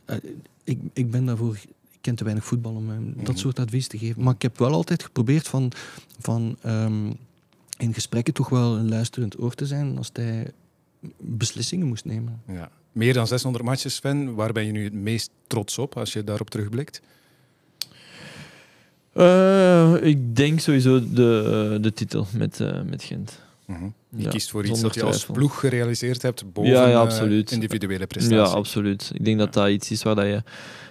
[0.10, 0.16] Uh,
[0.64, 1.58] ik, ik ben daarvoor
[2.02, 4.24] ken te weinig voetbal om hem dat soort advies te geven.
[4.24, 5.72] Maar ik heb wel altijd geprobeerd van,
[6.20, 7.14] van um,
[7.78, 10.52] in gesprekken toch wel een luisterend oor te zijn als hij
[11.18, 12.42] beslissingen moest nemen.
[12.48, 12.70] Ja.
[12.92, 14.36] Meer dan 600 matches, Sven.
[14.36, 17.02] Waar ben je nu het meest trots op als je daarop terugblikt?
[19.14, 23.40] Uh, ik denk sowieso de, de titel met, uh, met Gent.
[23.66, 23.94] -hmm.
[24.16, 27.50] Je ja, kiest voor iets dat je als ploeg gerealiseerd hebt boven ja, ja, absoluut.
[27.50, 28.52] Uh, individuele prestaties.
[28.52, 29.12] Ja, absoluut.
[29.14, 30.44] Ik denk dat dat iets is waar dat je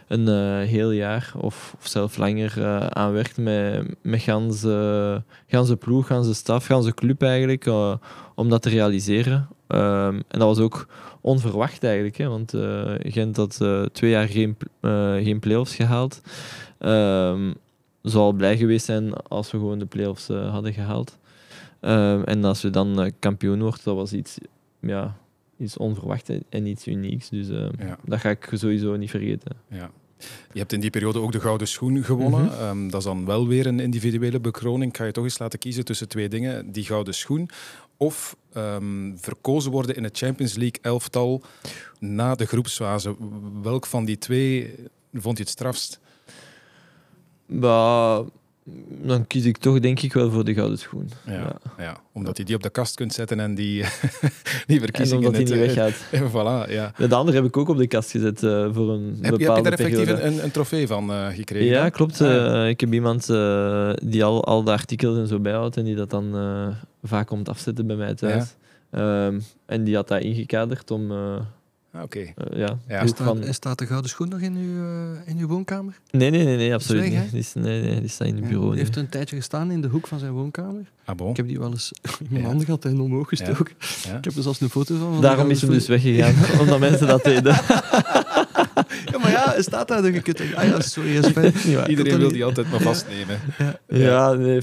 [0.09, 5.77] een uh, heel jaar of, of zelf langer uh, aan werkt met, met ganse, ganse
[5.77, 7.95] ploeg, ganse staf, ganse club eigenlijk, uh,
[8.35, 9.49] om dat te realiseren.
[9.69, 10.87] Um, en dat was ook
[11.21, 12.53] onverwacht eigenlijk, hè, want
[12.99, 13.61] Gent had
[13.93, 14.57] twee jaar geen,
[15.25, 16.21] geen play-offs gehaald.
[16.79, 17.55] Um,
[18.03, 21.19] zou blij geweest zijn als we gewoon de play-offs hadden gehaald.
[21.81, 24.39] Um, en als we dan kampioen wordt, dat was iets,
[24.81, 25.17] ja,
[25.59, 27.29] iets onverwachts en iets unieks.
[27.29, 27.99] Dus ja.
[28.05, 29.57] dat ga ik sowieso niet vergeten.
[29.69, 29.91] Ja.
[30.53, 32.43] Je hebt in die periode ook de Gouden Schoen gewonnen.
[32.43, 32.69] Mm -hmm.
[32.69, 34.93] um, dat is dan wel weer een individuele bekroning.
[34.93, 36.73] Kan je toch eens laten kiezen tussen twee dingen.
[36.73, 37.49] Die Gouden Schoen
[37.97, 41.43] of um, verkozen worden in het Champions League elftal
[41.99, 43.17] na de groepsfase.
[43.63, 44.75] Welk van die twee
[45.13, 46.01] vond je het strafst?
[47.47, 48.27] Bah,
[49.03, 51.11] dan kies ik toch denk ik wel voor de gouden schoen.
[51.27, 51.61] Ja, ja.
[51.79, 53.85] ja omdat je die op de kast kunt zetten en die,
[54.67, 55.23] die verkiezingen...
[55.23, 56.05] En omdat die niet weggaat.
[56.33, 56.93] voilà, ja.
[56.97, 59.39] De andere heb ik ook op de kast gezet uh, voor een heb, bepaalde Heb
[59.39, 60.23] je daar effectief periode.
[60.23, 61.67] een, een trofee van uh, gekregen?
[61.67, 62.21] Ja, klopt.
[62.21, 63.27] Uh, ah, ik heb iemand
[64.03, 66.35] die al, al de artikels en zo bijhoudt en die dat dan
[67.03, 68.55] vaak komt afzetten bij mij thuis.
[68.91, 71.13] Ehm, en die had dat ingekaderd om...
[71.93, 72.19] Ah, Oké.
[72.19, 75.95] eh, ja, Staat, van- staat de gouden schoen nog in uw, eh, in uw woonkamer?
[76.11, 77.31] Nee, nee, nee, nee absoluut Weg, niet.
[77.31, 78.71] Die, is, nee, nee, die staat in het Ja, bureau.
[78.71, 80.83] die heeft een tijdje gestaan in de hoek van zijn woonkamer.
[81.05, 81.31] Ah, bon.
[81.31, 82.47] Ik heb die wel eens in mijn Ja.
[82.49, 83.75] handen gehad en omhoog gestoken.
[84.05, 84.17] Ja.
[84.17, 85.05] Ik heb er zelfs een foto van.
[85.07, 87.53] van de Daarom is hem dus weggegaan, omdat mensen dat deden.
[89.05, 90.13] Ja, maar ja, hij staat daar.
[90.13, 91.53] Je kunt, ah ja, sorry, hij is fijn.
[91.65, 91.91] Niet waar.
[91.91, 93.39] Iedereen wil die altijd maar vastnemen.
[93.89, 94.57] Ja, nee.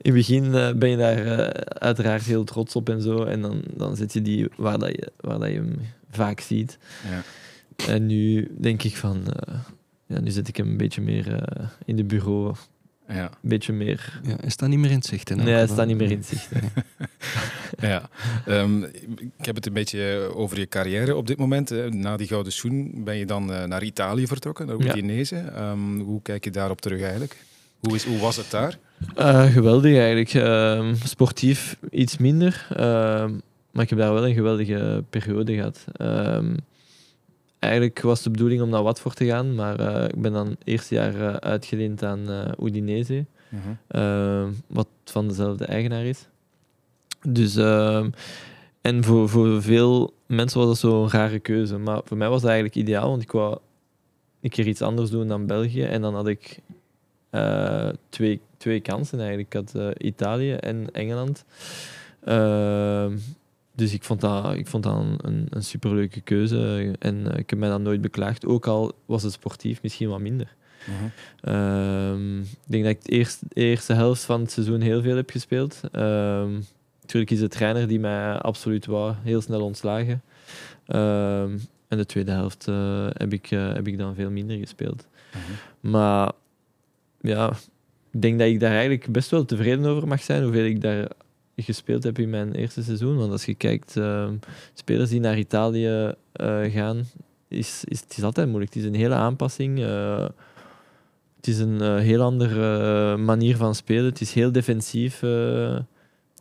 [0.00, 3.24] In het begin eh, ben je daar uiteraard heel trots op en zo.
[3.24, 5.76] En dan, dan zet je die waar, dat je, waar dat je hem
[6.16, 6.78] vaak ziet.
[7.10, 7.22] Ja.
[7.92, 9.22] En nu denk ik van...
[9.32, 9.54] eh,
[10.06, 12.54] ja, nu zet ik hem een beetje meer eh, in de bureau.
[13.08, 13.22] Ja.
[13.24, 14.20] Een beetje meer...
[14.22, 15.30] Ja, hij staat niet meer in het zicht.
[15.30, 16.50] elk Nee, hij staat niet meer in het zicht.
[16.50, 16.58] hè.
[17.88, 18.08] Ja,
[18.46, 18.82] Ehm,
[19.38, 21.68] ik heb het een beetje over je carrière op dit moment.
[21.68, 21.88] hè.
[21.88, 24.90] Na die gouden schoen ben je dan eh, naar Italië vertrokken, naar Ja.
[24.90, 25.36] Udinese.
[25.36, 27.36] Ehm, hoe kijk je daarop terug eigenlijk?
[27.80, 28.78] Hoe, is, hoe was het daar?
[29.14, 30.34] Eh, geweldig eigenlijk.
[30.34, 32.66] Ehm, sportief iets minder.
[33.76, 35.84] Maar ik heb daar wel een geweldige periode gehad.
[35.92, 36.54] Ehm,
[37.58, 40.94] eigenlijk was de bedoeling om naar Watford te gaan, maar eh, ik ben dan eerste
[40.94, 43.24] jaar eh, uitgeleend aan eh Udinese,
[43.88, 46.28] ehm, wat van dezelfde eigenaar is.
[47.22, 48.10] Dus, ehm,
[48.80, 51.78] en voor, voor veel mensen was dat zo'n rare keuze.
[51.78, 53.58] Maar voor mij was dat eigenlijk ideaal, want ik wou
[54.40, 55.82] een keer iets anders doen dan België.
[55.82, 56.58] En dan had ik
[58.08, 59.54] twee, twee kansen eigenlijk.
[59.54, 61.44] Ik had Italië en Engeland.
[63.76, 66.94] Dus ik vond dat, ik vond dat een, een, superleuke keuze.
[66.98, 68.46] En eh, ik heb mij dan nooit beklaagd.
[68.46, 70.54] Ook al was het sportief misschien wat minder.
[71.40, 75.16] Ehm, ik denk dat ik de eerste, de eerste helft van het seizoen heel veel
[75.16, 75.80] heb gespeeld.
[75.92, 76.52] Ehm,
[77.00, 80.22] natuurlijk is de trainer die mij absoluut wou heel snel ontslagen.
[80.86, 81.58] Ehm,
[81.88, 85.06] en de tweede helft eh, heb, ik, eh, heb ik dan veel minder gespeeld.
[85.80, 86.32] Maar
[87.20, 87.50] ja,
[88.12, 91.08] ik denk dat ik daar eigenlijk best wel tevreden over mag zijn hoeveel ik daar
[91.64, 93.16] gespeeld heb in mijn eerste seizoen.
[93.16, 94.34] Want als je kijkt, ehm,
[94.74, 97.04] spelers die naar Italië eh, gaan,
[97.48, 98.74] is, is, het is altijd moeilijk.
[98.74, 99.80] Het is een hele aanpassing.
[99.82, 100.26] eh,
[101.36, 104.04] het is een eh, heel andere manier van spelen.
[104.04, 105.18] Het is heel defensief.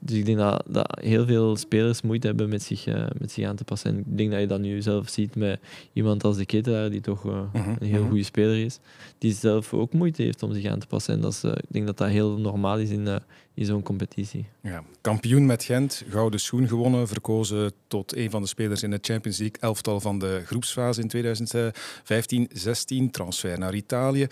[0.03, 2.86] dus ik denk dat, dat heel veel spelers moeite hebben met zich,
[3.20, 3.91] met zich aan te passen.
[3.91, 5.59] En ik denk dat je dat nu zelf ziet met
[5.93, 8.09] iemand als de Ketelaar, die toch Mhm, een heel mhm.
[8.09, 8.80] goede speler is.
[9.18, 11.13] Die zelf ook moeite heeft om zich aan te passen.
[11.13, 13.07] En dat is, ik denk dat dat heel normaal is in,
[13.56, 14.45] in zo'n competitie.
[14.62, 14.84] Ja.
[15.01, 19.38] Kampioen met Gent, gouden schoen gewonnen, verkozen tot een van de spelers in het Champions
[19.38, 21.12] League elftal van de groepsfase in
[23.08, 24.28] 2015-16, transfer naar Italië.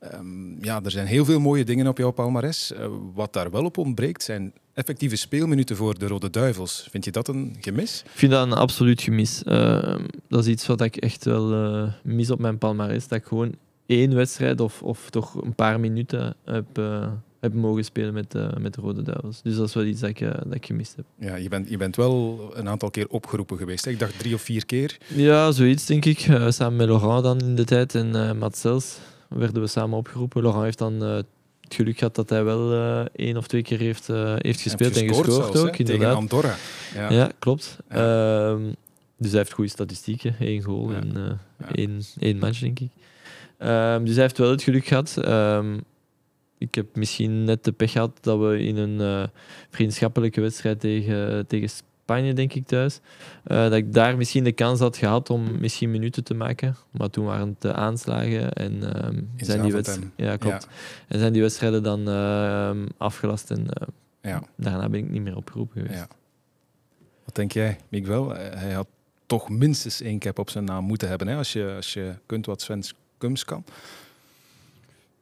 [0.00, 2.72] Ehm, ja, er zijn heel veel mooie dingen op jouw palmares.
[2.72, 6.86] Eh, wat daar wel op ontbreekt zijn effectieve speelminuten voor de Rode Duivels.
[6.90, 8.02] Vind je dat een gemis?
[8.04, 9.42] Ik vind dat een absoluut gemis.
[9.42, 9.98] Eh,
[10.28, 13.08] dat is iets wat ik echt wel eh, mis op mijn palmarès.
[13.08, 13.54] Dat ik gewoon
[13.86, 17.12] één wedstrijd of, of toch een paar minuten heb, eh,
[17.42, 19.42] heb mogen spelen met, eh, met de Rode Duivels.
[19.42, 21.04] Dus dat is wel iets dat ik, eh, dat ik gemist heb.
[21.18, 23.84] Ja, je, bent, je bent wel een aantal keer opgeroepen geweest.
[23.84, 23.90] hè?
[23.90, 24.98] Ik dacht drie of vier keer.
[25.14, 26.18] Ja, zoiets denk ik.
[26.20, 30.42] Eh, samen met Laurent dan in de tijd en Sels werden we samen opgeroepen.
[30.42, 31.26] Laurent heeft dan het
[31.68, 32.72] geluk gehad dat hij wel
[33.16, 35.70] één of twee keer heeft, heeft gespeeld en gescoord zelfs, ook.
[35.70, 36.16] tegen Inderdaad.
[36.16, 36.54] Andorra.
[36.94, 37.10] Ja.
[37.10, 37.76] Ja, klopt.
[37.90, 38.50] Ja.
[38.50, 38.62] Ehm,
[39.16, 40.34] dus hij heeft goede statistieken.
[40.38, 40.96] Eén goal Ja.
[40.96, 41.38] en
[41.74, 42.90] één, één match, denk ik.
[43.58, 45.14] Ehm, dus hij heeft wel het geluk gehad.
[46.62, 49.28] Ehm, ik heb misschien net de pech gehad dat we in een eh,
[49.70, 53.00] vriendschappelijke wedstrijd tegen, tegen Spanje, denk ik, thuis,
[53.44, 56.76] eh, dat ik daar misschien de kans had gehad om misschien minuten te maken.
[56.90, 60.10] Maar toen waren het de aanslagen en ehm, zijn die.
[60.16, 60.68] Ja, klopt.
[61.08, 63.88] En zijn die wedstrijden dan ehm, afgelast en eh,
[64.22, 64.42] Ja.
[64.56, 65.98] daarna ben ik niet meer opgeroepen geweest.
[66.00, 66.08] Ja.
[67.24, 68.36] Wat denk jij, Miguel?
[68.36, 68.86] Eh, Hij had
[69.26, 71.36] toch minstens één cap op zijn naam moeten hebben, hè?
[71.36, 72.82] Als, je, als je kunt wat Sven
[73.18, 73.64] Kums kan.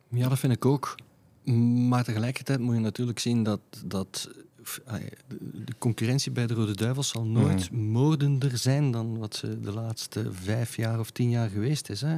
[0.09, 0.95] Ja, dat vind ik ook.
[1.88, 4.30] Maar tegelijkertijd moet je natuurlijk zien dat, dat
[5.64, 10.32] de concurrentie bij de Rode Duivels zal nooit moordender zijn dan wat ze de laatste
[10.32, 12.01] vijf jaar of tien jaar geweest is.
[12.01, 12.16] Hè.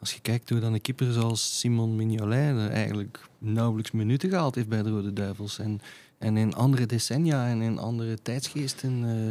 [0.00, 4.68] Als je kijkt hoe dan een keeper zoals Simon Mignolet eigenlijk nauwelijks minuten gehaald heeft
[4.68, 5.58] bij de Rode Duivels.
[5.58, 5.80] En,
[6.18, 9.28] en in andere decennia en in andere tijdsgeesten eh,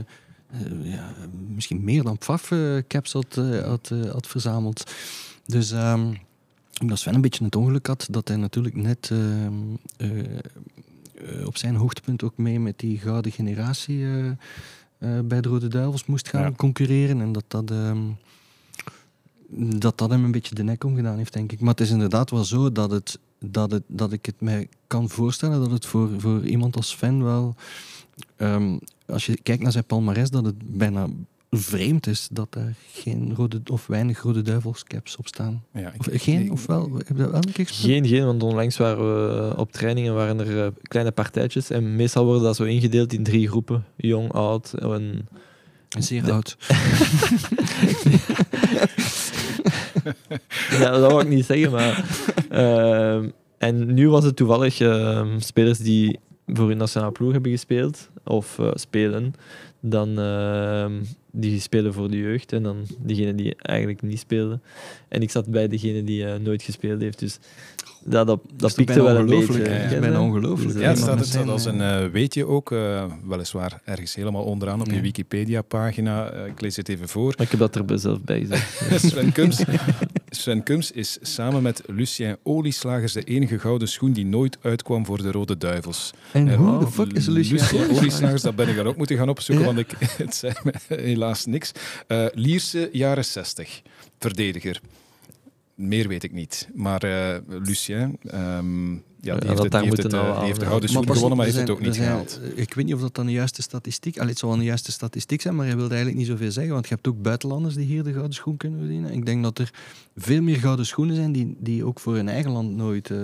[0.62, 1.14] eh, ja,
[1.48, 2.54] misschien meer dan Pfaff
[2.88, 4.92] caps had, had, eh, had verzameld.
[5.46, 6.14] Dus ehm,
[6.76, 9.54] ik denk dat Sven een beetje het ongeluk had dat hij natuurlijk net ehm,
[9.98, 15.68] eh, eh, op zijn hoogtepunt ook mee met die gouden generatie eh, bij de Rode
[15.68, 16.52] Duivels moest gaan Ja.
[16.52, 17.22] concurreren.
[17.22, 18.02] En dat dat, ehm,
[19.80, 21.60] dat dat hem een beetje de nek omgedaan heeft, denk ik.
[21.60, 25.10] Maar het is inderdaad wel zo dat, het, dat, het, dat ik het mij kan
[25.10, 27.56] voorstellen dat het voor, voor iemand als Sven wel...
[28.36, 31.08] ehm, als je kijkt naar zijn palmarès, dat het bijna
[31.50, 35.64] vreemd is dat er geen rode of weinig rode duivelscaps op staan.
[35.74, 36.90] Ja, ik- Of geen, ik- of wel?
[36.98, 37.68] Heb je dat wel een keer?
[37.70, 38.98] Geen, geen, want onlangs waren
[39.48, 41.70] we op trainingen waren er eh, kleine partijtjes.
[41.70, 43.86] En meestal worden dat zo ingedeeld in drie groepen.
[43.96, 45.28] Jong, oud en...
[46.00, 46.58] Zeer De- oud.
[50.70, 52.06] Ja, dat wou ik niet zeggen, maar...
[52.50, 58.10] ehm, en nu was het toevallig ehm, spelers die voor hun nationale ploeg hebben gespeeld,
[58.24, 59.34] of eh, spelen,
[59.90, 64.60] dan ehm, die spelen voor de jeugd en dan diegene die eigenlijk niet speelde.
[65.08, 67.40] En ik zat bij degene die eh, nooit gespeeld heeft, dus
[68.08, 69.90] dat, dat, dat, pikte bijna wel een ongelooflijk, beetje.
[69.90, 70.22] Dat bijna je?
[70.22, 70.74] ongelooflijk.
[70.74, 74.16] Dus, Ja, het staat het staat als een eh, eh, weetje ook, eh, weliswaar ergens
[74.16, 75.02] helemaal onderaan op je Ja.
[75.02, 76.32] Wikipedia-pagina.
[76.32, 77.34] Ik lees het even voor.
[77.38, 79.02] maar ik heb dat er zelf bij gezet.
[79.12, 79.64] Sven Kums,
[80.30, 85.22] Sven Kums is samen met Lucien Olieslagers de enige gouden schoen die nooit uitkwam voor
[85.22, 86.12] de Rode Duivels.
[86.32, 87.98] En hoe de fuck is Lucien Olieslagers?
[88.00, 89.74] Olieslagers, dat ben ik dan ook moeten gaan opzoeken, Ja.
[89.74, 91.72] want ik, het zei me helaas niks.
[92.08, 93.82] Eh, Lierse, jaren 60,
[94.20, 94.80] verdediger.
[95.76, 96.70] Meer weet ik niet.
[96.74, 100.36] Maar eh, Lucien, ehm, ja, die Ja, heeft, dat het, daar die heeft, moeten het,
[100.38, 102.40] eh, heeft de gouden schoen gewonnen, maar heeft het ook niet zijn- gehaald.
[102.56, 104.18] Ik weet niet of dat dan de juiste statistiek...
[104.18, 106.74] Allee, het zal wel een juiste statistiek zijn, maar hij wilde eigenlijk niet zoveel zeggen,
[106.74, 109.12] want je hebt ook buitenlanders die hier de gouden schoen kunnen verdienen.
[109.14, 109.72] Ik denk dat er
[110.16, 113.18] veel meer gouden schoenen zijn die, die ook voor hun eigen land nooit eh,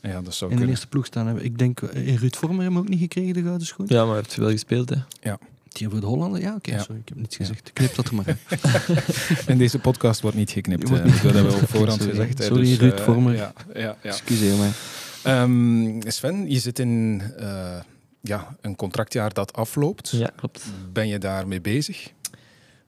[0.00, 0.68] Ja, dat zou in de kunnen.
[0.68, 1.44] eerste ploeg staan hebben.
[1.44, 3.86] Ik denk, Ruud Vormer hebben ook niet gekregen, de gouden schoen.
[3.88, 4.96] Ja, maar hij heeft wel gespeeld, hè.
[5.74, 6.40] Die voor de Hollander?
[6.40, 6.78] Ja, oké, Ja.
[6.82, 7.44] sorry, ik heb niets Ja.
[7.44, 7.72] gezegd.
[7.72, 8.36] Knip dat er maar.
[9.46, 10.88] En deze podcast wordt niet geknipt.
[10.88, 12.16] Wordt eh, niet dat hebben we op voorhand Sorry.
[12.16, 12.38] gezegd.
[12.38, 13.34] hè, Sorry, dus, Ruud eh, Vormer.
[13.34, 13.96] Ja, ja, ja.
[14.02, 14.70] Excuseer mij.
[15.22, 17.76] Ehm, Sven, je zit in eh,
[18.20, 20.10] ja, een contractjaar dat afloopt.
[20.10, 20.64] Ja, klopt.
[20.92, 22.12] Ben je daarmee bezig?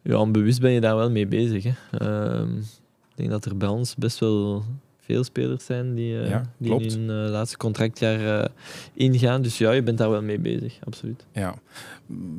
[0.03, 1.65] Ja, onbewust ben je daar wel mee bezig.
[1.65, 1.73] Hè.
[1.99, 4.65] Ehm, ik denk dat er bij ons best wel
[5.07, 8.49] veel spelers zijn die, eh, Ja, die in hun eh, laatste contractjaar eh,
[8.95, 9.43] ingaan.
[9.43, 11.25] Dus ja, je bent daar wel mee bezig, absoluut.
[11.33, 11.55] Ja.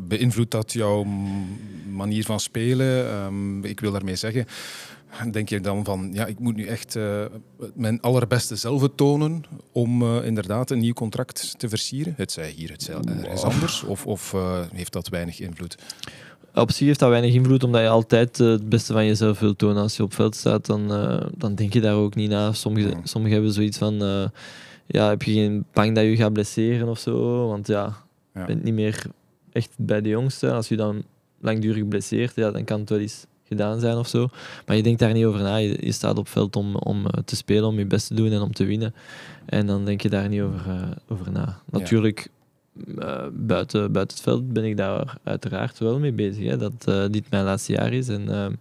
[0.07, 1.03] Beïnvloedt dat jouw
[1.91, 3.09] manier van spelen?
[3.09, 4.45] Ehm, ik wil daarmee zeggen,
[5.31, 6.97] denk je dan van, ja, ik moet nu echt
[7.73, 12.13] mijn allerbeste zelf tonen om inderdaad een nieuw contract te versieren?
[12.17, 13.83] Het zij hier, het zij ergens anders?
[13.83, 14.35] Of, of
[14.73, 15.77] heeft dat weinig invloed?
[16.57, 19.57] Op zich heeft dat weinig invloed, omdat je altijd eh, het beste van jezelf wilt
[19.57, 19.81] tonen.
[19.81, 22.51] Als je op veld staat, dan, eh, dan denk je daar ook niet na.
[22.53, 22.97] Sommigen, Ja.
[23.03, 24.25] sommigen hebben zoiets van, eh,
[24.85, 27.47] ja, heb je geen bang dat je gaat blesseren of zo?
[27.47, 27.97] Want ja,
[28.33, 28.41] Ja.
[28.41, 29.03] je bent niet meer
[29.51, 30.51] echt bij de jongste.
[30.51, 31.03] Als je dan
[31.41, 34.27] langdurig blesseert, ja, dan kan het wel eens gedaan zijn of zo.
[34.65, 35.55] Maar je denkt daar niet over na.
[35.55, 38.41] Je, je staat op veld om, om te spelen, om je best te doen en
[38.41, 38.93] om te winnen.
[39.45, 41.59] En dan denk je daar niet over, over na.
[41.71, 42.27] Natuurlijk,
[42.99, 46.45] eh, buiten, buiten het veld ben ik daar uiteraard wel mee bezig.
[46.49, 48.07] Hè, dat eh, dit mijn laatste jaar is.
[48.07, 48.51] En, ehm,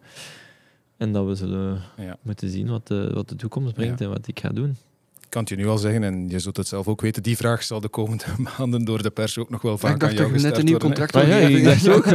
[0.97, 2.17] en dat we zullen Ja.
[2.23, 4.05] moeten zien wat de, wat de toekomst brengt Ja.
[4.05, 4.77] en wat ik ga doen.
[5.21, 7.37] Ik kan het je nu al zeggen, en je zult het zelf ook weten, die
[7.37, 8.25] vraag zal de komende
[8.59, 10.57] maanden door de pers ook nog wel vaak ik aan dacht jou dat je net
[10.57, 11.07] gesteld een nieuw worden, hè.
[11.07, 12.07] contract Maar ja, ik dacht ook...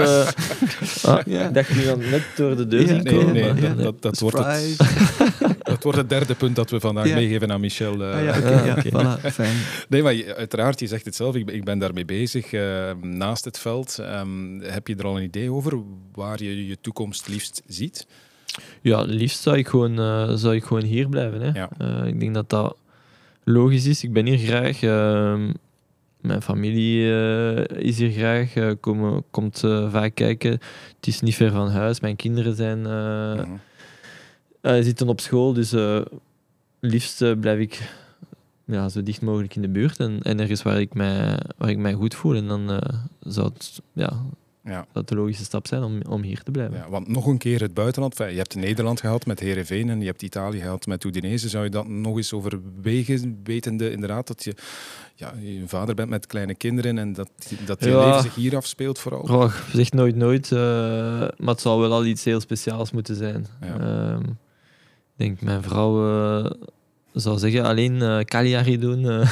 [1.01, 1.47] eh, ah, Ja.
[1.47, 3.33] Ik dacht nu dan net door de deur Ja, zien Nee, komen.
[3.33, 4.77] nee, eh, dat, dat wordt het,
[5.81, 7.15] Dat wordt het derde punt dat we vandaag Ja.
[7.15, 8.03] meegeven aan Michel.
[8.03, 8.15] eh.
[8.15, 8.89] Ah, ja, oké, ja, oké.
[8.89, 9.55] voilà, fijn.
[9.89, 12.53] Nee, maar je- uiteraard, je zegt het zelf, ik ben, ik ben daarmee bezig.
[12.53, 15.77] eh, naast het veld, Ehm, heb je er al een idee over
[16.13, 18.07] waar je je toekomst liefst ziet?
[18.81, 21.41] Ja, liefst zou ik gewoon, eh, zou ik gewoon hier blijven.
[21.41, 21.59] Hè.
[21.59, 21.69] Ja.
[21.77, 22.77] Eh, ik denk dat dat
[23.43, 24.03] logisch is.
[24.03, 24.81] Ik ben hier graag.
[24.83, 25.51] ehm,
[26.21, 27.05] mijn familie
[27.77, 30.51] is hier graag, komen, komt eh, vaak kijken.
[30.97, 31.99] Het is niet ver van huis.
[31.99, 33.41] Mijn kinderen zijn, eh,
[34.61, 36.01] Eh, zitten op school, dus eh,
[36.79, 37.93] liefst eh, blijf ik
[38.65, 41.77] ja, zo dicht mogelijk in de buurt en, en ergens waar ik, mij, waar ik
[41.77, 42.35] mij goed voel.
[42.35, 42.81] En dan
[43.19, 44.13] zou het ja,
[44.63, 44.85] Ja.
[44.91, 46.77] dat de logische stap zijn om, om hier te blijven.
[46.77, 48.17] Ja, want nog een keer het buitenland.
[48.17, 51.49] Je hebt Nederland gehad met Herenveen en je hebt Italië gehad met Udinese.
[51.49, 54.53] Zou je dat nog eens overwegen, wetende inderdaad dat je,
[55.15, 57.29] ja, je een vader bent met kleine kinderen en dat,
[57.65, 58.05] dat je Ja.
[58.05, 59.25] leven zich hier afspeelt vooral?
[59.25, 63.45] Goh, zeg nooit nooit, maar het zal wel al iets heel speciaals moeten zijn.
[63.61, 63.79] Ja.
[63.79, 64.23] Ehm,
[65.21, 65.93] denk, mijn vrouw
[66.43, 66.51] eh,
[67.13, 69.31] zou zeggen, alleen eh Cagliari doen, eh,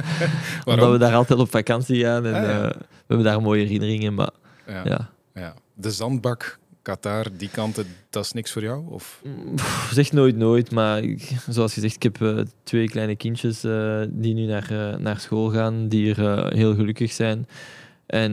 [0.64, 2.26] omdat we daar altijd op vakantie gaan.
[2.26, 2.68] En, Ah, ja.
[2.68, 2.74] we
[3.06, 4.30] hebben daar mooie herinneringen, maar
[4.66, 5.10] Ja, ja.
[5.34, 5.54] ja.
[5.74, 8.84] De zandbak, Qatar, die kanten, dat is niks voor jou?
[8.88, 9.22] Of?
[9.54, 13.60] Pff, Zeg nooit nooit, maar ik- zoals gezegd, ik heb twee kleine kindjes
[14.08, 17.46] die nu naar, naar school gaan, die hier eh, heel gelukkig zijn.
[18.06, 18.32] En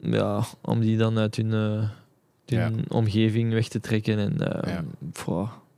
[0.00, 1.50] ja, om die dan uit hun,
[2.46, 4.84] hun omgeving weg te trekken, en, eh, Ja.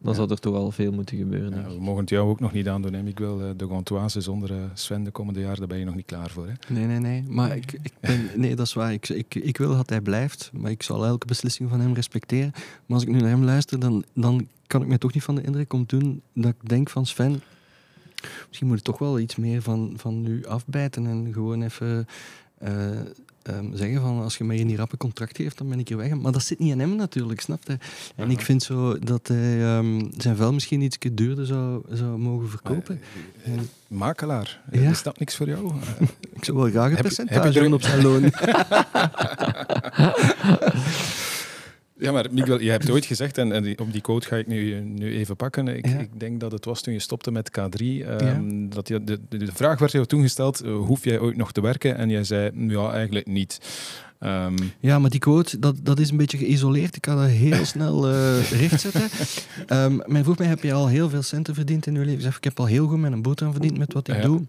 [0.02, 1.64] Dan zou er toch al veel moeten gebeuren.
[1.64, 1.80] We ik.
[1.80, 3.42] mogen het jou ook nog niet aandoen, hè, Miguel.
[3.42, 6.30] Eh, De Gantoise zonder eh, Sven de komende jaar, daar ben je nog niet klaar
[6.30, 6.46] voor.
[6.46, 6.52] Hè?
[6.68, 7.24] Nee, nee, nee.
[7.28, 8.92] Maar ik, ik ben, nee, dat is waar.
[8.92, 12.50] Ik, ik, ik wil dat hij blijft, maar ik zal elke beslissing van hem respecteren.
[12.86, 15.34] Maar als ik nu naar hem luister, dan, dan kan ik mij toch niet van
[15.34, 17.40] de indruk om doen dat ik denk van Sven,
[18.46, 22.06] misschien moet je toch wel iets meer van, van nu afbijten en gewoon even
[22.58, 23.00] eh,
[23.42, 26.14] ehm, zeggen van als je mij een rappe contract geeft, dan ben ik hier weg.
[26.14, 27.78] Maar dat zit niet in hem natuurlijk, snap je?
[28.16, 32.48] En ik vind zo dat hij ehm, zijn vel misschien iets duurder zou, zou mogen
[32.48, 33.00] verkopen.
[33.44, 34.90] En makelaar, Ja.
[34.90, 35.70] is dat niks voor jou?
[35.70, 35.76] Eh,
[36.38, 38.22] ik zou wel graag een Heb- percentage heb je er- op zijn loon.
[42.02, 45.12] Ja, maar Miguel, je hebt ooit gezegd, en, op die quote ga ik nu, nu
[45.16, 45.68] even pakken.
[45.68, 45.98] Ik, Ja.
[45.98, 47.84] ik denk dat het was toen je stopte met K3.
[48.06, 51.52] ehm, dat je, de, de, vraag werd jou toen gesteld, eh, hoef jij ooit nog
[51.52, 51.96] te werken?
[51.96, 53.58] En jij zei, ja, eigenlijk niet.
[54.18, 56.96] Ehm, Ja, maar die quote, dat, dat is een beetje geïsoleerd.
[56.96, 59.08] Ik kan dat heel snel eh rechtzetten.
[59.66, 62.14] Ehm men vroeg mij, heb je al heel veel centen verdiend in je leven?
[62.14, 64.22] Ik zeg, ik heb al heel goed met een boterham verdiend met wat ik Ja.
[64.22, 64.40] doe.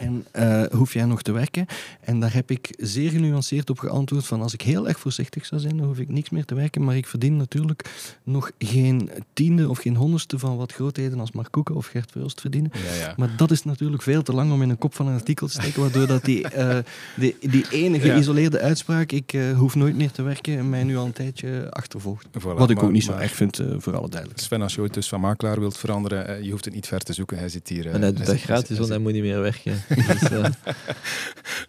[0.00, 1.66] En eh, hoef jij nog te werken?
[2.00, 5.60] En daar heb ik zeer genuanceerd op geantwoord van als ik heel erg voorzichtig zou
[5.60, 6.84] zijn, dan hoef ik niks meer te werken.
[6.84, 7.90] Maar ik verdien natuurlijk
[8.24, 12.40] nog geen tiende of geen honderdste van wat grootheden als Mark Koeken of Gert Verhulst
[12.40, 12.70] verdienen.
[12.84, 13.14] ja, ja.
[13.16, 15.52] Maar dat is natuurlijk veel te lang om in een kop van een artikel te
[15.52, 16.78] steken, waardoor dat die, eh,
[17.16, 18.12] die, die ene Ja.
[18.12, 22.26] geïsoleerde uitspraak, ik eh, hoef nooit meer te werken, mij nu al een tijdje achtervolgt.
[22.26, 24.40] Voilà, Wat ik maar- ook niet zo maar erg vind, eh, voor alle duidelijkheid.
[24.40, 27.12] Sven, als je ooit dus van makelaar wilt veranderen, je hoeft het niet ver te
[27.12, 27.38] zoeken.
[27.38, 27.86] Hij zit hier.
[27.86, 29.72] En hij doet dat zit- gratis, hij want hij moet niet meer werken.
[29.94, 30.44] Dus, eh,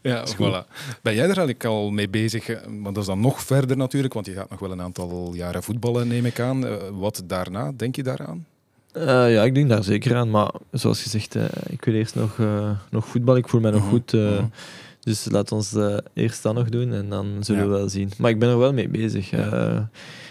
[0.02, 0.68] Ja, voilà.
[1.02, 2.50] Ben jij er eigenlijk al mee bezig?
[2.50, 5.32] eh, Want dat is dan nog verder natuurlijk, want je gaat nog wel een aantal
[5.34, 6.66] jaren voetballen, neem ik aan.
[6.68, 7.72] Eh, Wat daarna?
[7.76, 8.46] Denk je daaraan?
[8.92, 10.30] Eh, ja, ik denk daar zeker aan.
[10.30, 13.36] Maar zoals gezegd, eh, ik wil eerst nog, eh, nog voetbal.
[13.36, 14.14] Ik voel mij nog Mhm, goed.
[14.14, 14.46] eh, mhm.
[15.00, 17.68] Dus laat ons eh, eerst dat nog doen en dan zullen Ja.
[17.70, 18.12] we wel zien.
[18.18, 19.30] Maar ik ben er wel mee bezig.
[19.30, 19.52] Ja.
[19.52, 19.76] Eh,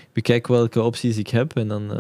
[0.03, 1.91] ik bekijk welke opties ik heb en dan...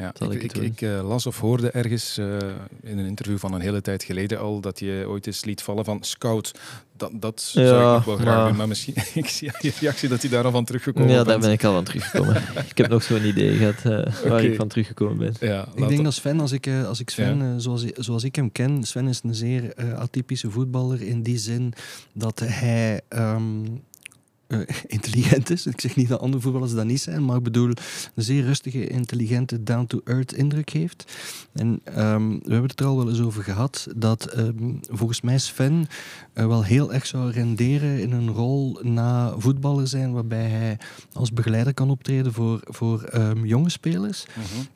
[0.00, 2.36] Ja, ik, ik eh, las of hoorde ergens eh,
[2.82, 5.84] in een interview van een hele tijd geleden al dat je ooit eens liet vallen
[5.84, 6.52] van scout.
[6.96, 9.72] Dat, dat zou ik nog wel graag maar- doen, maar misschien, ik zie aan je
[9.80, 11.40] reactie dat hij daar al van teruggekomen ja, daar bent.
[11.40, 12.36] ben ik al van teruggekomen.
[12.70, 15.48] ik heb nog zo'n idee gehad eh, waar ik van teruggekomen ben.
[15.48, 17.58] Ja, Ik denk dat Sven, als ik, als ik Sven, Ja.
[17.58, 21.72] zoals, zoals ik hem ken, Sven is een zeer eh, atypische voetballer in die zin
[22.12, 23.42] dat hij ehm,
[24.50, 24.60] eh,
[24.96, 25.66] intelligent is.
[25.66, 27.76] Ik zeg niet dat andere voetballers dat niet zijn, maar ik bedoel een
[28.14, 31.12] zeer rustige, intelligente, down-to-earth indruk heeft.
[31.52, 35.38] En ehm, we hebben het er al wel eens over gehad dat ehm, volgens mij
[35.38, 35.86] Sven
[36.32, 40.78] eh, wel heel erg zou renderen in een rol na voetballer zijn, waarbij hij
[41.12, 44.66] als begeleider kan optreden voor, voor ehm, jonge spelers Mhm.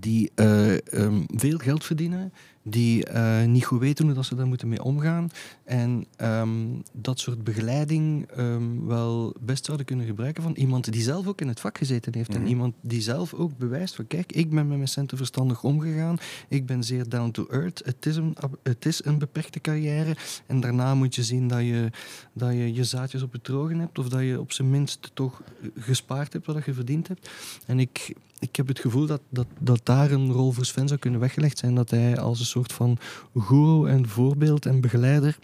[0.00, 0.74] die eh,
[1.26, 2.32] veel geld verdienen,
[2.70, 5.30] die eh, niet goed weten hoe dat ze daar moeten mee omgaan.
[5.64, 6.50] En ehm,
[6.92, 11.48] dat soort begeleiding ehm, wel best zouden kunnen gebruiken van iemand die zelf ook in
[11.48, 12.30] het vak gezeten heeft.
[12.30, 12.40] Mhm.
[12.40, 16.18] En iemand die zelf ook bewijst van kijk, ik ben met mijn centen verstandig omgegaan.
[16.48, 17.82] Ik ben zeer down to earth.
[17.84, 20.16] Het is een, het is een beperkte carrière.
[20.46, 21.90] En daarna moet je zien dat je,
[22.32, 23.98] dat je je zaadjes op het drogen hebt.
[23.98, 25.42] Of dat je op zijn minst toch
[25.76, 27.30] gespaard hebt wat je verdiend hebt.
[27.66, 31.00] En ik, ik heb het gevoel dat, dat, dat daar een rol voor Sven zou
[31.00, 31.74] kunnen weggelegd zijn.
[31.74, 32.98] Dat hij als een soort van
[33.34, 35.38] guru en voorbeeld en begeleider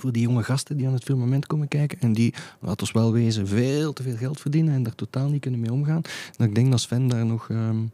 [0.00, 3.12] voor die jonge gasten die aan het firmament komen kijken en die, laten we wel
[3.12, 6.02] wezen, veel te veel geld verdienen en daar totaal niet kunnen mee omgaan.
[6.36, 7.84] Dat ik denk dat Sven daar nog, ehm,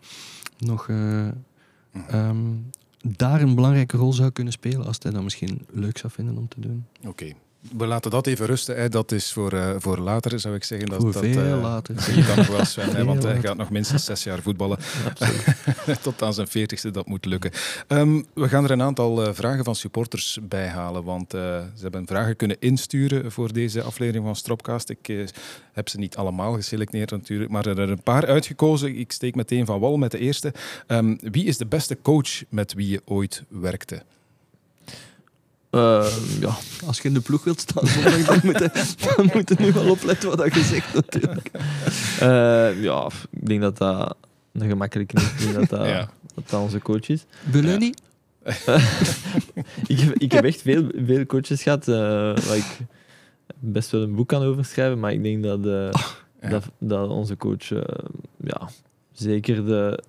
[0.58, 1.28] nog eh,
[2.08, 2.38] ehm,
[3.00, 6.48] daar een belangrijke rol zou kunnen spelen als hij dat misschien leuk zou vinden om
[6.48, 6.84] te doen.
[7.06, 7.32] Oké.
[7.76, 8.76] We laten dat even rusten.
[8.76, 8.88] Hè.
[8.88, 10.88] Dat is voor, eh, voor later, zou ik zeggen.
[10.88, 11.94] Dat, dat, veel eh, later.
[12.16, 14.78] Je kan nog wel Sven, hè, want hij gaat nog minstens zes jaar voetballen.
[16.02, 17.50] Tot aan zijn veertigste, dat moet lukken.
[17.86, 22.06] Ehm, we gaan er een aantal eh, vragen van supporters bij halen, want ze hebben
[22.06, 24.90] vragen kunnen insturen voor deze aflevering van Stropcast.
[24.90, 25.30] Ik
[25.72, 28.96] heb ze niet allemaal geselecteerd natuurlijk, maar er zijn een paar uitgekozen.
[28.96, 30.52] Ik steek meteen van wal met de eerste.
[30.86, 34.02] Ehm, wie is de beste coach met wie je ooit werkte?
[35.70, 36.06] Eh,
[36.40, 36.56] ja,
[36.86, 38.70] Als je in de ploeg wilt staan zondag, dan moet je,
[39.16, 41.51] dan moet je nu wel opletten wat je zegt natuurlijk.
[42.20, 44.16] Eh, ja, ik denk dat dat
[44.52, 45.22] een gemakkelijk niet.
[45.24, 46.09] Ik denk dat dat, Ja.
[46.34, 47.24] dat dat onze coach is.
[47.51, 47.93] Beluni?
[49.86, 51.94] ik, heb, ik heb echt veel, veel coaches gehad eh,
[52.47, 52.78] waar ik
[53.59, 55.88] best wel een boek kan over schrijven, maar ik denk dat, eh,
[56.40, 56.48] Ja.
[56.48, 57.80] dat, dat onze coach eh,
[58.40, 58.68] ja,
[59.12, 60.02] zeker de,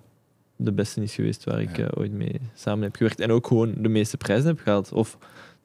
[0.56, 3.20] de beste is geweest waar ik ooit mee samen heb gewerkt.
[3.20, 4.92] En ook gewoon de meeste prijzen heb gehaald.
[4.92, 5.18] Of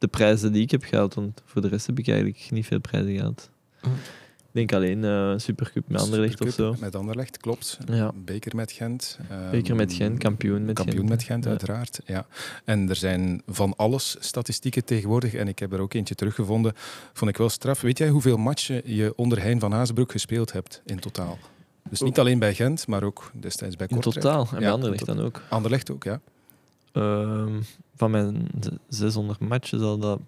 [0.04, 2.80] de prijzen die ik heb gehaald, want voor de rest heb ik eigenlijk niet veel
[2.80, 3.50] prijzen gehaald.
[3.82, 3.88] Hm.
[3.88, 6.76] Ik denk alleen eh Supercup met Anderlecht of zo.
[6.80, 7.78] Met Anderlecht, klopt.
[7.86, 8.12] Ja.
[8.16, 9.20] Beker met Gent.
[9.30, 11.10] ehm, Beker met Gent, kampioen met kampioen Gent.
[11.10, 11.50] met Gent, Ja.
[11.50, 12.00] uiteraard.
[12.06, 12.26] Ja.
[12.66, 15.34] En er zijn van alles statistieken tegenwoordig.
[15.34, 16.74] En ik heb er ook eentje teruggevonden.
[17.14, 17.82] Vond ik wel straf.
[17.82, 21.38] Weet jij hoeveel matchen je onder Hein van Hazenbroek gespeeld hebt in totaal?
[21.90, 24.26] Dus niet alleen bij Gent, maar ook destijds bij In Kortrijk.
[24.26, 24.42] totaal.
[24.46, 25.42] En Ja, bij Anderlecht in dan ook.
[25.50, 26.22] Anderlecht ook, ja.
[26.94, 27.62] Ehm,
[27.96, 30.20] van mijn z- 600 matchen zal dat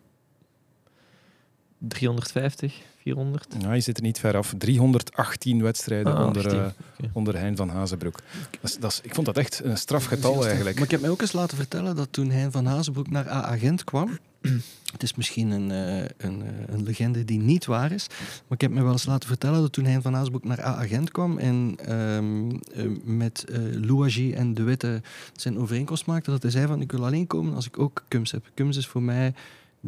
[1.78, 3.56] 350, 400.
[3.60, 4.54] Ja, je zit er niet ver af.
[4.58, 6.60] 318 wedstrijden Ah, onder, 18.
[6.60, 6.66] eh,
[7.00, 7.10] Oké.
[7.14, 8.20] onder Hein van Hazenbroek.
[8.62, 10.76] Dat is, dat is, ik vond dat echt een strafgetal eigenlijk.
[10.76, 13.84] Maar ik heb mij ook eens laten vertellen dat toen Hein van Hazenbroek naar A-agent
[13.84, 14.18] kwam...
[14.92, 18.08] Het is misschien een, eh, een, eh, een legende die niet waar is.
[18.20, 21.12] Maar ik heb me wel eens laten vertellen dat toen Hein van Hazenbroek naar A-agent
[21.12, 21.38] kwam...
[21.38, 25.02] en ehm, eh, met eh Louagie en De Witte
[25.36, 26.32] zijn overeenkomst maakte...
[26.32, 28.50] dat hij zei van, ik wil alleen komen als ik ook Kums heb.
[28.54, 29.34] Kums is voor mij...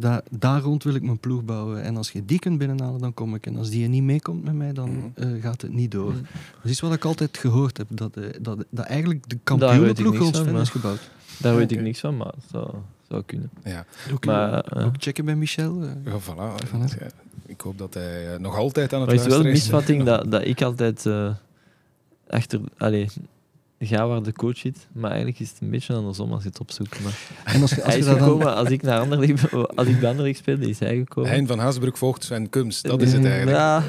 [0.00, 1.82] Da daar rond wil ik mijn ploeg bouwen.
[1.82, 3.46] En als je die kunt binnenhalen, dan kom ik.
[3.46, 5.06] En als die er niet meekomt met mij, dan Mhm.
[5.34, 6.10] eh, gaat het niet door.
[6.12, 6.22] Mhm.
[6.62, 7.86] Dat is wat ik altijd gehoord heb.
[7.90, 11.10] Dat, eh, dat, dat eigenlijk de kampioenenploeg rond van, is gebouwd.
[11.38, 12.70] Daar weet ik niks van, maar het zou,
[13.08, 13.50] zou kunnen.
[13.64, 15.84] Ja, Ook, Maar, eh, ook checken bij Michel.
[15.84, 16.68] ja, voilà.
[16.98, 17.06] Ja,
[17.46, 20.30] Ik hoop dat hij nog altijd aan het Maar het is wel een misvatting dat,
[20.30, 21.30] dat ik altijd eh,
[22.28, 22.60] achter...
[22.76, 23.08] Allee,
[23.80, 26.60] ga waar de coach zit, maar eigenlijk is het een beetje andersom als je het
[26.60, 27.00] opzoekt.
[27.02, 27.18] Maar
[27.54, 28.54] En als, je- als hij je dan...
[28.56, 31.30] als ik naar Anderlecht, als ik bij Anderlecht speelde, is hij gekomen.
[31.30, 32.82] Hein van Hazenbroek volgt Sven Kums.
[32.82, 33.56] Dat is het eigenlijk.
[33.56, 33.82] Ja,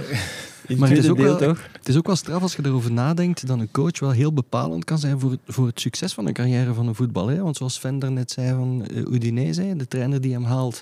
[0.77, 1.67] Maar het is ook deel wel- toch?
[1.71, 4.83] Het is ook wel straf als je erover nadenkt dat een coach wel heel bepalend
[4.85, 7.43] kan zijn voor het, voor het succes van een carrière van een voetballer.
[7.43, 10.81] Want zoals Sven daarnet zei van uh, Udinese, de trainer die hem haalt,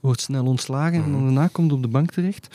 [0.00, 1.22] wordt snel ontslagen en Mhm.
[1.24, 2.48] daarna komt op de bank terecht.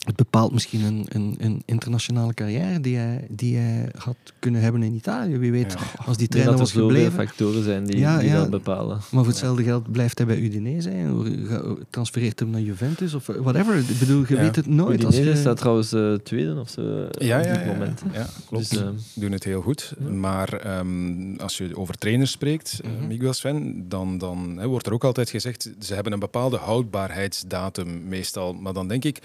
[0.00, 4.82] Het bepaalt misschien een, een, een internationale carrière die hij, die hij had kunnen hebben
[4.82, 5.36] in Italië.
[5.38, 6.04] Wie weet, Ja.
[6.06, 7.26] als die trainer dat er was zoveel gebleven.
[7.26, 8.36] factoren zijn die, Ja, die ja.
[8.36, 8.96] dat bepalen.
[8.96, 13.26] Maar voor hetzelfde geld blijft hij bij Udinese en ga- transfereert hem naar Juventus of
[13.26, 13.76] whatever.
[13.76, 14.40] Ik bedoel, je Ja.
[14.40, 15.04] weet het nooit.
[15.04, 15.40] Als Udinese je...
[15.40, 18.02] staat trouwens eh, tweede of zo eh, Ja, op ja, dit ja, moment.
[18.12, 18.70] ja, klopt.
[18.70, 18.82] Dus,
[19.14, 19.94] doen het heel goed.
[20.04, 20.10] Ja.
[20.10, 23.06] Maar ehm, als je over trainers spreekt, eh, Mhm.
[23.06, 28.08] Miguel Sven, dan, dan hè, wordt er ook altijd gezegd, ze hebben een bepaalde houdbaarheidsdatum
[28.08, 28.52] meestal.
[28.54, 29.18] Maar dan denk ik,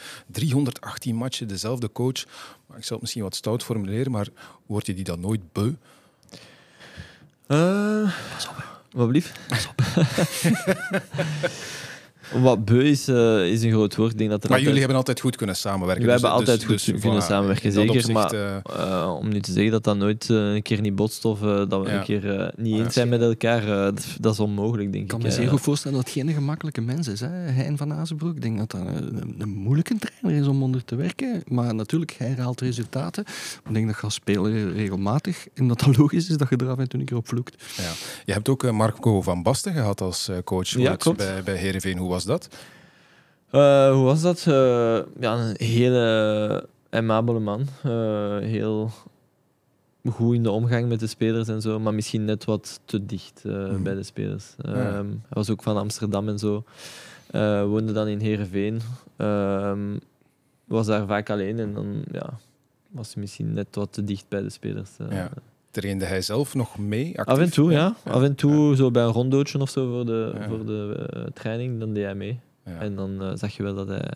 [0.65, 2.25] 318 matchen, dezelfde coach.
[2.67, 4.27] Maar ik zal het misschien wat stout formuleren, maar
[4.65, 5.73] word je die dan nooit beu?
[7.47, 8.11] Eh,
[8.91, 9.31] wat blief?
[12.34, 14.11] Wat beu is, eh, is een groot woord.
[14.11, 16.06] Ik denk dat er Maar altijd- jullie hebben altijd goed kunnen samenwerken.
[16.06, 19.15] Wij dus- hebben dus- altijd goed dus kunnen voilà, samenwerken, zeker, opzicht, maar- eh, Eh,
[19.19, 21.97] om nu te zeggen dat dat nooit een keer niet botst of dat we Ja.
[21.97, 22.84] een keer niet Ja.
[22.84, 25.26] eens zijn met elkaar, dat, dat is onmogelijk, denk Ik kan ik.
[25.26, 25.35] me eh.
[25.38, 27.19] zeer goed voorstellen dat het geen gemakkelijke mens is.
[27.19, 27.27] Hè?
[27.27, 28.35] Hein van Azenbroek.
[28.35, 31.43] Ik denk dat dat een, een moeilijke trainer is om onder te werken.
[31.47, 33.23] Maar natuurlijk, hij haalt resultaten.
[33.68, 36.69] Ik denk dat je als speler regelmatig, en dat dat logisch is dat je er
[36.69, 37.64] af en toe een keer op vloekt.
[37.77, 37.91] ja.
[38.26, 41.97] Je hebt ook Marco van Basten gehad als coach Ja, bij, bij Heerenveen.
[41.97, 42.47] Hoe was dat?
[43.49, 44.37] Eh, hoe was dat?
[44.47, 47.67] Eh, ja, een hele amabele man.
[47.83, 48.89] Eh, heel
[50.11, 53.41] goed in de omgang met de spelers en zo, maar misschien net wat te dicht
[53.43, 53.83] Mhm.
[53.83, 54.55] bij de spelers.
[54.57, 54.73] Ja.
[54.73, 56.63] Ehm, Hij was ook van Amsterdam en zo.
[57.67, 58.81] Woonde dan in Heerenveen.
[59.17, 59.97] Ehm,
[60.65, 62.39] was daar vaak alleen en dan ja,
[62.89, 64.89] was hij misschien net wat te dicht bij de spelers.
[65.09, 65.29] Ja.
[65.81, 67.22] Trainde hij zelf nog mee?
[67.22, 67.95] Af en toe, ja.
[68.03, 71.80] Af en toe, zo bij een rondootje of zo voor de, voor de eh, training,
[71.80, 72.39] dan deed hij mee.
[72.64, 74.11] En dan eh, zag je wel dat hij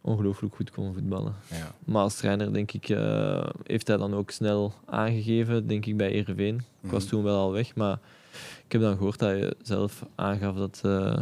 [0.00, 1.34] ongelooflijk goed kon voetballen.
[1.50, 1.74] Ja.
[1.84, 6.10] Maar als trainer, denk ik, eh, heeft hij dan ook snel aangegeven, denk ik, bij
[6.10, 6.56] Ereveen.
[6.82, 7.10] Ik was Mhm.
[7.12, 7.98] toen wel al weg, maar
[8.64, 11.18] ik heb dan gehoord dat hij zelf aangaf dat, eh,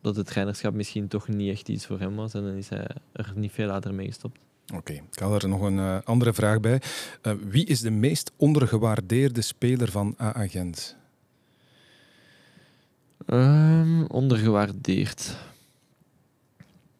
[0.00, 2.34] dat het trainerschap misschien toch niet echt iets voor hem was.
[2.34, 4.38] En dan is hij er niet veel later mee gestopt.
[4.74, 6.82] Oké, ik had er nog een eh, andere vraag bij.
[7.22, 10.96] Eh, wie is de meest ondergewaardeerde speler van A-agent?
[13.26, 15.36] Ehm, ondergewaardeerd.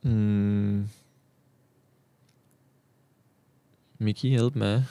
[0.00, 0.88] Hmm.
[3.96, 4.82] Mickey, help mij.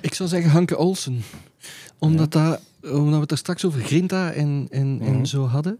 [0.00, 1.22] Ik zou zeggen Hanke Olsen.
[1.98, 5.02] Omdat, dat, omdat we het er straks over Grinta en, en, Mhm.
[5.06, 5.78] en zo hadden.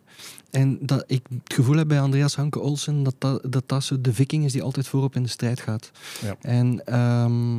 [0.53, 4.01] En dat ik het gevoel heb bij Andreas Hanke Olsen dat dat, dat, dat zo
[4.01, 5.91] de viking is die altijd voorop in de strijd gaat.
[6.23, 6.37] Ja.
[6.41, 7.59] En ehm,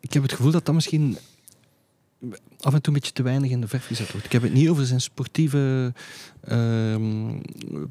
[0.00, 1.18] ik heb het gevoel dat dat misschien
[2.60, 4.26] af en toe een beetje te weinig in de verf gezet wordt.
[4.26, 5.92] Ik heb het niet over zijn sportieve
[6.40, 7.38] ehm,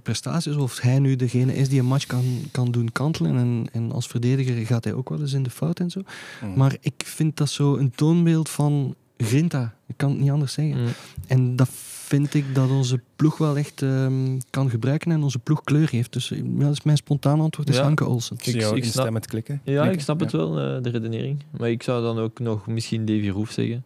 [0.03, 3.37] prestaties, of hij nu degene is die een match kan, kan doen kantelen.
[3.37, 6.01] En, en als verdediger gaat hij ook wel eens in de fout en zo.
[6.41, 6.57] Mhm.
[6.57, 9.73] Maar ik vind dat zo een toonbeeld van grinta.
[9.87, 10.77] Ik kan het niet anders zeggen.
[10.81, 10.87] Mm.
[11.27, 11.69] En dat
[12.05, 16.13] vind ik dat onze ploeg wel echt ehm, kan gebruiken en onze ploeg kleur heeft.
[16.13, 17.81] Dus ja, dat is mijn spontane antwoord, is Ja.
[17.83, 18.35] Hanke Olsen.
[18.35, 19.61] Ik zie ik- ik snap- instemmend klikken.
[19.63, 21.43] Ja, ik snap het wel, eh, de redenering.
[21.57, 23.85] Maar ik zou dan ook nog misschien Davy Roef zeggen.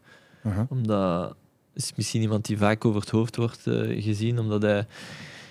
[0.69, 1.35] Omdat
[1.73, 4.85] is misschien iemand die vaak over het hoofd wordt eh, gezien, omdat hij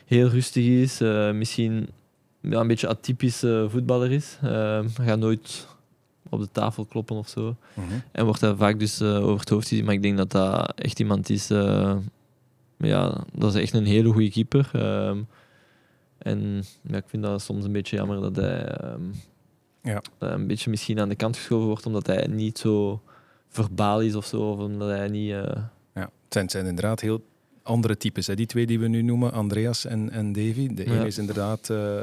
[0.07, 1.01] heel rustig is.
[1.01, 1.89] eh, misschien
[2.41, 4.37] ja, een beetje atypisch eh, voetballer is.
[4.41, 5.67] Hij gaat nooit
[6.35, 7.57] op de tafel kloppen of zo.
[7.75, 7.87] Mhm.
[8.13, 9.85] En wordt hij vaak dus eh, over het hoofd gezien.
[9.85, 11.51] Maar ik denk dat dat echt iemand is...
[11.51, 11.97] eh,
[12.79, 14.71] ja, dat is echt een hele goede keeper.
[14.73, 15.19] Ehm,
[16.19, 19.03] en ja, ik vind dat soms een beetje jammer dat hij ehm,
[19.83, 20.03] Ja.
[20.19, 23.03] een beetje misschien aan de kant geschoven wordt, omdat hij niet zo
[23.49, 24.51] verbaal is of zo.
[24.51, 25.31] Of omdat hij niet...
[25.31, 25.43] eh,
[25.95, 26.03] Ja.
[26.03, 27.25] Het zijn, het zijn inderdaad heel
[27.65, 28.27] andere types.
[28.27, 28.35] Hè.
[28.35, 30.75] Die twee die we nu noemen, Andreas en, en Davy.
[30.75, 30.93] De Ja.
[30.93, 32.03] ene is inderdaad, eh,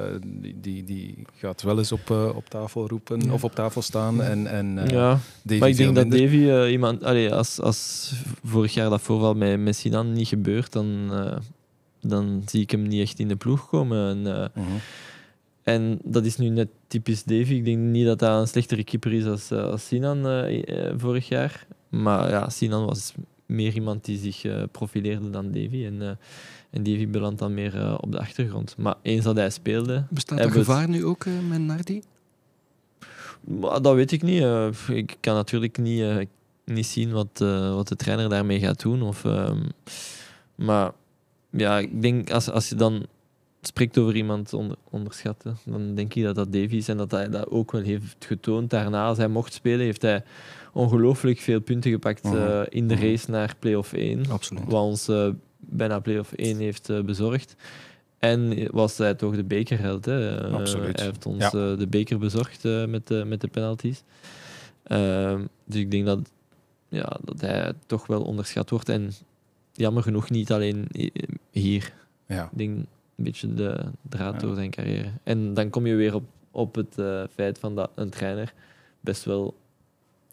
[0.61, 3.33] die, die, gaat wel eens op, eh, op tafel roepen Ja.
[3.33, 4.21] of op tafel staan.
[4.21, 6.11] En, en eh, ja, Davy maar ik denk dat.
[6.11, 7.03] Davy iemand...
[7.03, 8.11] Allee, als, als
[8.43, 11.11] vorig jaar dat voorval met, met Sinan niet gebeurt, dan,
[12.01, 14.25] dan zie ik hem niet echt in de ploeg komen.
[14.25, 14.67] En, Mhm.
[15.63, 17.53] En dat is nu net typisch Davy.
[17.53, 20.45] Ik denk niet dat dat een slechtere keeper is als, als Sinan
[20.97, 21.65] vorig jaar.
[21.89, 23.13] Maar ja, Sinan was
[23.51, 25.85] meer iemand die zich eh, profileerde dan Davy.
[25.85, 26.07] En, eh,
[26.69, 28.75] en Davy belandt dan meer eh, op de achtergrond.
[28.77, 32.01] Maar eens dat hij speelde, Bestaat het- gevaar nu ook met Nardi?
[33.41, 34.43] maar dat weet ik niet.
[34.89, 36.27] Ik kan natuurlijk niet,
[36.65, 37.29] niet zien wat,
[37.73, 39.01] wat de trainer daarmee gaat doen.
[39.01, 39.59] Of, ehm,
[40.55, 40.91] maar
[41.49, 43.05] ja, ik denk als, als je dan
[43.61, 47.29] spreekt over iemand onder, onderschatten, dan denk ik dat dat Davy is en dat hij
[47.29, 48.69] dat ook wel heeft getoond.
[48.69, 50.23] Daarna, als hij mocht spelen, heeft hij
[50.71, 52.35] ongelooflijk veel punten gepakt Mhm.
[52.35, 53.03] eh, in de Mhm.
[53.03, 54.29] race naar play-off 1.
[54.29, 54.63] Absoluut.
[54.65, 55.29] Wat ons eh,
[55.59, 57.55] bijna play-off 1 heeft eh, bezorgd.
[58.19, 60.05] En was hij toch de bekerheld.
[60.05, 60.41] Hè?
[60.51, 60.95] Absoluut.
[60.97, 61.75] hij heeft ons Ja.
[61.75, 64.03] de beker bezorgd met, de, met de penalties.
[64.83, 66.31] Ehm, dus ik denk dat,
[66.89, 68.89] ja, dat hij toch wel onderschat wordt.
[68.89, 69.11] En
[69.71, 70.87] jammer genoeg niet alleen
[71.51, 71.93] hier.
[72.27, 72.43] Ja.
[72.51, 73.79] Ik denk een beetje de
[74.09, 74.39] draad Ja.
[74.39, 75.09] door zijn carrière.
[75.23, 76.95] En dan kom je weer op, op het
[77.33, 78.53] feit van dat een trainer
[78.99, 79.55] best wel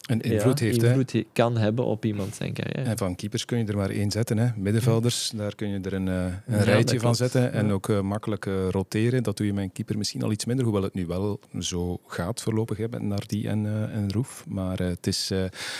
[0.09, 0.83] Een invloed ja, heeft.
[0.83, 2.89] Invloed he- kan hebben op iemand zijn carrière.
[2.89, 4.37] En van keepers kun je er maar één zetten.
[4.37, 4.47] Hè.
[4.55, 7.53] Middenvelders, daar kun je er een, eh, een Ja, rijtje van zetten.
[7.53, 9.23] En ook eh, makkelijk eh, roteren.
[9.23, 10.65] Dat doe je met een keeper misschien al iets minder.
[10.65, 14.45] Hoewel het nu wel zo gaat voorlopig hè, met Nardi en, eh, en Roef.
[14.47, 15.29] Maar het, is,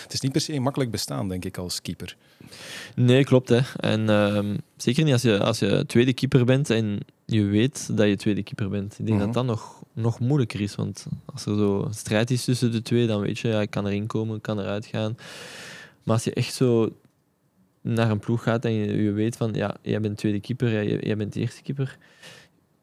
[0.04, 2.16] het is niet per se een makkelijk bestaan, denk ik, als keeper.
[2.96, 3.50] Nee, klopt.
[3.50, 3.60] Hè.
[3.76, 7.00] En ehm, zeker niet als je, als je tweede keeper bent en
[7.32, 9.00] je weet dat je tweede keeper bent.
[9.00, 9.26] Ik denk Mhm.
[9.26, 10.76] dat dat nog, nog moeilijker is.
[10.76, 13.70] Want als er zo een strijd is tussen de twee, dan weet je, ja, ik
[13.70, 15.18] kan erin komen, ik kan eruit gaan.
[16.04, 16.96] Maar als je echt zo
[17.82, 21.00] naar een ploeg gaat en je, je weet van, ja, jij bent tweede keeper, jij,
[21.00, 21.98] jij bent de eerste keeper.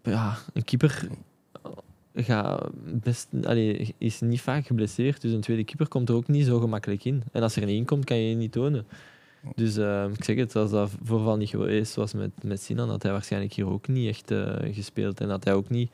[0.03, 1.09] Ja, een keeper
[2.15, 2.69] gaat
[3.03, 5.21] best, allee, is niet vaak geblesseerd.
[5.21, 7.23] Dus een tweede keeper komt er ook niet zo gemakkelijk in.
[7.33, 8.87] En als er een één komt, kan je je niet tonen.
[9.55, 13.03] Dus eh, ik zeg het, als dat voorval niet geweest was met, met Sinan, had
[13.03, 15.21] hij waarschijnlijk hier ook niet echt eh, gespeeld.
[15.21, 15.91] En had hij ook niet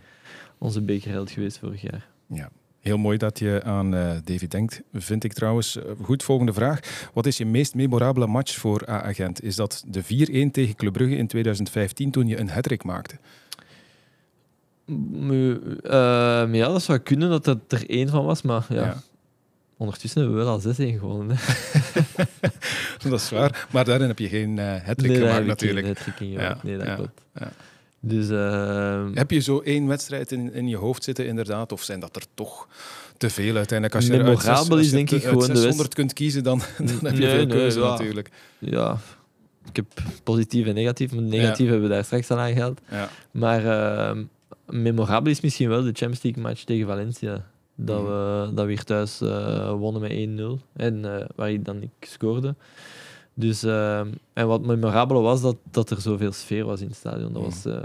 [0.59, 2.09] onze bekerheld geweest vorig jaar.
[2.27, 2.51] Ja.
[2.81, 5.77] Heel mooi dat je aan eh David denkt, vind ik trouwens.
[5.77, 7.11] Eh, Goed, volgende vraag.
[7.13, 9.43] Wat is je meest memorabele match voor A-agent?
[9.43, 13.17] Is dat de 4-1 tegen Club Brugge in 2015 toen je een hat maakte?
[14.87, 19.03] Ehm, ja, dat zou kunnen dat dat er één van was, maar ja, Ja.
[19.83, 20.61] Ondertussen hebben we wel al
[20.97, 21.37] 6-1 gewonnen.
[21.39, 21.45] Hè.
[23.11, 23.67] Dat is waar.
[23.71, 25.99] Maar daarin heb je geen uh, hat Nee, gemaakt natuurlijk.
[26.17, 26.59] geen Ja.
[26.63, 27.21] Nee, dat ja, klopt.
[27.35, 27.53] ja.
[28.01, 31.73] Dus ehm, Heb je zo één wedstrijd in, in je hoofd zitten inderdaad?
[31.73, 32.69] Of zijn dat er toch
[33.17, 33.95] te veel uiteindelijk?
[33.95, 36.59] Als je er uit zes- Memorabel is denk ik gewoon de 600 kunt kiezen, dan,
[36.79, 37.89] dan heb je Nee, veel keuze ja.
[37.89, 38.31] natuurlijk.
[38.59, 38.97] ja,
[39.69, 39.87] ik heb
[40.23, 41.13] positief en negatief.
[41.13, 42.81] Maar negatief hebben we daar straks al aangehaald.
[42.91, 43.09] Ja.
[43.31, 44.25] Maar ehm,
[44.67, 47.45] memorabel is misschien wel de Champions League match tegen Valencia.
[47.75, 48.07] Dat, Mhm.
[48.11, 50.67] we, dat we hier thuis eh, wonnen met 1-0.
[50.77, 52.55] En eh, waar ik dan ik scoorde.
[53.35, 57.33] Dus, ehm, en wat memorabel was, dat, dat er zoveel sfeer was in het stadion.
[57.33, 57.77] Dat was, eh,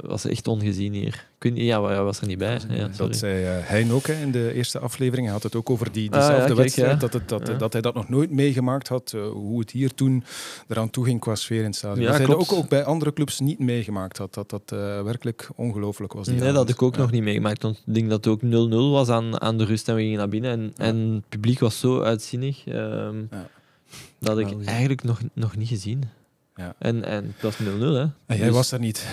[0.00, 1.26] was echt ongezien hier.
[1.40, 2.60] Niet, ja, hij was er niet bij.
[2.68, 2.88] Ja.
[2.96, 5.24] Dat zei eh, Hein ook hè, in de eerste aflevering.
[5.24, 6.90] Hij had het ook over die, Ah, ja, diezelfde kijk, wedstrijd.
[6.92, 6.96] ja.
[6.96, 9.12] Dat, het, dat, dat hij dat nog nooit meegemaakt had.
[9.14, 10.24] eh, hoe het hier toen
[10.68, 12.06] eraan toe ging qua sfeer in het stadion.
[12.06, 14.34] Dat hij dat ook, ook bij andere clubs niet meegemaakt had.
[14.34, 16.26] Dat dat eh, werkelijk ongelooflijk was.
[16.26, 17.62] Die Nee, dat had ik ook nog niet meegemaakt.
[17.62, 20.18] Want ik denk dat het ook 0-0 was aan, aan de rust en we gingen
[20.18, 20.50] naar binnen.
[20.50, 22.66] En, en het publiek was zo uitzinnig.
[22.66, 23.48] ehm, Ja.
[24.18, 26.04] Dat had ik eigenlijk nog, nog niet gezien.
[26.56, 26.74] Ja.
[26.78, 28.00] En, en het was 0-0, hè.
[28.00, 29.06] En jij Dus- was daar niet.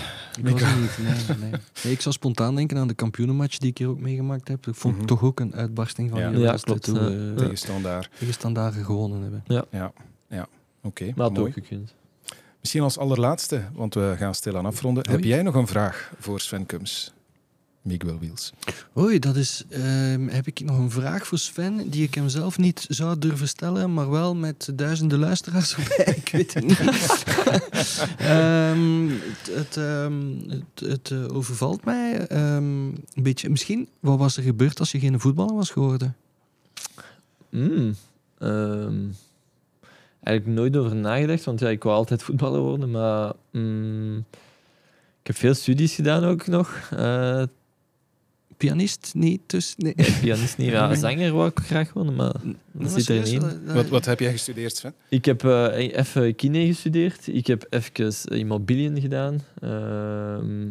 [0.43, 1.59] Ik was er niet, nee, nee.
[1.83, 4.67] Nee, Ik zou spontaan denken aan de kampioenenmatch die ik hier ook meegemaakt heb.
[4.67, 5.05] Ik vond Mhm.
[5.05, 6.29] toch ook een uitbarsting van Ja.
[6.31, 7.01] die Ja, klopt, toen ja.
[7.09, 8.09] we Tegen Standaard.
[8.19, 9.43] tegen Standaarden gewonnen hebben.
[10.83, 11.47] Oké, Maar had mooi.
[11.47, 11.93] ook gekund.
[12.59, 15.03] Misschien als allerlaatste, want we gaan stilaan afronden.
[15.07, 15.15] Oei.
[15.15, 17.13] Heb jij nog een vraag voor Sven Kums?
[17.81, 18.53] Miguel Wiels.
[18.97, 19.63] Oei, dat is.
[19.69, 23.47] ehm, heb ik nog een vraag voor Sven die ik hem zelf niet zou durven
[23.47, 26.15] stellen, maar wel met duizenden luisteraars erbij.
[26.23, 26.79] ik weet het niet.
[28.17, 33.49] Ehm, het het, ehm, het, het, eh, overvalt mij ehm, een beetje.
[33.49, 36.15] Misschien, wat was er gebeurd als je geen voetballer was geworden?
[37.49, 37.95] Mm,
[38.37, 38.99] ehm,
[40.23, 42.91] eigenlijk nooit over nagedacht, want ja, ik wou altijd voetballer worden.
[42.91, 44.17] Maar mm,
[45.21, 46.89] ik heb veel studies gedaan ook nog.
[46.91, 47.43] Eh,
[48.67, 49.95] Pianist niet, dus nee.
[50.21, 52.33] pianist niet, ja, zanger wou ik graag worden, maar
[52.71, 53.41] dat zit er niet in.
[53.67, 54.93] eh, Wat, wat heb jij gestudeerd, Sven?
[55.09, 57.27] Ik heb eh, even kine gestudeerd.
[57.27, 59.41] Ik heb even immobiliën gedaan.
[59.61, 60.69] Ehm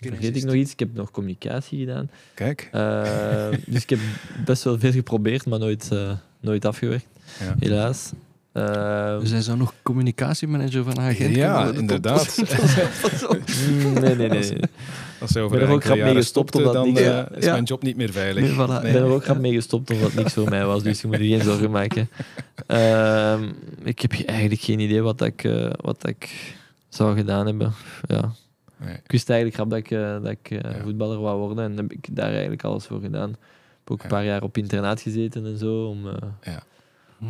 [0.00, 0.72] vergeet ik nog iets?
[0.72, 2.10] Ik heb nog communicatie gedaan.
[2.34, 2.68] Kijk.
[2.72, 3.98] Eh, dus ik heb
[4.44, 7.06] best wel veel geprobeerd, maar nooit, eh, nooit afgewerkt,
[7.40, 7.54] Ja.
[7.58, 8.10] helaas.
[8.52, 12.36] Ehm, Dus hij zou nog communicatiemanager van agent Ja, inderdaad.
[14.00, 14.58] nee, nee, nee.
[15.20, 17.62] Als over ben er ook grap mee gestopt, omdat dan niks- eh, Ja, is mijn
[17.64, 18.50] job niet meer veilig.
[18.52, 18.84] Voilà.
[18.86, 21.06] Ik ben er ook grap mee gestopt omdat het niks voor mij was, dus je
[21.06, 22.08] moet je geen zorgen maken.
[22.66, 23.42] Ehm,
[23.82, 26.54] ik heb eigenlijk geen idee wat ik, eh, wat ik
[26.88, 27.72] zou gedaan hebben.
[28.06, 28.32] Ja.
[28.76, 28.94] Nee.
[28.94, 32.06] Ik wist eigenlijk grap dat ik, eh, dat ik voetballer wou worden en heb ik
[32.16, 33.28] daar eigenlijk alles voor gedaan.
[33.30, 33.36] Ik
[33.90, 36.04] heb ook een paar jaar op internaat gezeten en zo, om,
[36.42, 36.62] Ja.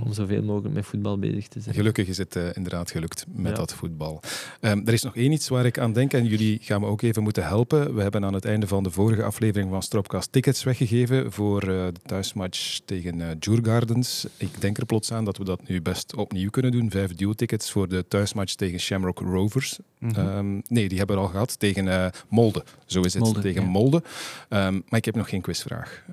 [0.04, 1.74] Om zoveel mogelijk met voetbal bezig te zijn.
[1.74, 3.56] Gelukkig is het eh, inderdaad gelukt met Ja.
[3.56, 4.20] dat voetbal.
[4.60, 7.02] Ehm, er is nog één iets waar ik aan denk en jullie gaan me ook
[7.02, 7.94] even moeten helpen.
[7.94, 11.66] We hebben aan het einde van de vorige aflevering van Stropcast tickets weggegeven voor eh,
[11.68, 14.26] de thuismatch tegen eh Djurgardens.
[14.36, 16.90] Ik denk er plots aan dat we dat nu best opnieuw kunnen doen.
[16.90, 19.78] Vijf duo-tickets voor de thuismatch tegen Shamrock Rovers.
[19.98, 20.20] Mhm.
[20.20, 22.64] Ehm, nee, die hebben we al gehad tegen eh, Molde.
[22.86, 23.68] Zo is het, Molde, tegen ja.
[23.68, 24.02] Molde.
[24.48, 26.04] Ehm, maar ik heb nog geen quizvraag.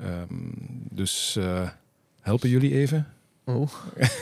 [0.89, 1.37] Dus
[2.21, 3.07] helpen jullie even?
[3.45, 3.69] Oh.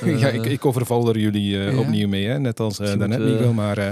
[0.19, 1.77] ja, ik, ik overval er jullie eh, ja.
[1.79, 2.39] opnieuw mee, hè?
[2.39, 3.85] net als Misschien daarnet Miguel, maar eh,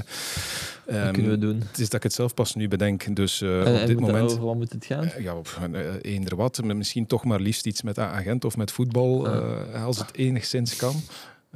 [0.86, 1.64] Wat ehm, kunnen we doen?
[1.68, 3.16] het is dat ik het zelf pas nu bedenk.
[3.16, 5.04] Dus eh, En- op en dit moment, Over wat moet het gaan?
[5.06, 8.72] eh, ja, op eh, eender wat, misschien toch maar liefst iets met agent of met
[8.72, 9.36] voetbal, Ah.
[9.74, 10.96] eh, als het enigszins kan.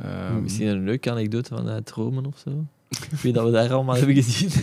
[0.01, 2.65] Ehm, Misschien een leuke anekdote vanuit Rome of zo.
[3.21, 4.49] Wie dat we daar allemaal hebben gezien.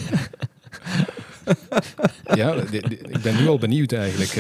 [2.34, 4.30] ja, ik ben nu al benieuwd eigenlijk.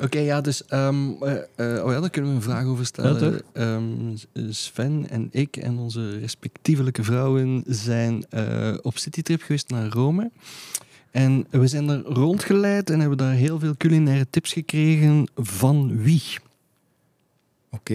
[0.00, 1.32] Oké, ja, dus ehm, eh,
[1.76, 3.32] eh, oh ja, daar kunnen we een vraag over stellen.
[3.32, 3.40] Ja?
[3.52, 4.16] Ehm,
[4.50, 10.30] Sven en ik en onze respectievelijke vrouwen zijn eh, op citytrip geweest naar Rome.
[11.10, 15.28] En we zijn daar rondgeleid en hebben daar heel veel culinaire tips gekregen.
[15.36, 16.22] Van wie?
[17.70, 17.92] Oké,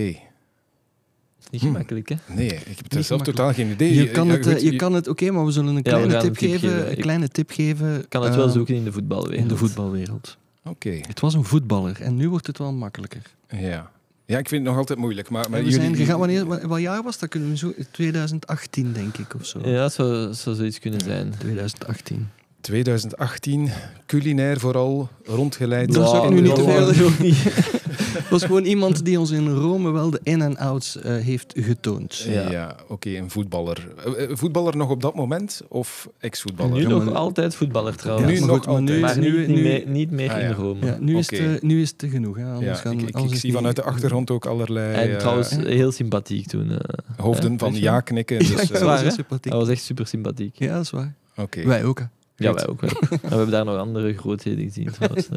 [1.52, 1.72] Niet Hmm.
[1.72, 2.16] gemakkelijk, hè?
[2.28, 3.94] nee, ik heb er zelf totaal geen idee.
[3.94, 6.36] Je kan het, je kan het oké, maar we zullen een kleine tip, een tip
[6.52, 6.70] geven.
[6.70, 6.86] geven.
[6.86, 8.00] Een Ik- kleine tip geven.
[8.00, 9.42] Ik kan het wel ehm, zoeken in de voetbalwereld.
[9.42, 10.38] In de voetbalwereld.
[10.64, 13.22] Oké, Het was een voetballer en nu wordt het wel makkelijker.
[13.48, 13.92] ja.
[14.26, 15.82] Ja, ik vind het nog altijd moeilijk, maar, maar we jullie...
[15.82, 17.30] zijn gegaan, wanneer, wat, jaar was dat?
[17.30, 19.60] Kunnen we zo, 2018 denk ik of zo.
[19.64, 21.34] Ja, het zou, zou zoiets kunnen zijn.
[21.38, 22.30] 2018.
[22.62, 23.70] 2018,
[24.06, 25.94] culinair vooral, rondgeleid.
[25.94, 27.12] Dat zou ik nu niet te dat veel-.
[28.14, 31.54] Het was gewoon iemand die ons in Rome wel de in- en outs eh, heeft
[31.58, 32.18] getoond.
[32.28, 32.76] Ja, Ja.
[32.88, 33.88] oké, een voetballer.
[34.06, 36.74] Eh, eh, voetballer nog op dat moment of ex-voetballer?
[36.74, 38.32] Nu Ja, nog altijd voetballer trouwens.
[38.32, 39.16] Nu maar nog goed, maar nu, altijd.
[39.22, 40.52] maar nu, niet, nu- niet meer, niet meer Ah, in.
[40.52, 40.86] Rome.
[40.86, 42.38] ja, nu, is eh, nu is het te genoeg.
[42.38, 42.44] Hè?
[42.46, 45.18] Anders Ja, gaan, ik, ik, anders ik is zie vanuit de achtergrond ook allerlei En
[45.18, 46.78] trouwens, heel sympathiek toen.
[47.18, 48.40] hoofden van ja knikken.
[48.40, 49.52] Dus, Ja, dat was echt sympathiek.
[49.52, 50.56] Hij was echt super sympathiek.
[50.60, 51.14] Ja, dat is waar.
[51.36, 51.64] Oké.
[51.66, 52.02] Wij ook.
[52.36, 52.90] Ja, wij ook wel.
[53.10, 54.92] En we hebben daar nog andere grootheden gezien.
[54.92, 55.28] trouwens.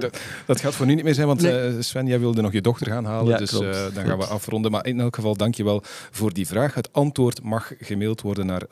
[0.00, 1.52] dat, dat gaat voor nu niet meer zijn, want Nee.
[1.58, 3.28] eh, Sven, jij wilde nog je dochter gaan halen.
[3.32, 4.70] Ja, dus klopt, eh, dan gaan we afronden.
[4.70, 6.74] Maar in elk geval, dankjewel voor die vraag.
[6.74, 8.62] Het antwoord mag gemaild worden naar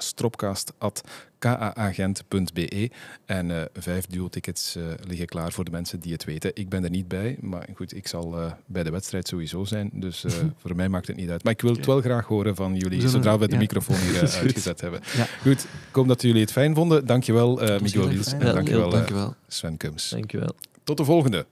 [1.38, 2.90] stropcast.kaagent.be.
[3.26, 6.50] En eh, vijf duo-tickets eh, liggen klaar voor de mensen die het weten.
[6.54, 9.90] Ik ben er niet bij, maar goed, ik zal eh, bij de wedstrijd sowieso zijn.
[9.92, 10.32] Dus eh,
[10.62, 11.44] voor mij maakt het niet uit.
[11.44, 13.58] Maar ik wil het wel graag horen van jullie, Zullen zodra we de ja.
[13.58, 15.00] microfoon hier uitgezet hebben.
[15.16, 15.26] Ja.
[15.42, 17.06] Goed, ik hoop dat jullie het fijn vonden.
[17.06, 18.32] Dankjewel, eh was Miguel Wiels.
[18.32, 19.34] En dankjewel, eh, Dankjewel.
[19.48, 20.08] Sven Kums.
[20.08, 20.54] Dankjewel.
[20.84, 21.46] Tot de volgende.